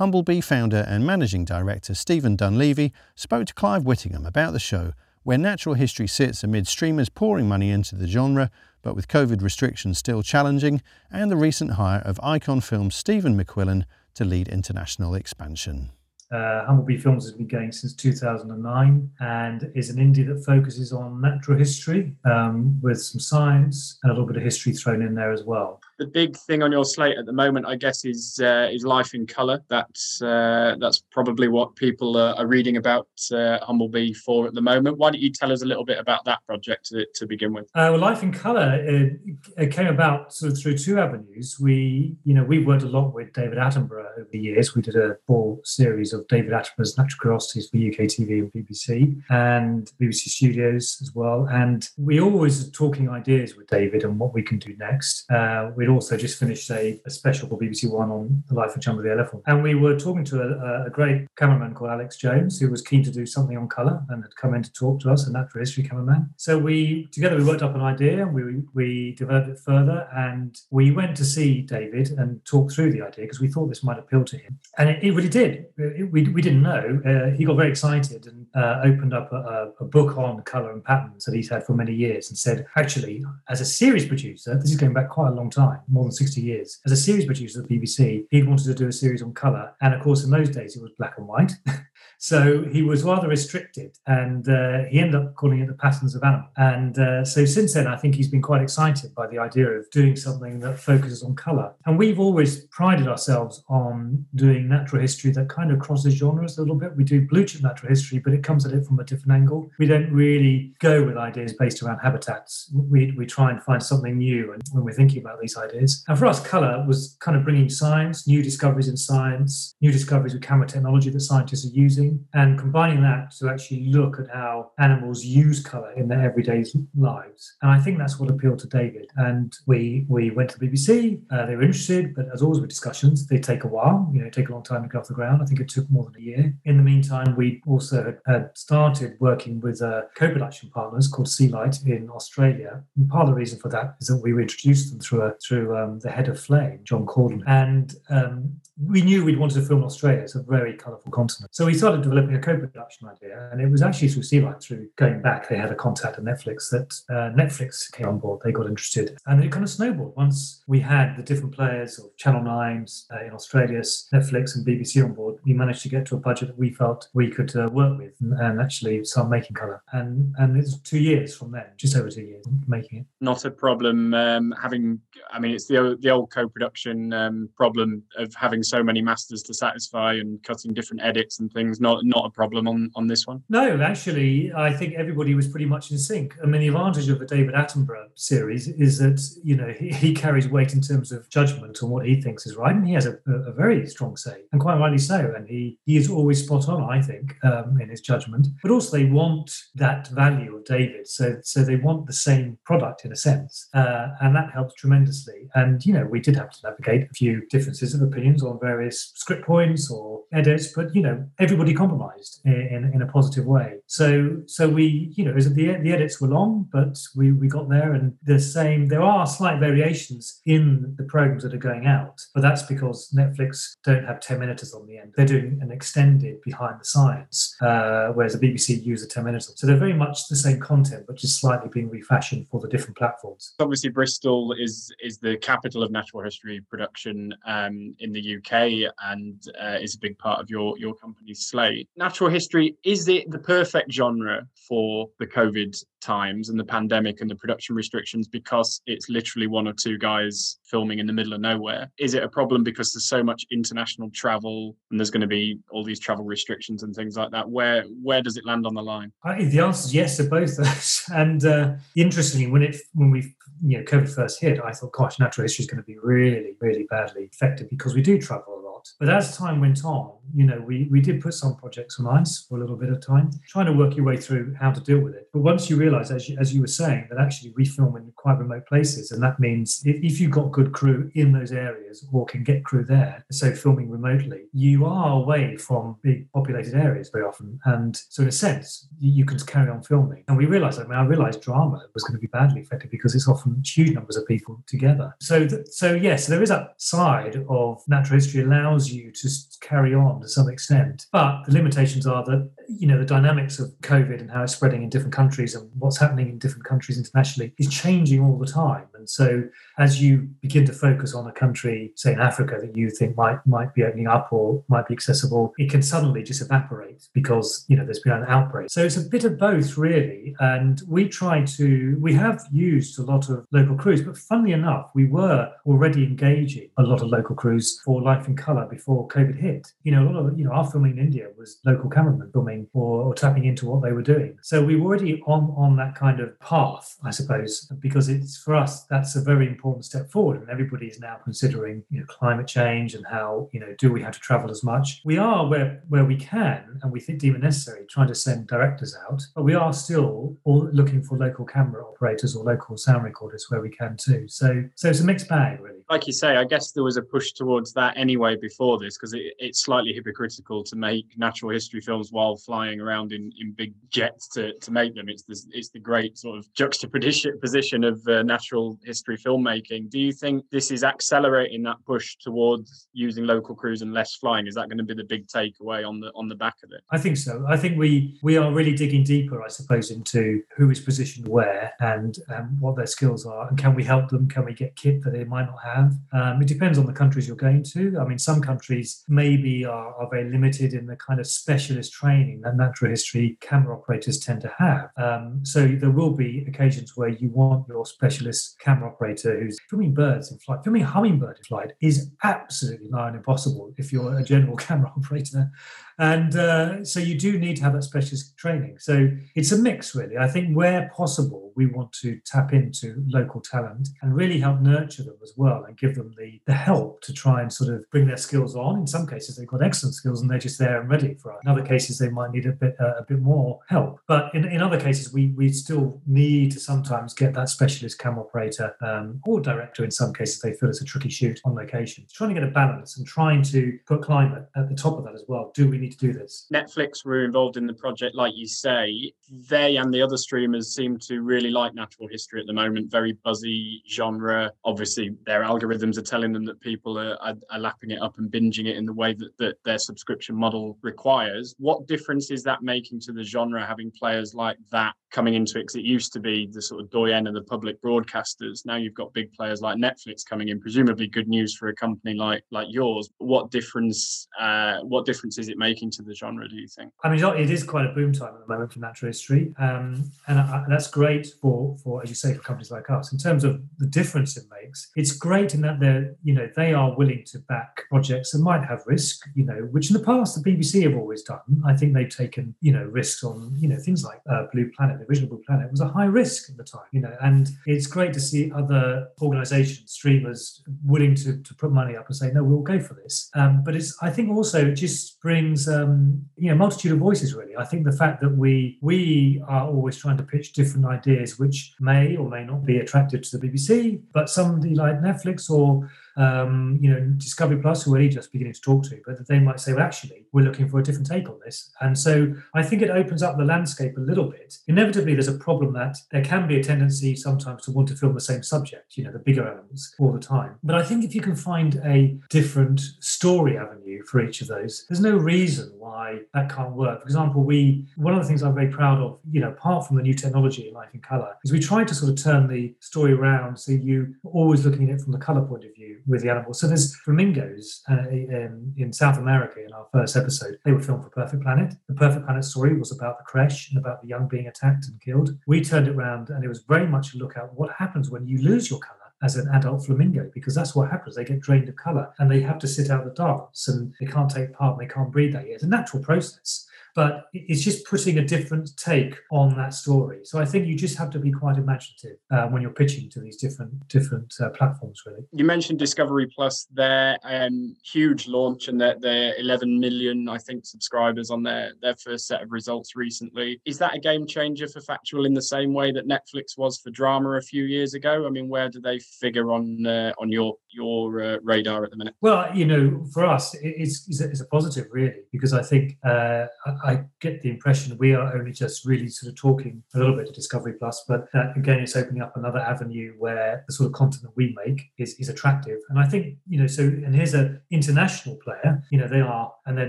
Humblebee 0.00 0.42
founder 0.42 0.84
and 0.88 1.06
managing 1.06 1.44
director 1.44 1.94
Stephen 1.94 2.34
Dunleavy 2.34 2.92
spoke 3.14 3.46
to 3.46 3.54
Clive 3.54 3.84
Whittingham 3.84 4.26
about 4.26 4.52
the 4.52 4.58
show, 4.58 4.92
where 5.22 5.38
natural 5.38 5.76
history 5.76 6.08
sits 6.08 6.42
amid 6.42 6.66
streamers 6.66 7.08
pouring 7.08 7.46
money 7.46 7.70
into 7.70 7.94
the 7.94 8.08
genre, 8.08 8.50
but 8.82 8.96
with 8.96 9.06
COVID 9.06 9.40
restrictions 9.40 9.98
still 9.98 10.24
challenging, 10.24 10.82
and 11.12 11.30
the 11.30 11.36
recent 11.36 11.74
hire 11.74 12.00
of 12.00 12.18
Icon 12.24 12.60
film 12.60 12.90
Stephen 12.90 13.38
McQuillan 13.38 13.84
to 14.14 14.24
lead 14.24 14.48
international 14.48 15.14
expansion. 15.14 15.92
Uh, 16.32 16.66
Humblebee 16.66 17.00
Films 17.00 17.24
has 17.26 17.32
been 17.32 17.46
going 17.46 17.70
since 17.70 17.94
2009 17.94 19.10
and 19.20 19.70
is 19.76 19.90
an 19.90 19.98
indie 19.98 20.26
that 20.26 20.44
focuses 20.44 20.92
on 20.92 21.20
natural 21.20 21.56
history 21.56 22.16
um, 22.24 22.80
with 22.82 23.00
some 23.00 23.20
science 23.20 24.00
and 24.02 24.10
a 24.10 24.14
little 24.14 24.26
bit 24.26 24.36
of 24.36 24.42
history 24.42 24.72
thrown 24.72 25.02
in 25.02 25.14
there 25.14 25.32
as 25.32 25.44
well 25.44 25.80
the 25.98 26.06
big 26.06 26.36
thing 26.36 26.62
on 26.62 26.72
your 26.72 26.84
slate 26.84 27.16
at 27.18 27.26
the 27.26 27.32
moment, 27.32 27.66
I 27.66 27.76
guess, 27.76 28.04
is 28.04 28.40
uh, 28.42 28.68
is 28.72 28.84
life 28.84 29.14
in 29.14 29.26
color. 29.26 29.60
That's 29.68 30.20
uh, 30.22 30.76
that's 30.80 31.02
probably 31.10 31.48
what 31.48 31.76
people 31.76 32.16
are, 32.16 32.34
are 32.34 32.46
reading 32.46 32.76
about 32.76 33.08
uh, 33.32 33.58
Humblebee 33.66 34.16
for 34.16 34.46
at 34.46 34.54
the 34.54 34.60
moment. 34.60 34.98
Why 34.98 35.10
don't 35.10 35.20
you 35.20 35.30
tell 35.30 35.52
us 35.52 35.62
a 35.62 35.66
little 35.66 35.84
bit 35.84 35.98
about 35.98 36.24
that 36.24 36.40
project 36.46 36.86
to, 36.86 37.06
to 37.14 37.26
begin 37.26 37.52
with? 37.52 37.64
Uh, 37.74 37.90
well, 37.92 37.98
life 37.98 38.22
in 38.22 38.32
color 38.32 38.74
it, 38.74 39.20
it, 39.56 39.72
came 39.72 39.86
about 39.86 40.32
sort 40.32 40.52
of 40.52 40.58
through 40.58 40.78
two 40.78 40.98
avenues. 40.98 41.58
We, 41.60 42.16
you 42.24 42.34
know, 42.34 42.44
we've 42.44 42.66
worked 42.66 42.82
a 42.82 42.88
lot 42.88 43.12
with 43.12 43.32
David 43.32 43.58
Attenborough 43.58 44.12
over 44.18 44.28
the 44.30 44.38
years. 44.38 44.74
We 44.74 44.82
did 44.82 44.96
a 44.96 45.16
full 45.26 45.60
series 45.64 46.12
of 46.12 46.26
David 46.28 46.52
Attenborough's 46.52 46.96
Natural 46.96 47.20
Curiosities 47.20 47.68
for 47.68 47.76
UK 47.76 48.08
TV 48.08 48.40
and 48.40 48.52
BBC 48.52 49.22
and 49.30 49.90
BBC 50.00 50.28
Studios 50.28 50.98
as 51.02 51.12
well. 51.14 51.48
And 51.50 51.88
we 51.96 52.20
always 52.20 52.66
are 52.66 52.70
talking 52.70 53.08
ideas 53.08 53.56
with 53.56 53.66
David 53.68 54.04
and 54.04 54.18
what 54.18 54.32
we 54.34 54.42
can 54.42 54.58
do 54.58 54.76
next. 54.76 55.30
Uh, 55.30 55.70
we 55.74 55.83
we'd 55.84 55.94
also 55.94 56.16
just 56.16 56.38
finished 56.38 56.70
a, 56.70 57.00
a, 57.04 57.10
special 57.10 57.48
for 57.48 57.58
BBC 57.58 57.90
One 57.90 58.10
on 58.10 58.42
the 58.48 58.54
life 58.54 58.74
of 58.74 58.80
Jumbo 58.80 59.02
the 59.02 59.12
elephant. 59.12 59.42
And 59.46 59.62
we 59.62 59.74
were 59.74 59.98
talking 59.98 60.24
to 60.24 60.40
a, 60.40 60.86
a, 60.86 60.90
great 60.90 61.26
cameraman 61.36 61.74
called 61.74 61.90
Alex 61.90 62.16
Jones, 62.16 62.58
who 62.58 62.70
was 62.70 62.80
keen 62.82 63.02
to 63.04 63.10
do 63.10 63.26
something 63.26 63.56
on 63.56 63.68
colour 63.68 64.02
and 64.08 64.22
had 64.22 64.34
come 64.36 64.54
in 64.54 64.62
to 64.62 64.72
talk 64.72 65.00
to 65.00 65.10
us, 65.10 65.26
a 65.26 65.32
natural 65.32 65.60
history 65.60 65.82
cameraman. 65.82 66.30
So 66.36 66.58
we 66.58 67.08
together 67.12 67.36
we 67.36 67.44
worked 67.44 67.62
up 67.62 67.74
an 67.74 67.82
idea 67.82 68.22
and 68.22 68.34
we 68.34 68.62
we 68.72 69.14
developed 69.16 69.48
it 69.48 69.58
further 69.58 70.08
and 70.14 70.56
we 70.70 70.90
went 70.90 71.16
to 71.18 71.24
see 71.24 71.62
David 71.62 72.10
and 72.12 72.44
talk 72.44 72.72
through 72.72 72.92
the 72.92 73.02
idea 73.02 73.24
because 73.24 73.40
we 73.40 73.48
thought 73.48 73.68
this 73.68 73.82
might 73.82 73.98
appeal 73.98 74.24
to 74.24 74.38
him. 74.38 74.58
And 74.78 74.88
it, 74.88 75.02
it 75.02 75.12
really 75.12 75.28
did. 75.28 75.66
It, 75.76 76.10
we, 76.10 76.28
we 76.28 76.42
didn't 76.42 76.62
know. 76.62 77.00
Uh, 77.04 77.36
he 77.36 77.44
got 77.44 77.56
very 77.56 77.70
excited 77.70 78.26
and 78.26 78.46
uh, 78.54 78.80
opened 78.84 79.12
up 79.12 79.32
a, 79.32 79.72
a, 79.80 79.84
book 79.84 80.16
on 80.16 80.42
color 80.42 80.72
and 80.72 80.82
patterns 80.82 81.24
that 81.24 81.34
he's 81.34 81.48
had 81.48 81.64
for 81.64 81.74
many 81.74 81.92
years 81.92 82.28
and 82.28 82.38
said, 82.38 82.66
actually, 82.76 83.24
as 83.48 83.60
a 83.60 83.64
series 83.64 84.06
producer, 84.06 84.56
this 84.56 84.70
is 84.70 84.76
going 84.76 84.92
back 84.92 85.08
quite 85.08 85.28
a 85.28 85.34
long 85.34 85.50
time, 85.50 85.73
more 85.88 86.04
than 86.04 86.12
60 86.12 86.40
years, 86.40 86.80
as 86.86 86.92
a 86.92 86.96
series 86.96 87.26
producer 87.26 87.60
at 87.60 87.68
the 87.68 87.78
BBC, 87.78 88.26
he 88.30 88.42
wanted 88.42 88.64
to 88.64 88.74
do 88.74 88.88
a 88.88 88.92
series 88.92 89.22
on 89.22 89.32
color. 89.32 89.74
And 89.80 89.94
of 89.94 90.02
course, 90.02 90.24
in 90.24 90.30
those 90.30 90.50
days, 90.50 90.76
it 90.76 90.82
was 90.82 90.92
black 90.98 91.14
and 91.18 91.26
white. 91.26 91.52
So 92.18 92.64
he 92.64 92.80
was 92.80 93.02
rather 93.02 93.28
restricted 93.28 93.98
and 94.06 94.48
uh, 94.48 94.84
he 94.88 94.98
ended 94.98 95.14
up 95.14 95.34
calling 95.34 95.60
it 95.60 95.66
the 95.66 95.74
patterns 95.74 96.14
of 96.14 96.22
animal. 96.22 96.48
And 96.56 96.98
uh, 96.98 97.22
so 97.22 97.44
since 97.44 97.74
then, 97.74 97.86
I 97.86 97.96
think 97.96 98.14
he's 98.14 98.28
been 98.28 98.40
quite 98.40 98.62
excited 98.62 99.14
by 99.14 99.26
the 99.26 99.38
idea 99.38 99.68
of 99.68 99.90
doing 99.90 100.16
something 100.16 100.58
that 100.60 100.78
focuses 100.78 101.22
on 101.22 101.36
colour. 101.36 101.74
And 101.84 101.98
we've 101.98 102.18
always 102.18 102.64
prided 102.68 103.08
ourselves 103.08 103.62
on 103.68 104.24
doing 104.36 104.68
natural 104.68 105.02
history 105.02 105.32
that 105.32 105.50
kind 105.50 105.70
of 105.70 105.80
crosses 105.80 106.14
genres 106.14 106.56
a 106.56 106.62
little 106.62 106.76
bit. 106.76 106.96
We 106.96 107.04
do 107.04 107.26
blue 107.26 107.44
chip 107.44 107.62
natural 107.62 107.90
history, 107.90 108.20
but 108.20 108.32
it 108.32 108.42
comes 108.42 108.64
at 108.64 108.72
it 108.72 108.86
from 108.86 109.00
a 109.00 109.04
different 109.04 109.32
angle. 109.32 109.70
We 109.78 109.86
don't 109.86 110.10
really 110.10 110.72
go 110.78 111.04
with 111.04 111.18
ideas 111.18 111.52
based 111.52 111.82
around 111.82 111.98
habitats. 111.98 112.72
We, 112.74 113.12
we 113.18 113.26
try 113.26 113.50
and 113.50 113.62
find 113.62 113.82
something 113.82 114.16
new 114.16 114.52
and 114.54 114.62
when 114.72 114.84
we're 114.84 114.92
thinking 114.92 115.20
about 115.20 115.42
these 115.42 115.56
ideas. 115.64 116.04
And 116.08 116.18
for 116.18 116.26
us, 116.26 116.40
colour 116.40 116.84
was 116.86 117.16
kind 117.20 117.36
of 117.36 117.44
bringing 117.44 117.68
science, 117.68 118.26
new 118.26 118.42
discoveries 118.42 118.88
in 118.88 118.96
science, 118.96 119.74
new 119.80 119.92
discoveries 119.92 120.34
with 120.34 120.42
camera 120.42 120.66
technology 120.66 121.10
that 121.10 121.20
scientists 121.20 121.64
are 121.66 121.74
using 121.74 122.24
and 122.34 122.58
combining 122.58 123.02
that 123.02 123.32
to 123.38 123.48
actually 123.48 123.86
look 123.86 124.18
at 124.18 124.26
how 124.32 124.70
animals 124.78 125.24
use 125.24 125.62
color 125.62 125.92
in 125.92 126.08
their 126.08 126.22
everyday 126.22 126.64
lives. 126.96 127.56
And 127.62 127.70
I 127.70 127.80
think 127.80 127.98
that's 127.98 128.18
what 128.18 128.30
appealed 128.30 128.58
to 128.60 128.68
David. 128.68 129.10
And 129.16 129.52
we 129.66 130.04
we 130.08 130.30
went 130.30 130.50
to 130.50 130.58
the 130.58 130.66
BBC. 130.66 131.20
Uh, 131.30 131.46
they 131.46 131.56
were 131.56 131.62
interested, 131.62 132.14
but 132.14 132.26
as 132.32 132.42
always 132.42 132.60
with 132.60 132.70
discussions, 132.70 133.26
they 133.26 133.38
take 133.38 133.64
a 133.64 133.68
while. 133.68 134.10
You 134.12 134.22
know, 134.22 134.30
take 134.30 134.48
a 134.48 134.52
long 134.52 134.62
time 134.62 134.82
to 134.82 134.88
get 134.88 134.98
off 134.98 135.08
the 135.08 135.14
ground. 135.14 135.42
I 135.42 135.46
think 135.46 135.60
it 135.60 135.68
took 135.68 135.90
more 135.90 136.04
than 136.04 136.20
a 136.20 136.24
year. 136.24 136.54
In 136.64 136.76
the 136.76 136.82
meantime, 136.82 137.34
we 137.36 137.62
also 137.66 138.16
had, 138.26 138.50
started 138.54 139.16
working 139.20 139.60
with 139.60 139.80
uh, 139.80 140.02
co-production 140.16 140.70
partners 140.70 141.08
called 141.08 141.28
Sealight 141.28 141.84
in 141.86 142.08
Australia. 142.10 142.82
And 142.96 143.08
part 143.08 143.24
of 143.24 143.30
the 143.30 143.34
reason 143.34 143.58
for 143.58 143.68
that 143.70 143.96
is 144.00 144.08
that 144.08 144.18
we 144.18 144.32
were 144.32 144.42
introduced 144.42 144.90
them 144.90 145.00
through 145.00 145.22
a, 145.22 145.34
through 145.46 145.53
um, 145.76 145.98
the 146.00 146.10
head 146.10 146.28
of 146.28 146.40
Flame, 146.40 146.80
John 146.84 147.06
Corden, 147.06 147.42
and 147.46 147.94
um, 148.10 148.60
we 148.82 149.02
knew 149.02 149.24
we'd 149.24 149.38
wanted 149.38 149.54
to 149.54 149.62
film 149.62 149.80
in 149.80 149.86
Australia. 149.86 150.20
It's 150.20 150.34
a 150.34 150.42
very 150.42 150.74
colourful 150.74 151.12
continent. 151.12 151.54
So 151.54 151.66
we 151.66 151.74
started 151.74 152.02
developing 152.02 152.34
a 152.34 152.40
co-production 152.40 153.08
idea, 153.08 153.48
and 153.52 153.60
it 153.60 153.70
was 153.70 153.82
actually 153.82 154.08
through 154.08 154.24
Sea 154.24 154.40
Sealight, 154.40 154.62
through 154.62 154.88
going 154.96 155.22
back, 155.22 155.48
they 155.48 155.56
had 155.56 155.70
a 155.70 155.76
contact 155.76 156.18
at 156.18 156.24
Netflix 156.24 156.70
that 156.70 156.92
uh, 157.08 157.30
Netflix 157.36 157.90
came 157.92 158.08
on 158.08 158.18
board. 158.18 158.40
They 158.44 158.52
got 158.52 158.66
interested, 158.66 159.16
and 159.26 159.42
it 159.42 159.52
kind 159.52 159.64
of 159.64 159.70
snowballed. 159.70 160.14
Once 160.16 160.62
we 160.66 160.80
had 160.80 161.16
the 161.16 161.22
different 161.22 161.54
players 161.54 161.98
of 161.98 162.16
Channel 162.16 162.42
Nines 162.42 163.06
uh, 163.14 163.24
in 163.24 163.32
Australia, 163.32 163.80
Netflix, 163.80 164.56
and 164.56 164.66
BBC 164.66 165.04
on 165.04 165.14
board, 165.14 165.38
we 165.44 165.52
managed 165.52 165.82
to 165.82 165.88
get 165.88 166.06
to 166.06 166.16
a 166.16 166.18
budget 166.18 166.48
that 166.48 166.58
we 166.58 166.70
felt 166.70 167.08
we 167.14 167.30
could 167.30 167.54
uh, 167.56 167.68
work 167.70 167.98
with 167.98 168.14
and, 168.20 168.32
and, 168.40 168.60
actually 168.60 169.04
start 169.04 169.28
making 169.28 169.54
colour. 169.54 169.82
And 169.92 170.34
and 170.38 170.56
it's 170.56 170.80
two 170.80 170.98
years 170.98 171.36
from 171.36 171.52
then, 171.52 171.66
just 171.76 171.96
over 171.96 172.10
two 172.10 172.22
years 172.22 172.44
making 172.66 173.00
it. 173.00 173.06
Not 173.20 173.44
a 173.44 173.50
problem. 173.50 174.14
Um, 174.14 174.54
having, 174.60 175.00
I 175.30 175.38
mean, 175.38 175.52
it's 175.52 175.66
the 175.66 175.96
the 176.00 176.10
old 176.10 176.30
co-production 176.30 177.12
um, 177.12 177.48
problem 177.56 178.02
of 178.16 178.34
having 178.34 178.63
so 178.64 178.82
many 178.82 179.02
masters 179.02 179.42
to 179.44 179.54
satisfy 179.54 180.14
and 180.14 180.42
cutting 180.42 180.74
different 180.74 181.02
edits 181.02 181.40
and 181.40 181.52
things 181.52 181.80
not 181.80 182.04
not 182.04 182.26
a 182.26 182.30
problem 182.30 182.68
on 182.68 182.90
on 182.96 183.06
this 183.06 183.26
one? 183.26 183.42
No 183.48 183.80
actually 183.80 184.52
i 184.56 184.72
think 184.72 184.94
everybody 184.94 185.34
was 185.34 185.48
pretty 185.48 185.66
much 185.66 185.90
in 185.90 185.98
sync. 185.98 186.34
I 186.42 186.46
mean 186.46 186.60
the 186.60 186.68
advantage 186.68 187.08
of 187.08 187.18
the 187.18 187.26
david 187.26 187.54
attenborough 187.54 188.08
series 188.14 188.68
is 188.68 188.98
that 188.98 189.20
you 189.42 189.56
know 189.56 189.68
he, 189.78 189.90
he 189.90 190.14
carries 190.14 190.48
weight 190.48 190.72
in 190.72 190.80
terms 190.80 191.12
of 191.12 191.28
judgment 191.28 191.82
on 191.82 191.90
what 191.90 192.06
he 192.06 192.20
thinks 192.20 192.46
is 192.46 192.56
right. 192.56 192.74
And 192.74 192.86
he 192.86 192.94
has 192.94 193.06
a, 193.06 193.18
a 193.26 193.52
very 193.52 193.86
strong 193.86 194.16
say 194.16 194.42
and 194.52 194.60
quite 194.60 194.78
rightly 194.78 194.98
so. 194.98 195.32
And 195.36 195.48
he 195.48 195.78
he 195.84 195.96
is 195.96 196.10
always 196.10 196.44
spot 196.44 196.68
on 196.68 196.82
i 196.82 197.00
think 197.00 197.34
um, 197.44 197.80
in 197.80 197.88
his 197.88 198.00
judgment. 198.00 198.46
But 198.62 198.70
also 198.70 198.96
they 198.96 199.04
want 199.04 199.54
that 199.74 200.08
value 200.08 200.56
of 200.56 200.64
david. 200.64 201.06
So 201.08 201.36
so 201.42 201.64
they 201.64 201.76
want 201.76 202.06
the 202.06 202.12
same 202.12 202.58
product 202.64 203.04
in 203.04 203.12
a 203.12 203.16
sense. 203.16 203.68
Uh, 203.74 204.08
and 204.20 204.34
that 204.34 204.52
helps 204.52 204.74
tremendously. 204.74 205.48
And 205.54 205.84
you 205.84 205.92
know 205.92 206.04
we 206.04 206.20
did 206.20 206.36
have 206.36 206.50
to 206.50 206.58
navigate 206.64 207.10
a 207.10 207.14
few 207.14 207.46
differences 207.48 207.94
of 207.94 208.02
opinions 208.02 208.42
on 208.42 208.53
various 208.58 209.12
script 209.14 209.46
points 209.46 209.90
or 209.90 210.14
edits, 210.32 210.72
but 210.74 210.94
you 210.94 211.02
know, 211.02 211.24
everybody 211.38 211.72
compromised 211.72 212.40
in, 212.44 212.90
in, 212.92 213.02
a 213.02 213.06
positive 213.06 213.46
way. 213.46 213.74
So 213.86 214.42
so 214.46 214.68
we, 214.68 215.12
you 215.16 215.24
know, 215.24 215.32
the 215.32 215.48
the 215.48 215.92
edits 215.92 216.20
were 216.20 216.28
long, 216.28 216.68
but 216.72 216.98
we 217.16 217.32
we 217.32 217.48
got 217.48 217.68
there, 217.68 217.92
and 217.92 218.14
the 218.22 218.38
same. 218.38 218.88
There 218.88 219.02
are 219.02 219.26
slight 219.26 219.60
variations 219.60 220.40
in 220.46 220.94
the 220.98 221.04
programs 221.04 221.42
that 221.44 221.54
are 221.54 221.58
going 221.58 221.86
out, 221.86 222.20
but 222.34 222.40
that's 222.40 222.62
because 222.62 223.12
Netflix 223.16 223.76
don't 223.84 224.04
have 224.04 224.20
ten 224.20 224.38
minutes 224.40 224.74
on 224.74 224.86
the 224.86 224.98
end. 224.98 225.12
They're 225.16 225.26
doing 225.26 225.58
an 225.62 225.70
extended 225.70 226.40
behind 226.42 226.80
the 226.80 226.84
science, 226.84 227.54
uh, 227.60 228.08
whereas 228.14 228.38
the 228.38 228.46
BBC 228.46 228.82
use 228.84 229.02
a 229.02 229.08
ten 229.08 229.24
minutes. 229.24 229.52
So 229.56 229.66
they're 229.66 229.76
very 229.76 229.92
much 229.92 230.28
the 230.28 230.36
same 230.36 230.60
content, 230.60 231.04
but 231.06 231.16
just 231.16 231.40
slightly 231.40 231.68
being 231.72 231.90
refashioned 231.90 232.48
for 232.48 232.60
the 232.60 232.68
different 232.68 232.96
platforms. 232.96 233.54
Obviously, 233.60 233.90
Bristol 233.90 234.52
is 234.52 234.92
is 235.02 235.18
the 235.18 235.36
capital 235.36 235.82
of 235.82 235.90
natural 235.90 236.22
history 236.22 236.60
production 236.68 237.34
um, 237.46 237.94
in 237.98 238.12
the 238.12 238.20
UK, 238.44 238.92
and 239.04 239.42
uh, 239.60 239.78
is 239.80 239.94
a 239.94 239.98
big 239.98 240.18
part 240.18 240.40
of 240.40 240.50
your 240.50 240.76
your 240.78 240.94
company's 240.94 241.46
slate. 241.46 241.88
Natural 241.96 242.30
history 242.30 242.76
is 242.84 243.08
it 243.08 243.30
the 243.30 243.38
perfect 243.38 243.92
genre 243.92 244.46
for 244.68 245.08
the 245.18 245.26
COVID 245.26 245.74
times 246.04 246.48
and 246.48 246.58
the 246.58 246.64
pandemic 246.64 247.20
and 247.20 247.30
the 247.30 247.34
production 247.34 247.74
restrictions 247.74 248.28
because 248.28 248.80
it's 248.86 249.08
literally 249.08 249.46
one 249.46 249.66
or 249.66 249.72
two 249.72 249.98
guys 249.98 250.58
filming 250.64 250.98
in 250.98 251.06
the 251.06 251.12
middle 251.12 251.32
of 251.32 251.40
nowhere? 251.40 251.90
Is 251.98 252.14
it 252.14 252.22
a 252.22 252.28
problem 252.28 252.62
because 252.62 252.92
there's 252.92 253.06
so 253.06 253.22
much 253.22 253.44
international 253.50 254.10
travel 254.10 254.76
and 254.90 255.00
there's 255.00 255.10
going 255.10 255.22
to 255.22 255.26
be 255.26 255.58
all 255.70 255.84
these 255.84 256.00
travel 256.00 256.24
restrictions 256.24 256.82
and 256.82 256.94
things 256.94 257.16
like 257.16 257.30
that? 257.30 257.48
Where 257.48 257.84
where 258.02 258.22
does 258.22 258.36
it 258.36 258.44
land 258.44 258.66
on 258.66 258.74
the 258.74 258.82
line? 258.82 259.12
the 259.24 259.60
answer 259.60 259.86
is 259.86 259.94
yes 259.94 260.16
to 260.18 260.24
both 260.24 260.56
those. 260.56 261.02
And 261.14 261.44
uh, 261.44 261.74
interestingly, 261.96 262.46
when 262.46 262.62
it 262.62 262.76
when 262.94 263.10
we 263.10 263.34
you 263.62 263.78
know 263.78 263.84
COVID 263.84 264.12
first 264.14 264.40
hit, 264.40 264.60
I 264.62 264.72
thought, 264.72 264.92
gosh, 264.92 265.18
natural 265.18 265.44
history 265.44 265.64
is 265.64 265.70
going 265.70 265.82
to 265.82 265.86
be 265.86 265.98
really 265.98 266.56
really 266.60 266.86
badly 266.90 267.28
affected 267.32 267.68
because 267.70 267.94
we 267.94 268.02
do 268.02 268.20
travel 268.20 268.63
But 268.98 269.08
as 269.08 269.36
time 269.36 269.60
went 269.60 269.84
on, 269.84 270.12
you 270.34 270.46
know, 270.46 270.62
we, 270.66 270.88
we 270.90 271.00
did 271.00 271.20
put 271.20 271.34
some 271.34 271.56
projects 271.56 272.00
on 272.00 272.06
ice 272.06 272.46
for 272.48 272.56
a 272.56 272.60
little 272.60 272.76
bit 272.76 272.90
of 272.90 273.04
time, 273.04 273.30
trying 273.46 273.66
to 273.66 273.72
work 273.72 273.96
your 273.96 274.04
way 274.04 274.16
through 274.16 274.54
how 274.58 274.70
to 274.72 274.80
deal 274.80 275.00
with 275.00 275.14
it. 275.14 275.28
But 275.32 275.40
once 275.40 275.68
you 275.68 275.76
realize, 275.76 276.10
as 276.10 276.28
you, 276.28 276.36
as 276.38 276.54
you 276.54 276.60
were 276.60 276.66
saying, 276.66 277.08
that 277.10 277.20
actually 277.20 277.52
we 277.56 277.64
film 277.64 277.96
in 277.96 278.12
quite 278.16 278.38
remote 278.38 278.66
places, 278.66 279.10
and 279.12 279.22
that 279.22 279.38
means 279.38 279.82
if, 279.84 279.96
if 280.02 280.20
you've 280.20 280.30
got 280.30 280.52
good 280.52 280.72
crew 280.72 281.10
in 281.14 281.32
those 281.32 281.52
areas 281.52 282.06
or 282.12 282.24
can 282.26 282.42
get 282.42 282.64
crew 282.64 282.84
there, 282.84 283.24
so 283.30 283.52
filming 283.52 283.90
remotely, 283.90 284.44
you 284.52 284.86
are 284.86 285.12
away 285.12 285.56
from 285.56 285.96
big 286.02 286.30
populated 286.32 286.74
areas 286.74 287.10
very 287.10 287.24
often. 287.24 287.58
And 287.64 287.96
so, 288.08 288.22
in 288.22 288.28
a 288.28 288.32
sense, 288.32 288.88
you, 288.98 289.24
can 289.24 289.38
carry 289.40 289.70
on 289.70 289.82
filming. 289.82 290.24
And 290.28 290.36
we 290.36 290.46
realized, 290.46 290.80
I 290.80 290.84
mean, 290.84 290.98
I 290.98 291.04
realized 291.04 291.40
drama 291.40 291.82
was 291.94 292.04
going 292.04 292.14
to 292.14 292.20
be 292.20 292.26
badly 292.28 292.60
affected 292.60 292.90
because 292.90 293.14
it's 293.14 293.28
often 293.28 293.62
huge 293.64 293.92
numbers 293.92 294.16
of 294.16 294.26
people 294.26 294.62
together. 294.66 295.14
So, 295.20 295.46
th- 295.46 295.66
so 295.68 295.94
yes, 295.94 296.26
there 296.26 296.42
is 296.42 296.50
a 296.50 296.70
side 296.76 297.44
of 297.48 297.82
natural 297.88 298.16
history 298.16 298.42
allows 298.74 298.90
you 298.90 299.10
to 299.12 299.28
carry 299.60 299.94
on 299.94 300.20
to 300.20 300.28
some 300.28 300.48
extent. 300.48 301.06
But 301.12 301.44
the 301.46 301.52
limitations 301.52 302.06
are 302.06 302.24
that, 302.24 302.50
you 302.68 302.86
know, 302.86 302.98
the 302.98 303.04
dynamics 303.04 303.58
of 303.58 303.68
COVID 303.82 304.20
and 304.20 304.30
how 304.30 304.42
it's 304.42 304.54
spreading 304.54 304.82
in 304.82 304.88
different 304.88 305.12
countries 305.12 305.54
and 305.54 305.70
what's 305.78 305.98
happening 305.98 306.28
in 306.28 306.38
different 306.38 306.64
countries 306.64 306.98
internationally 306.98 307.52
is 307.58 307.68
changing 307.68 308.20
all 308.20 308.38
the 308.38 308.46
time. 308.46 308.86
And 309.04 309.10
so 309.10 309.44
as 309.78 310.00
you 310.00 310.28
begin 310.40 310.64
to 310.64 310.72
focus 310.72 311.14
on 311.14 311.26
a 311.26 311.32
country, 311.32 311.92
say 311.94 312.14
in 312.14 312.20
Africa, 312.20 312.56
that 312.58 312.74
you 312.74 312.88
think 312.88 313.16
might 313.18 313.46
might 313.46 313.74
be 313.74 313.84
opening 313.84 314.06
up 314.06 314.32
or 314.32 314.64
might 314.68 314.86
be 314.88 314.94
accessible, 314.94 315.52
it 315.58 315.70
can 315.70 315.82
suddenly 315.82 316.22
just 316.22 316.40
evaporate 316.40 317.06
because, 317.12 317.66
you 317.68 317.76
know, 317.76 317.84
there's 317.84 318.00
been 318.00 318.14
an 318.14 318.24
outbreak. 318.26 318.70
So 318.70 318.82
it's 318.82 318.96
a 318.96 319.02
bit 319.02 319.24
of 319.24 319.38
both 319.38 319.76
really. 319.76 320.34
And 320.40 320.80
we 320.88 321.06
try 321.06 321.44
to 321.44 321.98
we 322.00 322.14
have 322.14 322.46
used 322.50 322.98
a 322.98 323.02
lot 323.02 323.28
of 323.28 323.46
local 323.52 323.76
crews, 323.76 324.00
but 324.00 324.16
funnily 324.16 324.52
enough, 324.52 324.90
we 324.94 325.04
were 325.04 325.52
already 325.66 326.04
engaging 326.04 326.70
a 326.78 326.82
lot 326.82 327.02
of 327.02 327.08
local 327.08 327.36
crews 327.36 327.80
for 327.84 328.00
Life 328.00 328.26
in 328.26 328.36
Colour 328.36 328.66
before 328.66 329.06
COVID 329.08 329.38
hit. 329.38 329.70
You 329.82 329.92
know, 329.92 330.08
a 330.08 330.10
lot 330.10 330.26
of 330.26 330.38
you 330.38 330.46
know, 330.46 330.52
our 330.52 330.64
filming 330.70 330.92
in 330.92 330.98
India 330.98 331.28
was 331.36 331.58
local 331.66 331.90
cameramen 331.90 332.30
filming 332.32 332.68
or, 332.72 333.02
or 333.02 333.14
tapping 333.14 333.44
into 333.44 333.66
what 333.66 333.82
they 333.82 333.92
were 333.92 334.02
doing. 334.14 334.38
So 334.40 334.64
we 334.64 334.76
were 334.76 334.86
already 334.86 335.20
on 335.26 335.52
on 335.56 335.76
that 335.76 335.94
kind 335.94 336.20
of 336.20 336.38
path, 336.40 336.96
I 337.04 337.10
suppose, 337.10 337.70
because 337.80 338.08
it's 338.08 338.38
for 338.38 338.54
us 338.54 338.84
that's 338.94 339.16
a 339.16 339.20
very 339.20 339.48
important 339.48 339.84
step 339.84 340.08
forward, 340.10 340.40
and 340.40 340.48
everybody 340.48 340.86
is 340.86 341.00
now 341.00 341.16
considering 341.24 341.82
you 341.90 342.00
know 342.00 342.06
climate 342.06 342.46
change 342.46 342.94
and 342.94 343.04
how 343.06 343.48
you 343.52 343.58
know 343.58 343.74
do 343.76 343.92
we 343.92 344.00
have 344.02 344.14
to 344.14 344.20
travel 344.20 344.50
as 344.50 344.62
much? 344.62 345.02
We 345.04 345.18
are 345.18 345.46
where 345.46 345.82
where 345.88 346.04
we 346.04 346.16
can, 346.16 346.78
and 346.80 346.92
we 346.92 347.00
think 347.00 347.18
deem 347.18 347.34
it 347.34 347.42
necessary, 347.42 347.86
trying 347.90 348.08
to 348.08 348.14
send 348.14 348.46
directors 348.46 348.96
out, 349.08 349.22
but 349.34 349.42
we 349.42 349.54
are 349.54 349.72
still 349.72 350.36
all 350.44 350.68
looking 350.72 351.02
for 351.02 351.18
local 351.18 351.44
camera 351.44 351.84
operators 351.84 352.36
or 352.36 352.44
local 352.44 352.76
sound 352.76 353.02
recorders 353.02 353.46
where 353.48 353.60
we 353.60 353.70
can 353.70 353.96
too. 353.96 354.28
So 354.28 354.64
so 354.76 354.88
it's 354.88 355.00
a 355.00 355.04
mixed 355.04 355.28
bag 355.28 355.60
really. 355.60 355.73
Like 355.90 356.06
you 356.06 356.12
say, 356.12 356.36
I 356.36 356.44
guess 356.44 356.72
there 356.72 356.84
was 356.84 356.96
a 356.96 357.02
push 357.02 357.32
towards 357.32 357.72
that 357.74 357.96
anyway 357.96 358.36
before 358.36 358.78
this 358.78 358.96
because 358.96 359.12
it, 359.12 359.22
it's 359.38 359.64
slightly 359.64 359.92
hypocritical 359.92 360.64
to 360.64 360.76
make 360.76 361.06
natural 361.16 361.50
history 361.50 361.80
films 361.80 362.10
while 362.10 362.36
flying 362.36 362.80
around 362.80 363.12
in, 363.12 363.32
in 363.40 363.52
big 363.52 363.74
jets 363.90 364.28
to, 364.28 364.54
to 364.58 364.70
make 364.70 364.94
them. 364.94 365.08
It's 365.08 365.22
the, 365.22 365.40
it's 365.52 365.68
the 365.68 365.78
great 365.78 366.16
sort 366.18 366.38
of 366.38 366.52
juxtaposition 366.54 367.38
position 367.40 367.84
of 367.84 368.06
uh, 368.08 368.22
natural 368.22 368.78
history 368.84 369.16
filmmaking. 369.16 369.90
Do 369.90 370.00
you 370.00 370.12
think 370.12 370.44
this 370.50 370.70
is 370.70 370.84
accelerating 370.84 371.62
that 371.64 371.76
push 371.86 372.16
towards 372.16 372.88
using 372.92 373.26
local 373.26 373.54
crews 373.54 373.82
and 373.82 373.92
less 373.92 374.14
flying? 374.14 374.46
Is 374.46 374.54
that 374.54 374.68
going 374.68 374.78
to 374.78 374.84
be 374.84 374.94
the 374.94 375.04
big 375.04 375.26
takeaway 375.26 375.86
on 375.86 376.00
the 376.00 376.10
on 376.14 376.28
the 376.28 376.34
back 376.34 376.56
of 376.64 376.70
it? 376.72 376.82
I 376.90 376.98
think 376.98 377.16
so. 377.16 377.44
I 377.48 377.56
think 377.56 377.78
we 377.78 378.18
we 378.22 378.36
are 378.36 378.52
really 378.52 378.74
digging 378.74 379.04
deeper, 379.04 379.42
I 379.42 379.48
suppose, 379.48 379.90
into 379.90 380.42
who 380.56 380.70
is 380.70 380.80
positioned 380.80 381.28
where 381.28 381.72
and 381.80 382.16
um, 382.28 382.56
what 382.60 382.76
their 382.76 382.86
skills 382.86 383.26
are, 383.26 383.48
and 383.48 383.58
can 383.58 383.74
we 383.74 383.84
help 383.84 384.08
them? 384.08 384.28
Can 384.28 384.44
we 384.44 384.54
get 384.54 384.76
kit 384.76 385.02
that 385.02 385.12
they 385.12 385.24
might 385.24 385.46
not 385.46 385.62
have? 385.62 385.73
Um, 385.74 386.42
it 386.42 386.48
depends 386.48 386.78
on 386.78 386.86
the 386.86 386.92
countries 386.92 387.26
you're 387.26 387.36
going 387.36 387.62
to. 387.74 387.98
I 388.00 388.04
mean, 388.04 388.18
some 388.18 388.40
countries 388.40 389.04
maybe 389.08 389.64
are, 389.64 389.94
are 389.94 390.08
very 390.10 390.30
limited 390.30 390.74
in 390.74 390.86
the 390.86 390.96
kind 390.96 391.20
of 391.20 391.26
specialist 391.26 391.92
training 391.92 392.40
that 392.42 392.56
natural 392.56 392.90
history 392.90 393.38
camera 393.40 393.76
operators 393.76 394.18
tend 394.18 394.40
to 394.42 394.52
have. 394.58 394.90
Um, 394.96 395.40
so 395.44 395.66
there 395.66 395.90
will 395.90 396.14
be 396.14 396.44
occasions 396.48 396.96
where 396.96 397.08
you 397.08 397.30
want 397.30 397.68
your 397.68 397.86
specialist 397.86 398.58
camera 398.58 398.88
operator 398.90 399.38
who's 399.40 399.58
filming 399.68 399.94
birds 399.94 400.30
in 400.30 400.38
flight. 400.38 400.60
Filming 400.64 400.82
hummingbird 400.82 401.38
in 401.38 401.44
flight 401.44 401.72
is 401.80 402.10
absolutely 402.22 402.88
nigh 402.88 403.08
impossible 403.08 403.72
if 403.76 403.92
you're 403.92 404.18
a 404.18 404.24
general 404.24 404.56
camera 404.68 404.92
operator. 404.96 405.50
And 405.98 406.36
uh, 406.36 406.84
so 406.84 407.00
you 407.00 407.18
do 407.18 407.38
need 407.38 407.56
to 407.56 407.62
have 407.62 407.74
that 407.74 407.82
specialist 407.84 408.36
training. 408.36 408.78
So 408.78 409.10
it's 409.34 409.52
a 409.52 409.58
mix, 409.58 409.94
really. 409.94 410.18
I 410.18 410.28
think 410.28 410.54
where 410.54 410.90
possible, 410.94 411.52
we 411.56 411.66
want 411.66 411.92
to 411.92 412.18
tap 412.24 412.52
into 412.52 413.04
local 413.08 413.40
talent 413.40 413.88
and 414.02 414.14
really 414.14 414.40
help 414.40 414.60
nurture 414.60 415.04
them 415.04 415.16
as 415.22 415.32
well 415.36 415.64
and 415.64 415.76
give 415.76 415.94
them 415.94 416.12
the, 416.16 416.40
the 416.46 416.52
help 416.54 417.00
to 417.02 417.12
try 417.12 417.42
and 417.42 417.52
sort 417.52 417.72
of 417.72 417.88
bring 417.90 418.06
their 418.06 418.16
skills 418.16 418.56
on. 418.56 418.78
In 418.78 418.86
some 418.86 419.06
cases, 419.06 419.36
they've 419.36 419.46
got 419.46 419.62
excellent 419.62 419.94
skills 419.94 420.20
and 420.20 420.30
they're 420.30 420.38
just 420.38 420.58
there 420.58 420.80
and 420.80 420.90
ready 420.90 421.14
for 421.14 421.32
it. 421.32 421.38
In 421.44 421.50
other 421.50 421.64
cases, 421.64 421.98
they 421.98 422.08
might 422.08 422.32
need 422.32 422.46
a 422.46 422.52
bit 422.52 422.76
uh, 422.80 422.94
a 422.98 423.04
bit 423.04 423.20
more 423.20 423.60
help. 423.68 424.00
But 424.06 424.34
in, 424.34 424.44
in 424.44 424.60
other 424.60 424.80
cases, 424.80 425.12
we, 425.12 425.28
we 425.36 425.50
still 425.50 426.00
need 426.06 426.52
to 426.52 426.60
sometimes 426.60 427.14
get 427.14 427.34
that 427.34 427.48
specialist 427.48 427.98
cam 427.98 428.18
operator 428.18 428.74
um, 428.82 429.20
or 429.24 429.40
director 429.40 429.84
in 429.84 429.90
some 429.90 430.12
cases 430.12 430.40
they 430.40 430.52
feel 430.54 430.68
it's 430.68 430.80
a 430.80 430.84
tricky 430.84 431.08
shoot 431.08 431.40
on 431.44 431.54
location. 431.54 432.06
Trying 432.12 432.34
to 432.34 432.40
get 432.40 432.48
a 432.48 432.52
balance 432.52 432.96
and 432.96 433.06
trying 433.06 433.42
to 433.44 433.78
put 433.86 434.02
climate 434.02 434.48
at 434.56 434.68
the 434.68 434.74
top 434.74 434.98
of 434.98 435.04
that 435.04 435.14
as 435.14 435.24
well. 435.28 435.52
Do 435.54 435.68
we 435.68 435.78
need 435.84 435.92
to 435.92 435.98
do 435.98 436.12
this. 436.12 436.46
Netflix 436.52 437.04
were 437.04 437.24
involved 437.24 437.56
in 437.56 437.66
the 437.66 437.74
project, 437.74 438.14
like 438.14 438.32
you 438.34 438.46
say. 438.46 439.12
They 439.48 439.76
and 439.76 439.92
the 439.92 440.02
other 440.02 440.16
streamers 440.16 440.74
seem 440.74 440.98
to 441.00 441.20
really 441.20 441.50
like 441.50 441.74
natural 441.74 442.08
history 442.08 442.40
at 442.40 442.46
the 442.46 442.52
moment. 442.52 442.90
Very 442.90 443.12
buzzy 443.24 443.82
genre. 443.88 444.50
Obviously, 444.64 445.16
their 445.26 445.42
algorithms 445.42 445.98
are 445.98 446.02
telling 446.02 446.32
them 446.32 446.44
that 446.44 446.60
people 446.60 446.98
are, 446.98 447.16
are, 447.22 447.34
are 447.50 447.58
lapping 447.58 447.90
it 447.90 448.02
up 448.02 448.18
and 448.18 448.30
binging 448.30 448.66
it 448.66 448.76
in 448.76 448.86
the 448.86 448.92
way 448.92 449.14
that, 449.14 449.36
that 449.38 449.56
their 449.64 449.78
subscription 449.78 450.34
model 450.34 450.78
requires. 450.82 451.54
What 451.58 451.86
difference 451.86 452.30
is 452.30 452.42
that 452.44 452.62
making 452.62 453.00
to 453.00 453.12
the 453.12 453.22
genre 453.22 453.64
having 453.64 453.90
players 453.90 454.34
like 454.34 454.58
that 454.70 454.94
coming 455.14 455.34
into 455.34 455.58
it? 455.58 455.62
Because 455.62 455.76
it 455.76 455.84
used 455.84 456.12
to 456.14 456.20
be 456.20 456.48
the 456.52 456.60
sort 456.60 456.82
of 456.82 456.90
doyen 456.90 457.26
of 457.26 457.34
the 457.34 457.42
public 457.42 457.80
broadcasters. 457.80 458.66
Now 458.66 458.76
you've 458.76 458.94
got 458.94 459.14
big 459.14 459.32
players 459.32 459.62
like 459.62 459.78
Netflix 459.78 460.26
coming 460.28 460.48
in. 460.48 460.60
Presumably, 460.60 461.06
good 461.06 461.28
news 461.28 461.56
for 461.56 461.68
a 461.68 461.74
company 461.74 462.14
like 462.14 462.42
like 462.50 462.66
yours. 462.70 463.08
What 463.18 463.50
difference? 463.50 464.28
Uh, 464.38 464.80
what 464.80 465.06
difference 465.06 465.38
is 465.38 465.48
it 465.48 465.56
making? 465.56 465.84
to 465.94 466.02
the 466.02 466.14
genre, 466.14 466.48
do 466.48 466.56
you 466.56 466.68
think? 466.68 466.92
I 467.02 467.08
mean, 467.08 467.22
it 467.22 467.50
is 467.50 467.62
quite 467.62 467.86
a 467.86 467.92
boom 467.92 468.12
time 468.12 468.34
at 468.34 468.40
the 468.40 468.52
moment 468.52 468.72
for 468.72 468.80
natural 468.80 469.08
history. 469.08 469.54
Um, 469.58 470.10
and 470.26 470.38
I, 470.38 470.64
that's 470.68 470.88
great 470.88 471.26
for, 471.40 471.76
for, 471.82 472.02
as 472.02 472.08
you 472.08 472.14
say, 472.14 472.34
for 472.34 472.40
companies 472.40 472.70
like 472.70 472.90
us. 472.90 473.12
In 473.12 473.18
terms 473.18 473.44
of 473.44 473.62
the 473.78 473.86
difference 473.86 474.36
it 474.36 474.44
makes, 474.62 474.90
it's 474.96 475.12
great 475.12 475.54
in 475.54 475.60
that 475.62 475.80
they're, 475.80 476.14
you 476.22 476.34
know, 476.34 476.48
they 476.56 476.74
are 476.74 476.96
willing 476.96 477.24
to 477.26 477.38
back 477.40 477.84
projects 477.88 478.32
that 478.32 478.40
might 478.40 478.64
have 478.64 478.82
risk, 478.86 479.24
you 479.34 479.44
know, 479.44 479.68
which 479.70 479.90
in 479.90 479.94
the 479.94 480.04
past 480.04 480.42
the 480.42 480.50
BBC 480.50 480.82
have 480.82 480.96
always 480.96 481.22
done. 481.22 481.62
I 481.66 481.76
think 481.76 481.94
they've 481.94 482.14
taken, 482.14 482.54
you 482.60 482.72
know, 482.72 482.84
risks 482.84 483.24
on, 483.24 483.54
you 483.58 483.68
know, 483.68 483.78
things 483.78 484.04
like 484.04 484.20
uh, 484.30 484.44
Blue 484.52 484.70
Planet, 484.76 484.98
Blue 485.06 485.42
Planet 485.46 485.70
was 485.70 485.80
a 485.80 485.88
high 485.88 486.04
risk 486.04 486.50
at 486.50 486.56
the 486.56 486.64
time, 486.64 486.82
you 486.92 487.00
know, 487.00 487.14
and 487.22 487.48
it's 487.66 487.86
great 487.86 488.12
to 488.14 488.20
see 488.20 488.52
other 488.52 489.08
organizations, 489.22 489.92
streamers 489.92 490.62
willing 490.84 491.14
to, 491.16 491.38
to 491.42 491.54
put 491.54 491.72
money 491.72 491.96
up 491.96 492.06
and 492.06 492.16
say, 492.16 492.30
no, 492.32 492.42
we'll 492.42 492.60
go 492.60 492.80
for 492.80 492.94
this. 492.94 493.30
Um, 493.34 493.62
but 493.64 493.74
it's, 493.74 493.96
I 494.02 494.10
think 494.10 494.30
also 494.30 494.66
it 494.68 494.74
just 494.74 495.20
brings 495.20 495.68
um, 495.68 496.24
you 496.36 496.50
know 496.50 496.54
multitude 496.54 496.92
of 496.92 496.98
voices 496.98 497.34
really 497.34 497.56
i 497.56 497.64
think 497.64 497.84
the 497.84 497.92
fact 497.92 498.20
that 498.20 498.36
we 498.36 498.78
we 498.80 499.42
are 499.48 499.66
always 499.66 499.96
trying 499.96 500.16
to 500.16 500.22
pitch 500.22 500.52
different 500.52 500.84
ideas 500.86 501.38
which 501.38 501.74
may 501.80 502.16
or 502.16 502.28
may 502.28 502.44
not 502.44 502.64
be 502.64 502.78
attractive 502.78 503.22
to 503.22 503.38
the 503.38 503.48
bbc 503.48 504.00
but 504.12 504.28
somebody 504.28 504.74
like 504.74 505.00
netflix 505.00 505.50
or 505.50 505.90
um, 506.16 506.78
you 506.80 506.90
know, 506.90 507.00
Discovery 507.16 507.58
Plus, 507.60 507.84
who 507.84 507.92
we're 507.92 508.08
just 508.08 508.32
beginning 508.32 508.52
to 508.52 508.60
talk 508.60 508.84
to, 508.84 509.00
but 509.06 509.26
they 509.26 509.38
might 509.38 509.60
say, 509.60 509.72
well, 509.72 509.82
actually, 509.82 510.26
we're 510.32 510.44
looking 510.44 510.68
for 510.68 510.78
a 510.78 510.82
different 510.82 511.06
take 511.06 511.28
on 511.28 511.38
this. 511.44 511.70
And 511.80 511.98
so 511.98 512.34
I 512.54 512.62
think 512.62 512.82
it 512.82 512.90
opens 512.90 513.22
up 513.22 513.36
the 513.36 513.44
landscape 513.44 513.96
a 513.96 514.00
little 514.00 514.30
bit. 514.30 514.58
Inevitably, 514.68 515.14
there's 515.14 515.28
a 515.28 515.38
problem 515.38 515.72
that 515.74 515.96
there 516.10 516.24
can 516.24 516.46
be 516.46 516.58
a 516.58 516.62
tendency 516.62 517.16
sometimes 517.16 517.64
to 517.64 517.70
want 517.70 517.88
to 517.88 517.96
film 517.96 518.14
the 518.14 518.20
same 518.20 518.42
subject, 518.42 518.96
you 518.96 519.04
know, 519.04 519.12
the 519.12 519.18
bigger 519.18 519.46
animals 519.46 519.94
all 519.98 520.12
the 520.12 520.20
time. 520.20 520.56
But 520.62 520.76
I 520.76 520.82
think 520.82 521.04
if 521.04 521.14
you 521.14 521.20
can 521.20 521.36
find 521.36 521.80
a 521.84 522.16
different 522.30 522.80
story 523.00 523.58
avenue 523.58 524.02
for 524.04 524.22
each 524.22 524.40
of 524.40 524.48
those, 524.48 524.86
there's 524.88 525.00
no 525.00 525.16
reason 525.16 525.72
why 525.78 526.20
that 526.34 526.50
can't 526.50 526.72
work. 526.72 527.00
For 527.02 527.06
example, 527.06 527.42
we 527.42 527.86
one 527.96 528.14
of 528.14 528.20
the 528.20 528.28
things 528.28 528.42
I'm 528.42 528.54
very 528.54 528.68
proud 528.68 529.00
of, 529.00 529.18
you 529.30 529.40
know, 529.40 529.50
apart 529.50 529.86
from 529.86 529.96
the 529.96 530.02
new 530.02 530.14
technology 530.14 530.68
in 530.68 530.74
life 530.74 530.90
in 530.94 531.00
color, 531.00 531.34
is 531.44 531.52
we 531.52 531.60
tried 531.60 531.88
to 531.88 531.94
sort 531.94 532.10
of 532.10 532.22
turn 532.22 532.48
the 532.48 532.74
story 532.80 533.12
around 533.12 533.58
so 533.58 533.72
you 533.72 534.14
are 534.24 534.30
always 534.30 534.64
looking 534.64 534.90
at 534.90 534.96
it 534.96 535.00
from 535.00 535.12
the 535.12 535.18
color 535.18 535.42
point 535.42 535.64
of 535.64 535.74
view 535.74 535.98
with 536.06 536.22
the 536.22 536.30
animals. 536.30 536.60
So 536.60 536.66
there's 536.66 536.94
flamingos 536.96 537.82
uh, 537.90 538.08
in, 538.08 538.74
in, 538.76 538.92
South 538.92 539.18
America 539.18 539.64
in 539.64 539.72
our 539.72 539.86
first 539.92 540.16
episode. 540.16 540.58
They 540.64 540.72
were 540.72 540.80
filmed 540.80 541.04
for 541.04 541.10
Perfect 541.10 541.42
Planet. 541.42 541.74
The 541.88 541.94
Perfect 541.94 542.26
Planet 542.26 542.44
story 542.44 542.78
was 542.78 542.92
about 542.92 543.18
the 543.18 543.24
crash 543.24 543.70
and 543.70 543.78
about 543.78 544.02
the 544.02 544.08
young 544.08 544.28
being 544.28 544.46
attacked 544.46 544.86
and 544.86 545.00
killed. 545.00 545.36
We 545.46 545.62
turned 545.62 545.88
it 545.88 545.96
around 545.96 546.30
and 546.30 546.44
it 546.44 546.48
was 546.48 546.62
very 546.68 546.86
much 546.86 547.14
a 547.14 547.18
look 547.18 547.36
at 547.36 547.52
what 547.54 547.74
happens 547.76 548.10
when 548.10 548.26
you 548.26 548.38
lose 548.38 548.70
your 548.70 548.80
color 548.80 548.98
as 549.22 549.36
an 549.36 549.48
adult 549.54 549.86
flamingo 549.86 550.30
because 550.34 550.54
that's 550.54 550.74
what 550.74 550.90
happens. 550.90 551.16
They 551.16 551.24
get 551.24 551.40
drained 551.40 551.68
of 551.68 551.76
color 551.76 552.12
and 552.18 552.30
they 552.30 552.40
have 552.40 552.58
to 552.60 552.68
sit 552.68 552.90
out 552.90 553.04
the 553.04 553.10
dance 553.10 553.68
and 553.68 553.94
they 553.98 554.06
can't 554.06 554.30
take 554.30 554.52
part 554.52 554.78
and 554.78 554.88
they 554.88 554.92
can't 554.92 555.10
breathe 555.10 555.32
that 555.32 555.46
yet. 555.46 555.54
It's 555.54 555.64
a 555.64 555.68
natural 555.68 556.02
process 556.02 556.68
but 556.94 557.28
it's 557.32 557.62
just 557.62 557.86
putting 557.86 558.18
a 558.18 558.24
different 558.24 558.76
take 558.76 559.16
on 559.30 559.56
that 559.56 559.74
story. 559.74 560.20
So 560.24 560.38
I 560.38 560.44
think 560.44 560.66
you 560.66 560.76
just 560.76 560.96
have 560.96 561.10
to 561.10 561.18
be 561.18 561.32
quite 561.32 561.56
imaginative 561.56 562.18
uh, 562.30 562.46
when 562.46 562.62
you're 562.62 562.70
pitching 562.70 563.10
to 563.10 563.20
these 563.20 563.36
different 563.36 563.86
different 563.88 564.32
uh, 564.40 564.50
platforms. 564.50 565.02
Really, 565.06 565.24
you 565.32 565.44
mentioned 565.44 565.78
Discovery 565.78 566.26
Plus, 566.34 566.66
their 566.72 567.18
um, 567.24 567.76
huge 567.84 568.28
launch 568.28 568.68
and 568.68 568.80
their, 568.80 568.98
their 568.98 569.34
11 569.38 569.78
million, 569.78 570.28
I 570.28 570.38
think, 570.38 570.64
subscribers 570.64 571.30
on 571.30 571.42
their 571.42 571.72
their 571.82 571.96
first 571.96 572.26
set 572.26 572.42
of 572.42 572.52
results 572.52 572.94
recently. 572.94 573.60
Is 573.64 573.78
that 573.78 573.94
a 573.94 573.98
game 573.98 574.26
changer 574.26 574.68
for 574.68 574.80
Factual 574.80 575.24
in 575.24 575.34
the 575.34 575.42
same 575.42 575.72
way 575.72 575.92
that 575.92 576.06
Netflix 576.06 576.56
was 576.56 576.78
for 576.78 576.90
drama 576.90 577.30
a 577.30 577.42
few 577.42 577.64
years 577.64 577.94
ago? 577.94 578.26
I 578.26 578.30
mean, 578.30 578.48
where 578.48 578.68
do 578.68 578.80
they 578.80 578.98
figure 578.98 579.50
on 579.50 579.86
uh, 579.86 580.12
on 580.18 580.30
your 580.30 580.56
your 580.70 581.22
uh, 581.22 581.36
radar 581.42 581.84
at 581.84 581.90
the 581.90 581.96
minute? 581.96 582.14
Well, 582.20 582.50
you 582.54 582.66
know, 582.66 583.04
for 583.12 583.24
us, 583.24 583.54
it's, 583.62 584.08
it's, 584.08 584.20
a, 584.20 584.28
it's 584.28 584.40
a 584.40 584.46
positive, 584.46 584.88
really, 584.90 585.22
because 585.32 585.52
I 585.52 585.62
think 585.62 585.96
uh, 586.04 586.46
I 586.84 587.04
get 587.20 587.40
the 587.40 587.50
impression 587.50 587.96
we 587.98 588.14
are 588.14 588.36
only 588.36 588.52
just 588.52 588.84
really 588.84 589.08
sort 589.08 589.30
of 589.30 589.36
talking 589.36 589.82
a 589.94 589.98
little 589.98 590.14
bit 590.16 590.26
to 590.26 590.32
Discovery 590.32 590.74
Plus, 590.74 591.04
but 591.08 591.26
that 591.32 591.56
again, 591.56 591.80
it's 591.80 591.96
opening 591.96 592.22
up 592.22 592.36
another 592.36 592.58
avenue 592.58 593.14
where 593.18 593.64
the 593.66 593.72
sort 593.72 593.86
of 593.86 593.94
content 593.94 594.22
that 594.22 594.36
we 594.36 594.54
make 594.64 594.90
is, 594.98 595.14
is 595.14 595.28
attractive. 595.28 595.78
And 595.88 595.98
I 595.98 596.06
think, 596.06 596.36
you 596.46 596.60
know, 596.60 596.66
so, 596.66 596.82
and 596.82 597.14
here's 597.14 597.34
an 597.34 597.60
international 597.70 598.36
player, 598.36 598.82
you 598.90 598.98
know, 598.98 599.08
they 599.08 599.20
are, 599.20 599.52
and 599.66 599.76
they're 599.76 599.88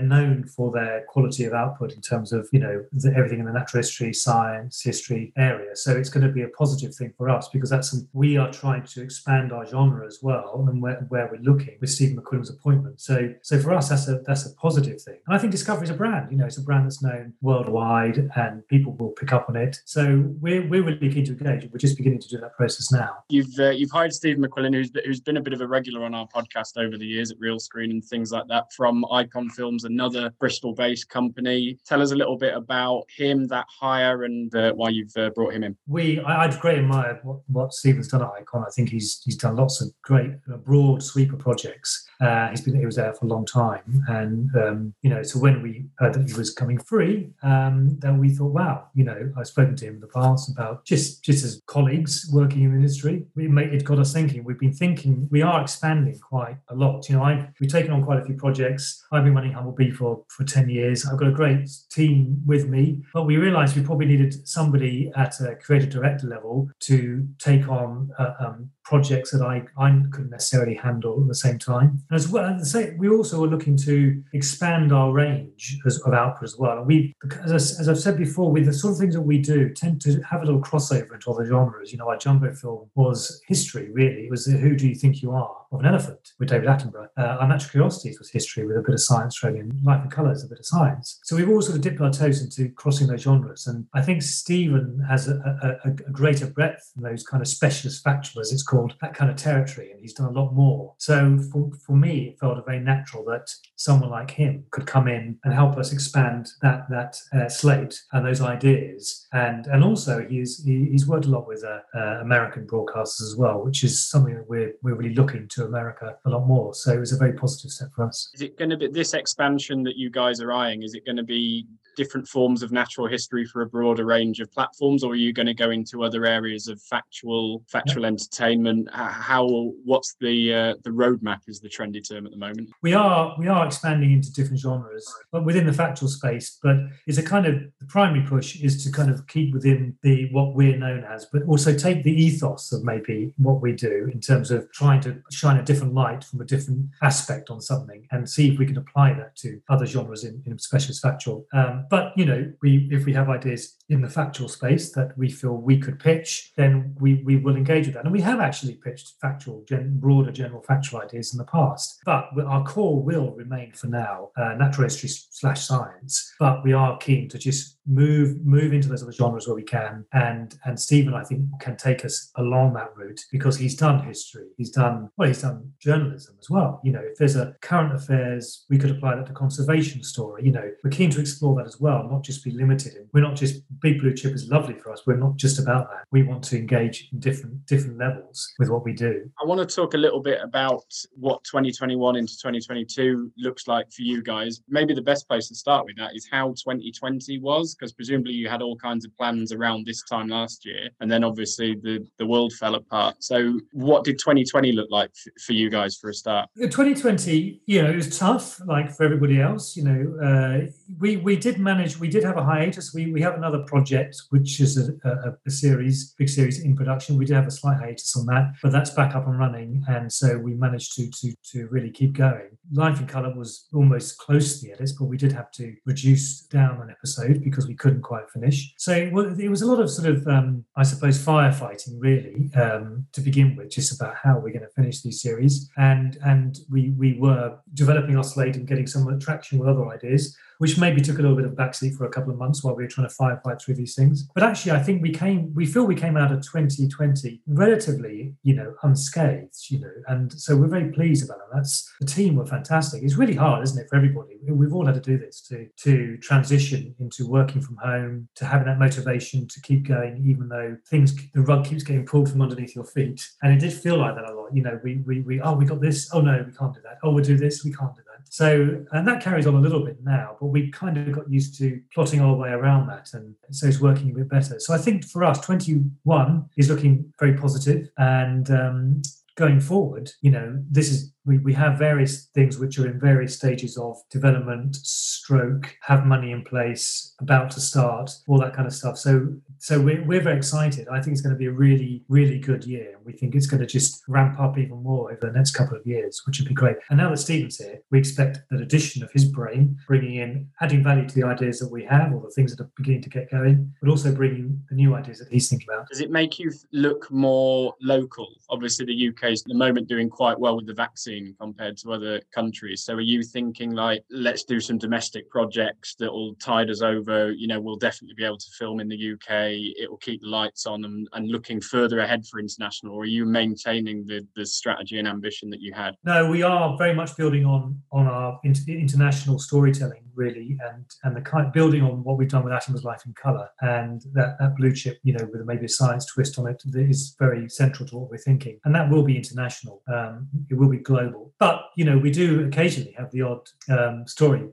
known 0.00 0.44
for 0.44 0.70
their 0.72 1.04
quality 1.08 1.44
of 1.44 1.52
output 1.52 1.92
in 1.92 2.00
terms 2.00 2.32
of, 2.32 2.48
you 2.52 2.58
know, 2.58 2.84
everything 3.16 3.40
in 3.40 3.46
the 3.46 3.52
natural 3.52 3.82
history, 3.82 4.12
science, 4.12 4.82
history 4.82 5.32
area. 5.36 5.74
So 5.74 5.96
it's 5.96 6.08
going 6.08 6.26
to 6.26 6.32
be 6.32 6.42
a 6.42 6.48
positive 6.48 6.94
thing 6.94 7.12
for 7.16 7.28
us 7.28 7.48
because 7.48 7.70
that's, 7.70 7.90
some, 7.90 8.08
we 8.12 8.36
are 8.36 8.50
trying 8.50 8.84
to 8.84 9.02
expand 9.02 9.52
our 9.52 9.66
genre 9.66 10.06
as 10.06 10.20
well 10.22 10.66
and 10.68 10.80
where, 10.80 11.06
where 11.08 11.28
we're 11.30 11.42
looking 11.42 11.76
with 11.80 11.90
Stephen 11.90 12.16
McQuillan's 12.16 12.50
appointment. 12.50 13.00
So, 13.00 13.34
so 13.42 13.58
for 13.58 13.72
us, 13.74 13.88
that's 13.88 14.08
a, 14.08 14.20
that's 14.26 14.46
a 14.46 14.54
positive 14.54 15.00
thing. 15.00 15.18
And 15.26 15.36
I 15.36 15.38
think 15.38 15.52
Discovery 15.52 15.84
is 15.84 15.90
a 15.90 15.94
brand, 15.94 16.30
you 16.30 16.38
know, 16.38 16.46
it's 16.46 16.58
a 16.58 16.62
brand 16.62 16.86
that's 16.86 17.02
known 17.02 17.34
worldwide 17.42 18.30
and 18.36 18.66
people 18.68 18.94
will 18.94 19.10
pick 19.10 19.32
up 19.32 19.48
on 19.48 19.56
it. 19.56 19.76
So 19.84 20.24
we're, 20.40 20.66
we're 20.66 20.84
really 20.84 21.12
keen 21.12 21.24
to 21.26 21.32
engage. 21.32 21.70
We're 21.70 21.78
just 21.78 21.96
beginning 21.96 22.20
to 22.20 22.28
do 22.28 22.38
that 22.38 22.54
process 22.56 22.90
now. 22.92 23.10
You've 23.28 23.58
uh, 23.58 23.70
you've 23.70 23.90
hired 23.90 24.14
Steve 24.14 24.36
McQuillan, 24.36 24.74
who's, 24.74 24.90
who's 25.04 25.20
been 25.20 25.36
a 25.36 25.42
bit 25.42 25.52
of 25.52 25.60
a 25.60 25.66
regular 25.66 26.04
on 26.04 26.14
our 26.14 26.26
podcast 26.28 26.78
over 26.78 26.96
the 26.96 27.06
years 27.06 27.30
at 27.30 27.38
Realscreen 27.38 27.90
and 27.90 28.04
things 28.04 28.32
like 28.32 28.46
that 28.48 28.72
from 28.72 29.04
Icon 29.12 29.50
Film 29.50 29.65
Films, 29.66 29.82
another 29.82 30.32
Bristol-based 30.38 31.08
company. 31.08 31.76
Tell 31.84 32.00
us 32.00 32.12
a 32.12 32.14
little 32.14 32.38
bit 32.38 32.54
about 32.54 33.02
him, 33.10 33.48
that 33.48 33.66
hire, 33.68 34.22
and 34.22 34.54
uh, 34.54 34.72
why 34.74 34.90
you've 34.90 35.16
uh, 35.16 35.30
brought 35.30 35.54
him 35.54 35.64
in. 35.64 35.76
We, 35.88 36.20
I, 36.20 36.44
I'd 36.44 36.60
greatly 36.60 36.82
admire 36.82 37.18
what, 37.24 37.38
what 37.48 37.74
Stephen's 37.74 38.06
done 38.06 38.22
at 38.22 38.28
Icon. 38.28 38.64
I 38.64 38.70
think 38.70 38.90
he's 38.90 39.20
he's 39.24 39.36
done 39.36 39.56
lots 39.56 39.80
of 39.80 39.88
great, 40.02 40.30
uh, 40.52 40.58
broad 40.58 41.02
sweeper 41.02 41.36
projects. 41.36 42.08
Uh, 42.20 42.48
he's 42.50 42.60
been 42.60 42.76
he 42.76 42.86
was 42.86 42.94
there 42.94 43.12
for 43.12 43.26
a 43.26 43.28
long 43.28 43.44
time, 43.44 44.04
and 44.06 44.54
um, 44.54 44.94
you 45.02 45.10
know, 45.10 45.24
so 45.24 45.40
when 45.40 45.62
we 45.62 45.86
heard 45.98 46.14
that 46.14 46.28
he 46.28 46.32
was 46.34 46.54
coming 46.54 46.78
free, 46.78 47.28
um, 47.42 47.98
then 47.98 48.20
we 48.20 48.30
thought, 48.30 48.52
wow, 48.52 48.86
you 48.94 49.02
know, 49.02 49.32
I've 49.36 49.48
spoken 49.48 49.74
to 49.76 49.86
him 49.86 49.94
in 49.94 50.00
the 50.00 50.06
past 50.06 50.48
about 50.48 50.84
just 50.84 51.24
just 51.24 51.44
as 51.44 51.60
colleagues 51.66 52.30
working 52.32 52.62
in 52.62 52.70
the 52.70 52.76
industry. 52.76 53.26
We 53.34 53.48
made, 53.48 53.74
it 53.74 53.82
got 53.82 53.98
us 53.98 54.12
thinking. 54.12 54.44
We've 54.44 54.60
been 54.60 54.72
thinking 54.72 55.26
we 55.28 55.42
are 55.42 55.60
expanding 55.60 56.20
quite 56.20 56.58
a 56.68 56.74
lot. 56.76 57.08
You 57.08 57.16
know, 57.16 57.24
I 57.24 57.48
we've 57.60 57.70
taken 57.70 57.90
on 57.90 58.04
quite 58.04 58.20
a 58.20 58.24
few 58.24 58.36
projects. 58.36 59.04
I've 59.10 59.24
been 59.24 59.34
running 59.34 59.55
Humblebee 59.56 59.94
for 59.94 60.24
for 60.28 60.44
ten 60.44 60.68
years. 60.68 61.06
I've 61.06 61.18
got 61.18 61.28
a 61.28 61.32
great 61.32 61.68
team 61.90 62.42
with 62.46 62.68
me, 62.68 63.02
but 63.12 63.24
we 63.24 63.36
realised 63.36 63.76
we 63.76 63.82
probably 63.82 64.06
needed 64.06 64.46
somebody 64.46 65.10
at 65.16 65.40
a 65.40 65.56
creative 65.56 65.90
director 65.90 66.26
level 66.26 66.68
to 66.80 67.26
take 67.38 67.68
on 67.68 68.10
uh, 68.18 68.34
um, 68.38 68.70
projects 68.86 69.32
that 69.32 69.42
I, 69.42 69.64
I 69.82 69.90
couldn't 70.12 70.30
necessarily 70.30 70.74
handle 70.74 71.20
at 71.20 71.28
the 71.28 71.34
same 71.34 71.58
time. 71.58 72.02
And 72.08 72.16
as 72.16 72.28
well, 72.28 72.58
same, 72.64 72.96
we 72.96 73.08
also 73.08 73.42
are 73.44 73.48
looking 73.48 73.76
to 73.78 74.22
expand 74.32 74.92
our 74.92 75.12
range 75.12 75.78
as, 75.84 76.00
of 76.02 76.14
output 76.14 76.44
as 76.44 76.56
well. 76.56 76.78
And 76.78 76.86
we, 76.86 77.14
as, 77.44 77.52
I, 77.52 77.56
as 77.56 77.88
I've 77.88 77.98
said 77.98 78.16
before, 78.16 78.50
with 78.50 78.66
the 78.66 78.72
sort 78.72 78.92
of 78.92 78.98
things 78.98 79.14
that 79.14 79.22
we 79.22 79.38
do, 79.38 79.74
tend 79.74 80.00
to 80.02 80.20
have 80.22 80.42
a 80.42 80.44
little 80.44 80.62
crossover 80.62 81.14
into 81.14 81.30
other 81.30 81.44
genres. 81.44 81.90
You 81.92 81.98
know, 81.98 82.08
our 82.08 82.16
Jumbo 82.16 82.54
film 82.54 82.88
was 82.94 83.40
history, 83.48 83.90
really. 83.90 84.26
It 84.26 84.30
was 84.30 84.46
Who 84.46 84.76
Do 84.76 84.88
You 84.88 84.94
Think 84.94 85.20
You 85.20 85.32
Are? 85.32 85.56
of 85.72 85.80
an 85.80 85.86
elephant 85.86 86.32
with 86.38 86.48
David 86.48 86.68
Attenborough. 86.68 87.08
Uh, 87.16 87.38
our 87.40 87.48
Natural 87.48 87.70
Curiosities 87.70 88.18
was 88.18 88.30
history 88.30 88.66
with 88.66 88.76
a 88.76 88.82
bit 88.82 88.94
of 88.94 89.00
science 89.00 89.36
thrown 89.36 89.56
in. 89.56 89.80
Life 89.84 90.04
in 90.04 90.10
Colours, 90.10 90.44
a 90.44 90.48
bit 90.48 90.58
of 90.58 90.66
science. 90.66 91.18
So 91.24 91.36
we've 91.36 91.48
all 91.48 91.62
sort 91.62 91.76
of 91.76 91.82
dipped 91.82 92.00
our 92.00 92.10
toes 92.10 92.42
into 92.42 92.70
crossing 92.70 93.08
those 93.08 93.22
genres. 93.22 93.66
And 93.66 93.86
I 93.94 94.02
think 94.02 94.22
Stephen 94.22 95.04
has 95.08 95.28
a, 95.28 95.78
a, 95.84 95.88
a 95.88 95.90
greater 96.12 96.46
breadth 96.46 96.92
in 96.96 97.02
those 97.02 97.24
kind 97.24 97.40
of 97.40 97.48
specialist 97.48 98.04
factual, 98.04 98.40
as 98.40 98.52
it's 98.52 98.62
called 98.62 98.75
that 99.00 99.14
kind 99.14 99.30
of 99.30 99.36
territory, 99.36 99.90
and 99.90 100.00
he's 100.00 100.14
done 100.14 100.28
a 100.28 100.40
lot 100.40 100.52
more. 100.52 100.94
So 100.98 101.38
for, 101.52 101.70
for 101.84 101.96
me, 101.96 102.28
it 102.28 102.38
felt 102.38 102.64
very 102.66 102.80
natural 102.80 103.24
that 103.26 103.48
someone 103.76 104.10
like 104.10 104.30
him 104.30 104.64
could 104.70 104.86
come 104.86 105.08
in 105.08 105.38
and 105.44 105.52
help 105.52 105.76
us 105.76 105.92
expand 105.92 106.48
that 106.62 106.88
that 106.90 107.20
uh, 107.34 107.48
slate 107.48 108.00
and 108.12 108.24
those 108.26 108.40
ideas. 108.40 109.26
And 109.32 109.66
and 109.66 109.84
also 109.84 110.26
he's 110.28 110.64
he, 110.64 110.88
he's 110.90 111.06
worked 111.06 111.26
a 111.26 111.30
lot 111.30 111.46
with 111.46 111.64
uh, 111.64 111.80
uh, 111.98 112.20
American 112.20 112.66
broadcasters 112.66 113.22
as 113.22 113.36
well, 113.36 113.62
which 113.64 113.84
is 113.84 114.08
something 114.10 114.34
that 114.34 114.48
we're 114.48 114.72
we're 114.82 114.94
really 114.94 115.14
looking 115.14 115.48
to 115.48 115.64
America 115.64 116.16
a 116.24 116.30
lot 116.30 116.46
more. 116.46 116.74
So 116.74 116.92
it 116.92 117.00
was 117.00 117.12
a 117.12 117.18
very 117.18 117.32
positive 117.32 117.70
step 117.70 117.88
for 117.94 118.04
us. 118.04 118.30
Is 118.34 118.42
it 118.42 118.58
going 118.58 118.70
to 118.70 118.76
be 118.76 118.88
this 118.88 119.14
expansion 119.14 119.82
that 119.84 119.96
you 119.96 120.10
guys 120.10 120.40
are 120.40 120.52
eyeing? 120.52 120.82
Is 120.82 120.94
it 120.94 121.04
going 121.04 121.16
to 121.16 121.22
be 121.22 121.66
different 121.96 122.28
forms 122.28 122.62
of 122.62 122.70
natural 122.70 123.06
history 123.06 123.44
for 123.44 123.62
a 123.62 123.66
broader 123.66 124.04
range 124.04 124.40
of 124.40 124.52
platforms, 124.52 125.02
or 125.02 125.12
are 125.12 125.16
you 125.16 125.32
going 125.32 125.46
to 125.46 125.54
go 125.54 125.70
into 125.70 126.04
other 126.04 126.24
areas 126.26 126.68
of 126.68 126.80
factual 126.82 127.64
factual 127.68 128.02
yep. 128.02 128.12
entertainment? 128.12 128.88
How 128.92 129.72
what's 129.84 130.14
the 130.20 130.54
uh, 130.54 130.74
the 130.84 130.90
roadmap 130.90 131.40
is 131.48 131.60
the 131.60 131.68
trendy 131.68 132.06
term 132.06 132.26
at 132.26 132.32
the 132.32 132.38
moment? 132.38 132.70
We 132.82 132.94
are 132.94 133.34
we 133.38 133.48
are 133.48 133.66
expanding 133.66 134.12
into 134.12 134.32
different 134.32 134.60
genres, 134.60 135.12
but 135.32 135.44
within 135.44 135.66
the 135.66 135.72
factual 135.72 136.08
space. 136.08 136.58
But 136.62 136.76
it's 137.06 137.18
a 137.18 137.22
kind 137.22 137.46
of 137.46 137.54
the 137.80 137.86
primary 137.86 138.24
push 138.26 138.60
is 138.60 138.84
to 138.84 138.92
kind 138.92 139.10
of 139.10 139.26
keep 139.26 139.52
within 139.52 139.96
the 140.02 140.28
what 140.32 140.54
we're 140.54 140.76
known 140.76 141.04
as, 141.04 141.26
but 141.32 141.42
also 141.44 141.76
take 141.76 142.04
the 142.04 142.12
ethos 142.12 142.72
of 142.72 142.84
maybe 142.84 143.32
what 143.38 143.60
we 143.60 143.72
do 143.72 144.08
in 144.12 144.20
terms 144.20 144.50
of 144.50 144.70
trying 144.72 145.00
to 145.00 145.22
shine 145.30 145.58
a 145.58 145.62
different 145.62 145.94
light 145.94 146.22
from 146.22 146.40
a 146.40 146.44
different 146.44 146.86
aspect 147.02 147.50
on 147.50 147.60
something 147.60 148.06
and 148.10 148.28
see 148.28 148.52
if 148.52 148.58
we 148.58 148.66
can 148.66 148.76
apply 148.76 149.14
that 149.14 149.34
to 149.36 149.60
other 149.68 149.86
genres 149.86 150.24
in, 150.24 150.42
in 150.46 150.58
specialist 150.58 151.02
factual. 151.02 151.46
Um, 151.52 151.85
but 151.90 152.12
you 152.16 152.24
know, 152.24 152.52
we 152.62 152.88
if 152.90 153.04
we 153.06 153.12
have 153.12 153.28
ideas 153.28 153.76
in 153.88 154.00
the 154.00 154.08
factual 154.08 154.48
space 154.48 154.92
that 154.92 155.16
we 155.16 155.30
feel 155.30 155.54
we 155.56 155.78
could 155.78 155.98
pitch, 155.98 156.52
then 156.56 156.94
we 156.98 157.22
we 157.24 157.36
will 157.36 157.56
engage 157.56 157.86
with 157.86 157.94
that. 157.94 158.04
And 158.04 158.12
we 158.12 158.20
have 158.22 158.40
actually 158.40 158.74
pitched 158.74 159.14
factual, 159.20 159.64
gen, 159.68 159.98
broader 159.98 160.32
general 160.32 160.62
factual 160.62 161.00
ideas 161.00 161.32
in 161.32 161.38
the 161.38 161.44
past. 161.44 162.00
But 162.04 162.30
our 162.46 162.64
core 162.64 163.02
will 163.02 163.32
remain 163.32 163.72
for 163.72 163.86
now 163.88 164.30
uh, 164.36 164.54
natural 164.54 164.84
history 164.84 165.10
slash 165.10 165.66
science. 165.66 166.34
But 166.38 166.64
we 166.64 166.72
are 166.72 166.96
keen 166.98 167.28
to 167.30 167.38
just 167.38 167.76
move 167.86 168.44
move 168.44 168.72
into 168.72 168.88
those 168.88 169.02
other 169.02 169.12
genres 169.12 169.46
where 169.46 169.54
we 169.54 169.62
can 169.62 170.04
and 170.12 170.58
and 170.64 170.78
stephen 170.78 171.14
i 171.14 171.22
think 171.22 171.40
can 171.60 171.76
take 171.76 172.04
us 172.04 172.32
along 172.36 172.72
that 172.72 172.90
route 172.96 173.20
because 173.30 173.56
he's 173.56 173.76
done 173.76 174.02
history 174.02 174.46
he's 174.56 174.70
done 174.70 175.08
well 175.16 175.28
he's 175.28 175.42
done 175.42 175.72
journalism 175.78 176.34
as 176.40 176.50
well 176.50 176.80
you 176.82 176.90
know 176.90 177.00
if 177.00 177.16
there's 177.16 177.36
a 177.36 177.54
current 177.60 177.94
affairs 177.94 178.64
we 178.68 178.76
could 178.76 178.90
apply 178.90 179.14
that 179.14 179.26
to 179.26 179.32
conservation 179.32 180.02
story 180.02 180.44
you 180.44 180.50
know 180.50 180.68
we're 180.82 180.90
keen 180.90 181.10
to 181.10 181.20
explore 181.20 181.54
that 181.54 181.66
as 181.66 181.75
well 181.80 182.08
not 182.10 182.22
just 182.22 182.44
be 182.44 182.50
limited 182.50 183.08
we're 183.12 183.20
not 183.20 183.36
just 183.36 183.62
big 183.80 184.00
blue 184.00 184.14
chip 184.14 184.32
is 184.32 184.48
lovely 184.48 184.74
for 184.74 184.92
us 184.92 185.06
we're 185.06 185.16
not 185.16 185.36
just 185.36 185.58
about 185.58 185.88
that 185.90 186.04
we 186.10 186.22
want 186.22 186.42
to 186.42 186.56
engage 186.56 187.08
in 187.12 187.20
different 187.20 187.64
different 187.66 187.98
levels 187.98 188.52
with 188.58 188.68
what 188.68 188.84
we 188.84 188.92
do 188.92 189.28
i 189.42 189.44
want 189.44 189.60
to 189.60 189.74
talk 189.74 189.94
a 189.94 189.98
little 189.98 190.20
bit 190.20 190.40
about 190.42 190.84
what 191.14 191.42
2021 191.44 192.16
into 192.16 192.32
2022 192.34 193.30
looks 193.38 193.66
like 193.66 193.90
for 193.92 194.02
you 194.02 194.22
guys 194.22 194.60
maybe 194.68 194.94
the 194.94 195.02
best 195.02 195.28
place 195.28 195.48
to 195.48 195.54
start 195.54 195.84
with 195.86 195.96
that 195.96 196.14
is 196.14 196.28
how 196.30 196.48
2020 196.48 197.38
was 197.40 197.74
because 197.74 197.92
presumably 197.92 198.32
you 198.32 198.48
had 198.48 198.62
all 198.62 198.76
kinds 198.76 199.04
of 199.04 199.16
plans 199.16 199.52
around 199.52 199.86
this 199.86 200.02
time 200.02 200.28
last 200.28 200.64
year, 200.64 200.90
and 201.00 201.10
then 201.10 201.24
obviously 201.24 201.74
the 201.74 202.06
the 202.18 202.26
world 202.26 202.52
fell 202.52 202.74
apart. 202.74 203.16
So, 203.20 203.60
what 203.72 204.04
did 204.04 204.18
2020 204.18 204.72
look 204.72 204.88
like 204.90 205.10
f- 205.10 205.42
for 205.42 205.52
you 205.52 205.70
guys 205.70 205.96
for 205.96 206.10
a 206.10 206.14
start? 206.14 206.48
2020, 206.56 207.62
you 207.66 207.82
know, 207.82 207.90
it 207.90 207.96
was 207.96 208.18
tough, 208.18 208.60
like 208.66 208.90
for 208.90 209.04
everybody 209.04 209.40
else. 209.40 209.76
You 209.76 209.84
know, 209.84 210.24
uh, 210.24 210.70
we 210.98 211.16
we 211.16 211.36
did 211.36 211.58
manage. 211.66 211.98
We 211.98 212.08
did 212.08 212.24
have 212.24 212.38
a 212.38 212.44
hiatus. 212.44 212.94
We 212.94 213.12
we 213.12 213.20
have 213.20 213.34
another 213.34 213.60
project 213.72 214.16
which 214.30 214.60
is 214.60 214.72
a, 214.78 214.86
a, 215.04 215.32
a 215.46 215.50
series, 215.50 216.14
big 216.16 216.28
series 216.28 216.64
in 216.64 216.74
production. 216.74 217.18
We 217.18 217.26
did 217.26 217.34
have 217.34 217.46
a 217.46 217.56
slight 217.60 217.78
hiatus 217.78 218.16
on 218.16 218.24
that, 218.26 218.44
but 218.62 218.72
that's 218.72 218.90
back 218.90 219.14
up 219.14 219.26
and 219.26 219.38
running, 219.38 219.84
and 219.88 220.10
so 220.10 220.38
we 220.38 220.54
managed 220.54 220.94
to 220.96 221.10
to 221.10 221.34
to 221.52 221.66
really 221.74 221.90
keep 221.90 222.12
going. 222.14 222.48
Life 222.72 223.00
in 223.00 223.06
Color 223.06 223.34
was 223.36 223.66
almost 223.74 224.18
close 224.18 224.46
to 224.60 224.66
the 224.66 224.72
edits, 224.72 224.92
but 224.92 225.06
we 225.06 225.18
did 225.24 225.32
have 225.32 225.50
to 225.52 225.74
reduce 225.84 226.42
down 226.58 226.80
an 226.80 226.90
episode 226.90 227.42
because 227.42 227.66
we 227.66 227.74
couldn't 227.74 228.02
quite 228.02 228.30
finish. 228.30 228.72
So 228.78 228.92
it 228.92 229.50
was 229.50 229.62
a 229.62 229.66
lot 229.66 229.80
of 229.80 229.90
sort 229.90 230.08
of, 230.08 230.26
um, 230.26 230.64
I 230.76 230.84
suppose, 230.84 231.16
firefighting 231.30 231.94
really 231.98 232.50
um, 232.54 233.06
to 233.12 233.20
begin 233.20 233.56
with, 233.56 233.70
just 233.70 233.94
about 233.96 234.14
how 234.22 234.34
we're 234.36 234.56
going 234.56 234.68
to 234.70 234.76
finish 234.80 235.02
these 235.02 235.20
series. 235.20 235.68
And 235.76 236.18
and 236.24 236.58
we 236.70 236.94
we 237.02 237.18
were 237.18 237.58
developing 237.74 238.16
our 238.16 238.24
slate 238.24 238.56
and 238.56 238.66
getting 238.66 238.86
some 238.86 239.04
traction 239.18 239.58
with 239.58 239.68
other 239.68 239.86
ideas 239.88 240.36
which 240.58 240.78
maybe 240.78 241.00
took 241.00 241.18
a 241.18 241.22
little 241.22 241.36
bit 241.36 241.46
of 241.46 241.52
backseat 241.52 241.96
for 241.96 242.06
a 242.06 242.10
couple 242.10 242.32
of 242.32 242.38
months 242.38 242.62
while 242.62 242.74
we 242.74 242.82
were 242.82 242.88
trying 242.88 243.08
to 243.08 243.14
firefight 243.14 243.60
through 243.60 243.74
these 243.74 243.94
things. 243.94 244.28
But 244.34 244.42
actually, 244.42 244.72
I 244.72 244.82
think 244.82 245.02
we 245.02 245.12
came, 245.12 245.52
we 245.54 245.66
feel 245.66 245.84
we 245.84 245.94
came 245.94 246.16
out 246.16 246.32
of 246.32 246.42
2020 246.42 247.42
relatively, 247.46 248.34
you 248.42 248.54
know, 248.54 248.74
unscathed, 248.82 249.70
you 249.70 249.80
know, 249.80 249.92
and 250.08 250.32
so 250.32 250.56
we're 250.56 250.68
very 250.68 250.90
pleased 250.92 251.24
about 251.24 251.38
that. 251.38 251.56
That's 251.56 251.92
the 252.00 252.06
team 252.06 252.36
were 252.36 252.46
fantastic. 252.46 253.02
It's 253.02 253.16
really 253.16 253.34
hard, 253.34 253.62
isn't 253.64 253.78
it, 253.78 253.88
for 253.88 253.96
everybody? 253.96 254.38
We've 254.46 254.72
all 254.72 254.86
had 254.86 254.94
to 254.94 255.00
do 255.00 255.18
this 255.18 255.40
to 255.48 255.68
to 255.84 256.16
transition 256.18 256.94
into 257.00 257.26
working 257.26 257.60
from 257.60 257.76
home, 257.76 258.28
to 258.36 258.44
having 258.44 258.66
that 258.66 258.78
motivation 258.78 259.46
to 259.48 259.60
keep 259.60 259.86
going, 259.88 260.24
even 260.26 260.48
though 260.48 260.76
things 260.86 261.14
the 261.34 261.40
rug 261.40 261.64
keeps 261.64 261.82
getting 261.82 262.06
pulled 262.06 262.30
from 262.30 262.42
underneath 262.42 262.74
your 262.74 262.84
feet. 262.84 263.26
And 263.42 263.52
it 263.52 263.60
did 263.60 263.72
feel 263.72 263.98
like 263.98 264.14
that 264.14 264.28
a 264.28 264.34
lot. 264.34 264.54
You 264.54 264.62
know, 264.62 264.80
we 264.82 264.96
we 265.06 265.20
we 265.20 265.40
oh 265.40 265.54
we 265.54 265.64
got 265.64 265.80
this. 265.80 266.08
Oh 266.12 266.20
no, 266.20 266.44
we 266.46 266.52
can't 266.52 266.74
do 266.74 266.80
that. 266.82 266.98
Oh 267.02 267.10
we'll 267.12 267.24
do 267.24 267.36
this. 267.36 267.64
We 267.64 267.72
can't 267.72 267.94
do 267.94 268.02
so, 268.28 268.84
and 268.92 269.06
that 269.06 269.22
carries 269.22 269.46
on 269.46 269.54
a 269.54 269.60
little 269.60 269.84
bit 269.84 269.98
now, 270.02 270.36
but 270.40 270.46
we 270.46 270.70
kind 270.70 270.96
of 270.98 271.12
got 271.12 271.30
used 271.30 271.58
to 271.58 271.80
plotting 271.94 272.20
our 272.20 272.34
way 272.34 272.50
around 272.50 272.88
that. 272.88 273.08
And 273.12 273.34
so 273.50 273.66
it's 273.66 273.80
working 273.80 274.10
a 274.10 274.14
bit 274.14 274.28
better. 274.28 274.58
So 274.58 274.74
I 274.74 274.78
think 274.78 275.04
for 275.04 275.24
us, 275.24 275.40
21 275.40 276.44
is 276.56 276.68
looking 276.68 277.12
very 277.18 277.34
positive 277.34 277.88
and 277.98 278.50
um, 278.50 279.02
going 279.36 279.60
forward, 279.60 280.10
you 280.22 280.30
know, 280.30 280.62
this 280.70 280.90
is 280.90 281.12
we, 281.26 281.38
we 281.38 281.52
have 281.54 281.78
various 281.78 282.26
things 282.26 282.58
which 282.58 282.78
are 282.78 282.86
in 282.86 283.00
various 283.00 283.34
stages 283.34 283.76
of 283.76 283.96
development, 284.10 284.76
stroke, 284.76 285.76
have 285.82 286.06
money 286.06 286.30
in 286.30 286.44
place, 286.44 287.14
about 287.20 287.50
to 287.50 287.60
start, 287.60 288.10
all 288.28 288.38
that 288.38 288.54
kind 288.54 288.66
of 288.66 288.72
stuff. 288.72 288.96
So 288.96 289.34
so 289.58 289.80
we're, 289.80 290.04
we're 290.04 290.20
very 290.20 290.36
excited. 290.36 290.86
I 290.88 291.00
think 291.00 291.12
it's 291.14 291.22
going 291.22 291.34
to 291.34 291.38
be 291.38 291.46
a 291.46 291.52
really, 291.52 292.04
really 292.08 292.38
good 292.38 292.64
year. 292.64 292.98
We 293.04 293.12
think 293.12 293.34
it's 293.34 293.46
going 293.46 293.60
to 293.60 293.66
just 293.66 294.02
ramp 294.06 294.38
up 294.38 294.58
even 294.58 294.82
more 294.82 295.10
over 295.10 295.20
the 295.20 295.32
next 295.32 295.52
couple 295.52 295.76
of 295.76 295.86
years, 295.86 296.22
which 296.26 296.38
would 296.38 296.48
be 296.48 296.54
great. 296.54 296.76
And 296.90 296.98
now 296.98 297.10
that 297.10 297.16
Stephen's 297.16 297.56
here, 297.56 297.80
we 297.90 297.98
expect 297.98 298.40
that 298.50 298.60
addition 298.60 299.02
of 299.02 299.10
his 299.12 299.24
brain, 299.24 299.78
bringing 299.86 300.16
in, 300.16 300.48
adding 300.60 300.84
value 300.84 301.08
to 301.08 301.14
the 301.14 301.26
ideas 301.26 301.58
that 301.60 301.70
we 301.70 301.84
have 301.84 302.12
or 302.12 302.20
the 302.20 302.30
things 302.30 302.54
that 302.54 302.62
are 302.62 302.70
beginning 302.76 303.02
to 303.02 303.08
get 303.08 303.30
going, 303.30 303.72
but 303.80 303.90
also 303.90 304.14
bringing 304.14 304.62
the 304.68 304.76
new 304.76 304.94
ideas 304.94 305.18
that 305.18 305.28
he's 305.30 305.48
thinking 305.48 305.68
about. 305.72 305.88
Does 305.88 306.00
it 306.00 306.10
make 306.10 306.38
you 306.38 306.52
look 306.72 307.10
more 307.10 307.74
local? 307.80 308.28
Obviously, 308.50 308.84
the 308.86 309.08
UK 309.08 309.32
is 309.32 309.42
at 309.42 309.48
the 309.48 309.54
moment 309.54 309.88
doing 309.88 310.10
quite 310.10 310.38
well 310.38 310.56
with 310.56 310.66
the 310.66 310.74
vaccine 310.74 311.15
compared 311.40 311.76
to 311.78 311.92
other 311.92 312.20
countries. 312.34 312.82
So 312.84 312.94
are 312.94 313.00
you 313.00 313.22
thinking 313.22 313.72
like, 313.72 314.02
let's 314.10 314.44
do 314.44 314.60
some 314.60 314.78
domestic 314.78 315.30
projects 315.30 315.94
that 315.98 316.12
will 316.12 316.34
tide 316.36 316.70
us 316.70 316.82
over? 316.82 317.30
You 317.32 317.46
know, 317.48 317.60
we'll 317.60 317.76
definitely 317.76 318.14
be 318.16 318.24
able 318.24 318.38
to 318.38 318.50
film 318.58 318.80
in 318.80 318.88
the 318.88 319.12
UK 319.12 319.46
it 319.76 319.90
will 319.90 319.98
keep 319.98 320.22
the 320.22 320.28
lights 320.28 320.66
on 320.66 320.84
and, 320.84 321.08
and 321.12 321.28
looking 321.28 321.60
further 321.60 322.00
ahead 322.00 322.24
for 322.26 322.38
international, 322.40 322.94
or 322.94 323.02
are 323.02 323.06
you 323.06 323.24
maintaining 323.24 324.06
the, 324.06 324.26
the 324.36 324.46
strategy 324.46 324.98
and 324.98 325.08
ambition 325.08 325.50
that 325.50 325.60
you 325.60 325.72
had? 325.72 325.94
No, 326.04 326.30
we 326.30 326.42
are 326.42 326.76
very 326.76 326.94
much 326.94 327.16
building 327.16 327.44
on 327.44 327.80
on 327.92 328.06
our 328.06 328.38
inter- 328.44 328.72
international 328.72 329.38
storytelling 329.38 330.02
really, 330.16 330.58
and 330.68 330.84
and 331.04 331.14
the 331.14 331.20
kind 331.20 331.52
building 331.52 331.82
on 331.82 332.02
what 332.02 332.16
we've 332.16 332.28
done 332.28 332.42
with 332.42 332.52
Attenborough's 332.52 332.84
Life 332.84 333.02
in 333.06 333.14
Colour, 333.14 333.48
and 333.60 334.02
that, 334.14 334.36
that 334.40 334.56
blue 334.56 334.72
chip, 334.72 334.98
you 335.02 335.12
know, 335.12 335.28
with 335.32 335.46
maybe 335.46 335.66
a 335.66 335.68
science 335.68 336.06
twist 336.06 336.38
on 336.38 336.48
it, 336.48 336.62
is 336.74 337.14
very 337.18 337.48
central 337.48 337.88
to 337.88 337.98
what 337.98 338.10
we're 338.10 338.16
thinking, 338.16 338.58
and 338.64 338.74
that 338.74 338.90
will 338.90 339.04
be 339.04 339.16
international. 339.16 339.82
Um, 339.92 340.28
it 340.50 340.54
will 340.54 340.70
be 340.70 340.78
global, 340.78 341.05
but 341.38 341.70
you 341.76 341.84
know, 341.84 341.98
we 341.98 342.10
do 342.10 342.46
occasionally 342.46 342.92
have 342.96 343.10
the 343.10 343.22
odd 343.22 343.48
um, 343.70 344.06
story, 344.06 344.48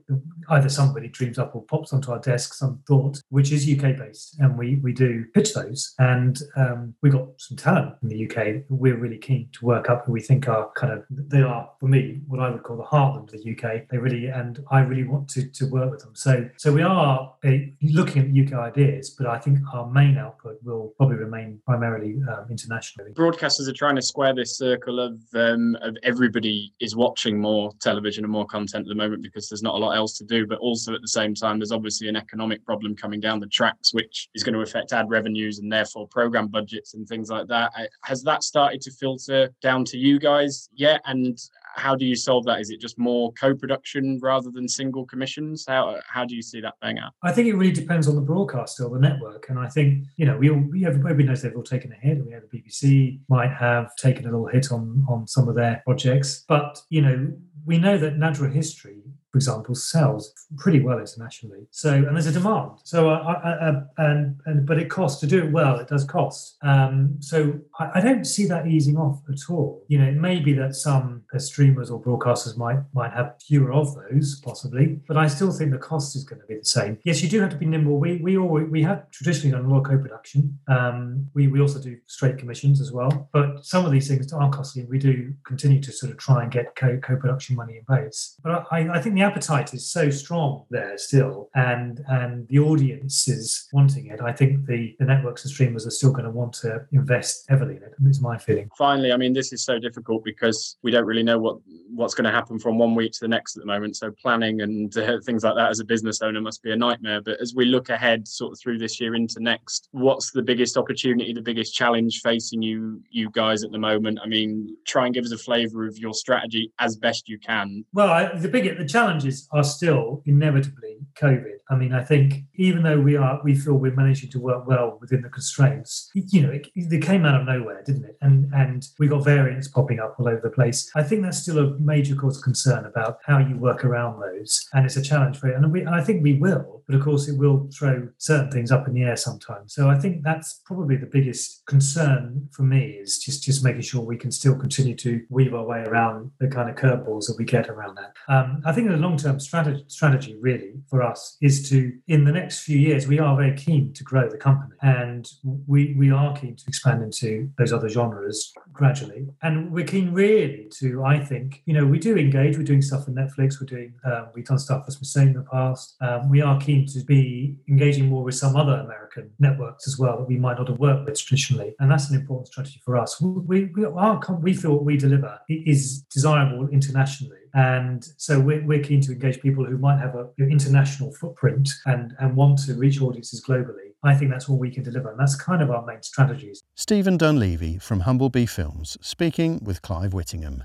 either 0.50 0.68
somebody 0.68 1.08
dreams 1.08 1.38
up 1.38 1.54
or 1.54 1.62
pops 1.62 1.92
onto 1.92 2.12
our 2.12 2.18
desk 2.18 2.52
some 2.52 2.80
thought, 2.86 3.20
which 3.30 3.50
is 3.52 3.66
UK 3.68 3.96
based, 3.96 4.38
and 4.40 4.58
we 4.58 4.76
we 4.76 4.92
do 4.92 5.24
pitch 5.32 5.54
those, 5.54 5.94
and 5.98 6.38
um, 6.56 6.94
we 7.02 7.08
got 7.08 7.28
some 7.38 7.56
talent 7.56 7.94
in 8.02 8.08
the 8.08 8.28
UK. 8.28 8.64
We're 8.68 8.98
really 8.98 9.16
keen 9.16 9.48
to 9.52 9.64
work 9.64 9.88
up, 9.88 10.04
who 10.04 10.12
we 10.12 10.20
think 10.20 10.46
are 10.48 10.70
kind 10.76 10.92
of 10.92 11.04
they 11.08 11.40
are 11.40 11.70
for 11.80 11.86
me 11.86 12.20
what 12.26 12.40
I 12.40 12.50
would 12.50 12.62
call 12.62 12.76
the 12.76 12.82
heartland 12.82 13.32
of 13.32 13.42
the 13.42 13.52
UK. 13.52 13.88
They 13.88 13.96
really 13.96 14.26
and 14.26 14.62
I 14.70 14.80
really 14.80 15.04
want 15.04 15.28
to 15.30 15.48
to 15.48 15.66
work 15.66 15.90
with 15.90 16.00
them. 16.00 16.14
So 16.14 16.48
so 16.58 16.72
we 16.72 16.82
are 16.82 17.32
uh, 17.44 17.50
looking 17.82 18.22
at 18.22 18.46
UK 18.46 18.58
ideas, 18.58 19.10
but 19.10 19.26
I 19.26 19.38
think 19.38 19.58
our 19.72 19.90
main 19.90 20.18
output 20.18 20.58
will 20.62 20.92
probably 20.98 21.16
remain 21.16 21.60
primarily 21.64 22.20
um, 22.30 22.46
internationally. 22.50 23.12
Broadcasters 23.12 23.68
are 23.68 23.72
trying 23.72 23.96
to 23.96 24.02
square 24.02 24.34
this 24.34 24.58
circle 24.58 25.00
of 25.00 25.18
um, 25.34 25.76
of 25.80 25.96
everybody 26.02 26.43
is 26.44 26.96
watching 26.96 27.40
more 27.40 27.72
television 27.80 28.24
and 28.24 28.32
more 28.32 28.46
content 28.46 28.82
at 28.82 28.88
the 28.88 28.94
moment 28.94 29.22
because 29.22 29.48
there's 29.48 29.62
not 29.62 29.74
a 29.74 29.78
lot 29.78 29.96
else 29.96 30.16
to 30.18 30.24
do, 30.24 30.46
but 30.46 30.58
also 30.58 30.94
at 30.94 31.00
the 31.00 31.08
same 31.08 31.34
time 31.34 31.58
there's 31.58 31.72
obviously 31.72 32.08
an 32.08 32.16
economic 32.16 32.64
problem 32.64 32.94
coming 32.96 33.20
down 33.20 33.40
the 33.40 33.46
tracks, 33.46 33.94
which 33.94 34.28
is 34.34 34.42
going 34.42 34.54
to 34.54 34.60
affect 34.60 34.92
ad 34.92 35.08
revenues 35.08 35.58
and 35.58 35.72
therefore 35.72 36.06
program 36.08 36.48
budgets 36.48 36.94
and 36.94 37.06
things 37.08 37.30
like 37.30 37.46
that. 37.48 37.72
Has 38.04 38.22
that 38.22 38.42
started 38.42 38.80
to 38.82 38.90
filter 38.92 39.50
down 39.62 39.84
to 39.86 39.98
you 39.98 40.18
guys 40.18 40.68
yet? 40.74 41.00
And 41.06 41.38
how 41.76 41.94
do 41.94 42.04
you 42.04 42.16
solve 42.16 42.44
that? 42.44 42.60
Is 42.60 42.70
it 42.70 42.80
just 42.80 42.98
more 42.98 43.32
co-production 43.32 44.18
rather 44.22 44.50
than 44.50 44.68
single 44.68 45.04
commissions? 45.04 45.64
How 45.66 46.00
how 46.08 46.24
do 46.24 46.34
you 46.34 46.42
see 46.42 46.60
that 46.60 46.74
playing 46.80 46.98
out? 46.98 47.12
I 47.22 47.32
think 47.32 47.48
it 47.48 47.54
really 47.54 47.72
depends 47.72 48.08
on 48.08 48.14
the 48.14 48.20
broadcaster 48.20 48.84
or 48.84 48.90
the 48.90 49.00
network, 49.00 49.48
and 49.48 49.58
I 49.58 49.68
think 49.68 50.06
you 50.16 50.26
know 50.26 50.36
we 50.36 50.50
all 50.50 50.62
we, 50.70 50.86
everybody 50.86 51.24
knows 51.24 51.42
they've 51.42 51.54
all 51.54 51.62
taken 51.62 51.92
a 51.92 51.96
hit. 51.96 52.24
We 52.24 52.30
know 52.30 52.40
the 52.40 52.58
BBC 52.58 53.20
might 53.28 53.50
have 53.52 53.94
taken 53.96 54.26
a 54.26 54.30
little 54.30 54.46
hit 54.46 54.72
on 54.72 55.04
on 55.08 55.26
some 55.26 55.48
of 55.48 55.54
their 55.54 55.82
projects, 55.84 56.44
but 56.48 56.80
you 56.90 57.02
know 57.02 57.32
we 57.66 57.78
know 57.78 57.96
that 57.98 58.18
natural 58.18 58.50
history 58.50 59.02
for 59.34 59.38
example, 59.38 59.74
sells 59.74 60.32
pretty 60.58 60.78
well 60.78 61.00
internationally. 61.00 61.66
So, 61.72 61.92
and 61.92 62.14
there's 62.14 62.28
a 62.28 62.30
demand. 62.30 62.70
So, 62.84 63.10
uh, 63.10 63.14
uh, 63.14 63.80
and 63.98 64.40
and 64.46 64.64
but 64.64 64.78
it 64.78 64.88
costs 64.88 65.18
to 65.22 65.26
do 65.26 65.42
it 65.42 65.50
well. 65.50 65.80
It 65.80 65.88
does 65.88 66.04
cost. 66.04 66.56
Um, 66.62 67.16
so, 67.18 67.58
I, 67.80 68.00
don't 68.00 68.24
see 68.24 68.46
that 68.46 68.68
easing 68.68 68.96
off 68.96 69.20
at 69.28 69.40
all. 69.50 69.82
You 69.88 69.98
know, 69.98 70.04
it 70.04 70.14
may 70.14 70.38
be 70.38 70.52
that 70.52 70.76
some 70.76 71.24
uh, 71.34 71.40
streamers 71.40 71.90
or 71.90 72.00
broadcasters 72.00 72.56
might 72.56 72.78
might 72.94 73.12
have 73.12 73.34
fewer 73.44 73.72
of 73.72 73.96
those, 73.96 74.40
possibly, 74.40 75.00
but 75.08 75.16
I 75.16 75.26
still 75.26 75.50
think 75.50 75.72
the 75.72 75.78
cost 75.78 76.14
is 76.14 76.22
going 76.22 76.40
to 76.40 76.46
be 76.46 76.58
the 76.58 76.64
same. 76.64 76.98
Yes, 77.04 77.20
you 77.20 77.28
do 77.28 77.40
have 77.40 77.50
to 77.50 77.56
be 77.56 77.66
nimble. 77.66 77.98
We 77.98 78.18
we 78.18 78.38
we 78.38 78.84
have 78.84 79.10
traditionally 79.10 79.50
done 79.50 79.64
a 79.64 79.68
lot 79.68 79.78
of 79.78 79.84
co-production. 79.86 80.56
Um, 80.68 81.26
we 81.34 81.48
we 81.48 81.60
also 81.60 81.80
do 81.80 81.96
straight 82.06 82.38
commissions 82.38 82.80
as 82.80 82.92
well. 82.92 83.28
But 83.32 83.64
some 83.64 83.84
of 83.84 83.90
these 83.90 84.06
things 84.06 84.32
are 84.32 84.50
costly. 84.50 84.84
We 84.84 85.00
do 85.00 85.34
continue 85.44 85.80
to 85.80 85.90
sort 85.90 86.12
of 86.12 86.18
try 86.18 86.44
and 86.44 86.52
get 86.52 86.76
co 86.76 86.98
co-production 86.98 87.56
money 87.56 87.78
in 87.78 87.84
place. 87.84 88.38
But 88.40 88.68
I, 88.70 88.90
I 88.90 89.00
think 89.00 89.16
the 89.16 89.23
appetite 89.24 89.74
is 89.74 89.90
so 89.90 90.10
strong 90.10 90.64
there 90.70 90.96
still, 90.96 91.50
and 91.54 92.04
and 92.08 92.46
the 92.48 92.58
audience 92.58 93.28
is 93.28 93.68
wanting 93.72 94.06
it. 94.06 94.20
I 94.20 94.32
think 94.32 94.66
the 94.66 94.94
the 94.98 95.04
networks 95.04 95.44
and 95.44 95.52
streamers 95.52 95.86
are 95.86 95.90
still 95.90 96.12
going 96.12 96.24
to 96.24 96.30
want 96.30 96.52
to 96.54 96.86
invest 96.92 97.46
heavily 97.48 97.76
in 97.76 97.82
it. 97.82 97.92
Is 98.06 98.20
my 98.20 98.38
feeling. 98.38 98.68
Finally, 98.76 99.12
I 99.12 99.16
mean, 99.16 99.32
this 99.32 99.52
is 99.52 99.64
so 99.64 99.78
difficult 99.78 100.24
because 100.24 100.76
we 100.82 100.90
don't 100.90 101.06
really 101.06 101.22
know 101.22 101.38
what 101.38 101.58
what's 101.94 102.14
going 102.14 102.24
to 102.24 102.30
happen 102.30 102.58
from 102.58 102.78
one 102.78 102.94
week 102.94 103.12
to 103.12 103.20
the 103.20 103.28
next 103.28 103.56
at 103.56 103.62
the 103.62 103.66
moment. 103.66 103.96
So 103.96 104.10
planning 104.10 104.60
and 104.60 104.96
uh, 104.96 105.18
things 105.24 105.44
like 105.44 105.54
that 105.56 105.70
as 105.70 105.80
a 105.80 105.84
business 105.84 106.20
owner 106.22 106.40
must 106.40 106.62
be 106.62 106.72
a 106.72 106.76
nightmare. 106.76 107.20
But 107.22 107.40
as 107.40 107.54
we 107.54 107.64
look 107.64 107.88
ahead, 107.88 108.26
sort 108.28 108.52
of 108.52 108.58
through 108.60 108.78
this 108.78 109.00
year 109.00 109.14
into 109.14 109.40
next, 109.40 109.88
what's 109.92 110.30
the 110.32 110.42
biggest 110.42 110.76
opportunity, 110.76 111.32
the 111.32 111.40
biggest 111.40 111.74
challenge 111.74 112.20
facing 112.22 112.62
you 112.62 113.02
you 113.10 113.30
guys 113.30 113.64
at 113.64 113.70
the 113.70 113.78
moment? 113.78 114.18
I 114.22 114.26
mean, 114.26 114.76
try 114.86 115.06
and 115.06 115.14
give 115.14 115.24
us 115.24 115.32
a 115.32 115.38
flavour 115.38 115.86
of 115.86 115.98
your 115.98 116.14
strategy 116.14 116.72
as 116.78 116.96
best 116.96 117.28
you 117.28 117.38
can. 117.38 117.84
Well, 117.92 118.08
I, 118.08 118.36
the 118.36 118.48
big 118.48 118.76
the 118.76 118.84
challenge 118.84 119.13
challenges 119.14 119.48
are 119.52 119.64
still 119.64 120.22
inevitably 120.26 120.98
COVID. 121.16 121.54
I 121.70 121.76
mean, 121.76 121.94
I 121.94 122.02
think 122.02 122.44
even 122.56 122.82
though 122.82 123.00
we 123.00 123.16
are, 123.16 123.40
we 123.42 123.54
feel 123.54 123.74
we're 123.74 123.94
managing 123.94 124.30
to 124.32 124.38
work 124.38 124.66
well 124.66 124.98
within 125.00 125.22
the 125.22 125.30
constraints. 125.30 126.10
You 126.14 126.42
know, 126.42 126.50
it, 126.50 126.68
it 126.74 127.02
came 127.02 127.24
out 127.24 127.40
of 127.40 127.46
nowhere, 127.46 127.82
didn't 127.84 128.04
it? 128.04 128.18
And 128.20 128.52
and 128.52 128.86
we 128.98 129.08
got 129.08 129.24
variants 129.24 129.68
popping 129.68 129.98
up 129.98 130.16
all 130.18 130.28
over 130.28 130.40
the 130.42 130.50
place. 130.50 130.90
I 130.94 131.02
think 131.02 131.22
that's 131.22 131.38
still 131.38 131.58
a 131.58 131.78
major 131.78 132.14
cause 132.14 132.36
of 132.36 132.42
concern 132.42 132.84
about 132.84 133.18
how 133.24 133.38
you 133.38 133.56
work 133.56 133.84
around 133.84 134.20
those, 134.20 134.68
and 134.74 134.84
it's 134.84 134.96
a 134.96 135.02
challenge 135.02 135.38
for 135.38 135.48
it. 135.48 135.56
And, 135.56 135.72
we, 135.72 135.80
and 135.80 135.94
I 135.94 136.02
think 136.02 136.22
we 136.22 136.34
will, 136.34 136.82
but 136.86 136.96
of 136.96 137.02
course, 137.02 137.28
it 137.28 137.38
will 137.38 137.68
throw 137.76 138.08
certain 138.18 138.50
things 138.50 138.70
up 138.70 138.86
in 138.86 138.94
the 138.94 139.04
air 139.04 139.16
sometimes. 139.16 139.74
So 139.74 139.88
I 139.88 139.98
think 139.98 140.22
that's 140.22 140.60
probably 140.66 140.96
the 140.96 141.06
biggest 141.06 141.64
concern 141.66 142.48
for 142.52 142.62
me 142.62 142.98
is 143.02 143.18
just 143.18 143.42
just 143.42 143.64
making 143.64 143.82
sure 143.82 144.02
we 144.02 144.18
can 144.18 144.30
still 144.30 144.56
continue 144.56 144.96
to 144.96 145.24
weave 145.30 145.54
our 145.54 145.64
way 145.64 145.82
around 145.86 146.30
the 146.40 146.48
kind 146.48 146.68
of 146.68 146.76
curveballs 146.76 147.26
that 147.26 147.36
we 147.38 147.44
get 147.44 147.68
around 147.70 147.96
that. 147.96 148.12
Um, 148.28 148.60
I 148.66 148.72
think 148.72 148.88
the 149.04 149.08
long-term 149.08 149.40
strategy, 149.40 149.84
strategy 149.88 150.36
really 150.40 150.72
for 150.88 151.02
us 151.02 151.36
is 151.42 151.68
to 151.68 151.92
in 152.08 152.24
the 152.24 152.32
next 152.32 152.62
few 152.62 152.78
years 152.78 153.06
we 153.06 153.18
are 153.18 153.36
very 153.36 153.56
keen 153.56 153.92
to 153.92 154.04
grow 154.04 154.28
the 154.28 154.36
company. 154.36 154.74
And 154.82 155.28
we 155.66 155.94
we 155.98 156.10
are 156.10 156.34
keen 156.34 156.56
to 156.56 156.64
expand 156.66 157.02
into 157.02 157.50
those 157.58 157.72
other 157.72 157.88
genres 157.88 158.52
gradually. 158.72 159.26
And 159.42 159.70
we're 159.70 159.86
keen 159.86 160.12
really 160.12 160.68
to 160.78 161.04
I 161.04 161.18
think 161.24 161.62
you 161.66 161.74
know 161.74 161.86
we 161.86 161.98
do 161.98 162.16
engage 162.16 162.56
we're 162.56 162.64
doing 162.64 162.82
stuff 162.82 163.04
for 163.04 163.10
Netflix 163.10 163.60
we're 163.60 163.66
doing 163.66 163.94
um, 164.04 164.28
we've 164.34 164.46
done 164.46 164.58
stuff 164.58 164.84
for 164.84 164.90
Smithsonian 164.90 165.36
in 165.36 165.42
the 165.42 165.50
past. 165.50 165.96
Um, 166.00 166.30
we 166.30 166.40
are 166.40 166.58
keen 166.60 166.86
to 166.86 167.00
be 167.04 167.56
engaging 167.68 168.06
more 168.06 168.24
with 168.24 168.34
some 168.34 168.56
other 168.56 168.74
American 168.74 169.30
networks 169.38 169.86
as 169.86 169.98
well 169.98 170.18
that 170.18 170.28
we 170.28 170.38
might 170.38 170.58
not 170.58 170.68
have 170.68 170.78
worked 170.78 171.04
with 171.06 171.18
traditionally. 171.18 171.74
And 171.80 171.90
that's 171.90 172.10
an 172.10 172.16
important 172.16 172.48
strategy 172.48 172.80
for 172.84 172.96
us. 172.96 173.20
We 173.20 173.64
we, 173.64 173.84
are, 173.84 174.20
we 174.40 174.54
feel 174.54 174.72
what 174.72 174.84
we 174.84 174.96
deliver 174.96 175.38
is 175.48 176.02
desirable 176.02 176.68
internationally 176.68 177.43
and 177.54 178.04
so 178.16 178.40
we're, 178.40 178.64
we're 178.66 178.82
keen 178.82 179.00
to 179.02 179.12
engage 179.12 179.40
people 179.40 179.64
who 179.64 179.78
might 179.78 179.98
have 179.98 180.16
an 180.16 180.30
international 180.38 181.12
footprint 181.12 181.70
and, 181.86 182.14
and 182.18 182.34
want 182.34 182.58
to 182.66 182.74
reach 182.74 183.00
audiences 183.00 183.44
globally. 183.44 183.92
I 184.02 184.14
think 184.14 184.32
that's 184.32 184.48
what 184.48 184.58
we 184.58 184.72
can 184.72 184.82
deliver. 184.82 185.10
And 185.10 185.18
that's 185.18 185.36
kind 185.36 185.62
of 185.62 185.70
our 185.70 185.86
main 185.86 186.02
strategies. 186.02 186.62
Stephen 186.74 187.16
Dunleavy 187.16 187.78
from 187.78 188.02
Humblebee 188.02 188.48
Films, 188.48 188.98
speaking 189.00 189.60
with 189.62 189.82
Clive 189.82 190.12
Whittingham. 190.12 190.64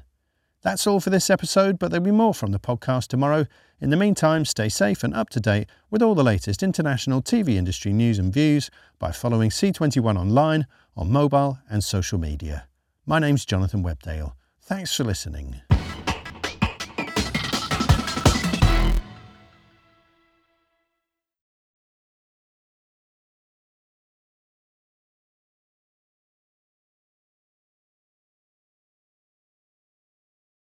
That's 0.61 0.87
all 0.87 0.99
for 0.99 1.11
this 1.11 1.29
episode, 1.29 1.79
but 1.79 1.91
there'll 1.91 2.03
be 2.03 2.11
more 2.11 2.33
from 2.33 2.51
the 2.51 2.59
podcast 2.59 3.07
tomorrow. 3.07 3.45
In 3.79 3.91
the 3.91 3.95
meantime, 3.95 4.43
stay 4.43 4.67
safe 4.67 5.03
and 5.03 5.13
up 5.13 5.29
to 5.29 5.39
date 5.39 5.69
with 5.89 6.01
all 6.01 6.15
the 6.15 6.23
latest 6.23 6.63
international 6.63 7.21
TV 7.21 7.49
industry 7.49 7.93
news 7.93 8.19
and 8.19 8.33
views 8.33 8.69
by 8.97 9.11
following 9.11 9.51
C21 9.51 10.19
online, 10.19 10.65
on 10.97 11.09
mobile, 11.09 11.59
and 11.69 11.83
social 11.83 12.17
media. 12.17 12.67
My 13.05 13.19
name's 13.19 13.45
Jonathan 13.45 13.83
Webdale. 13.83 14.33
Thanks 14.59 14.93
for 14.93 15.05
listening. 15.05 15.61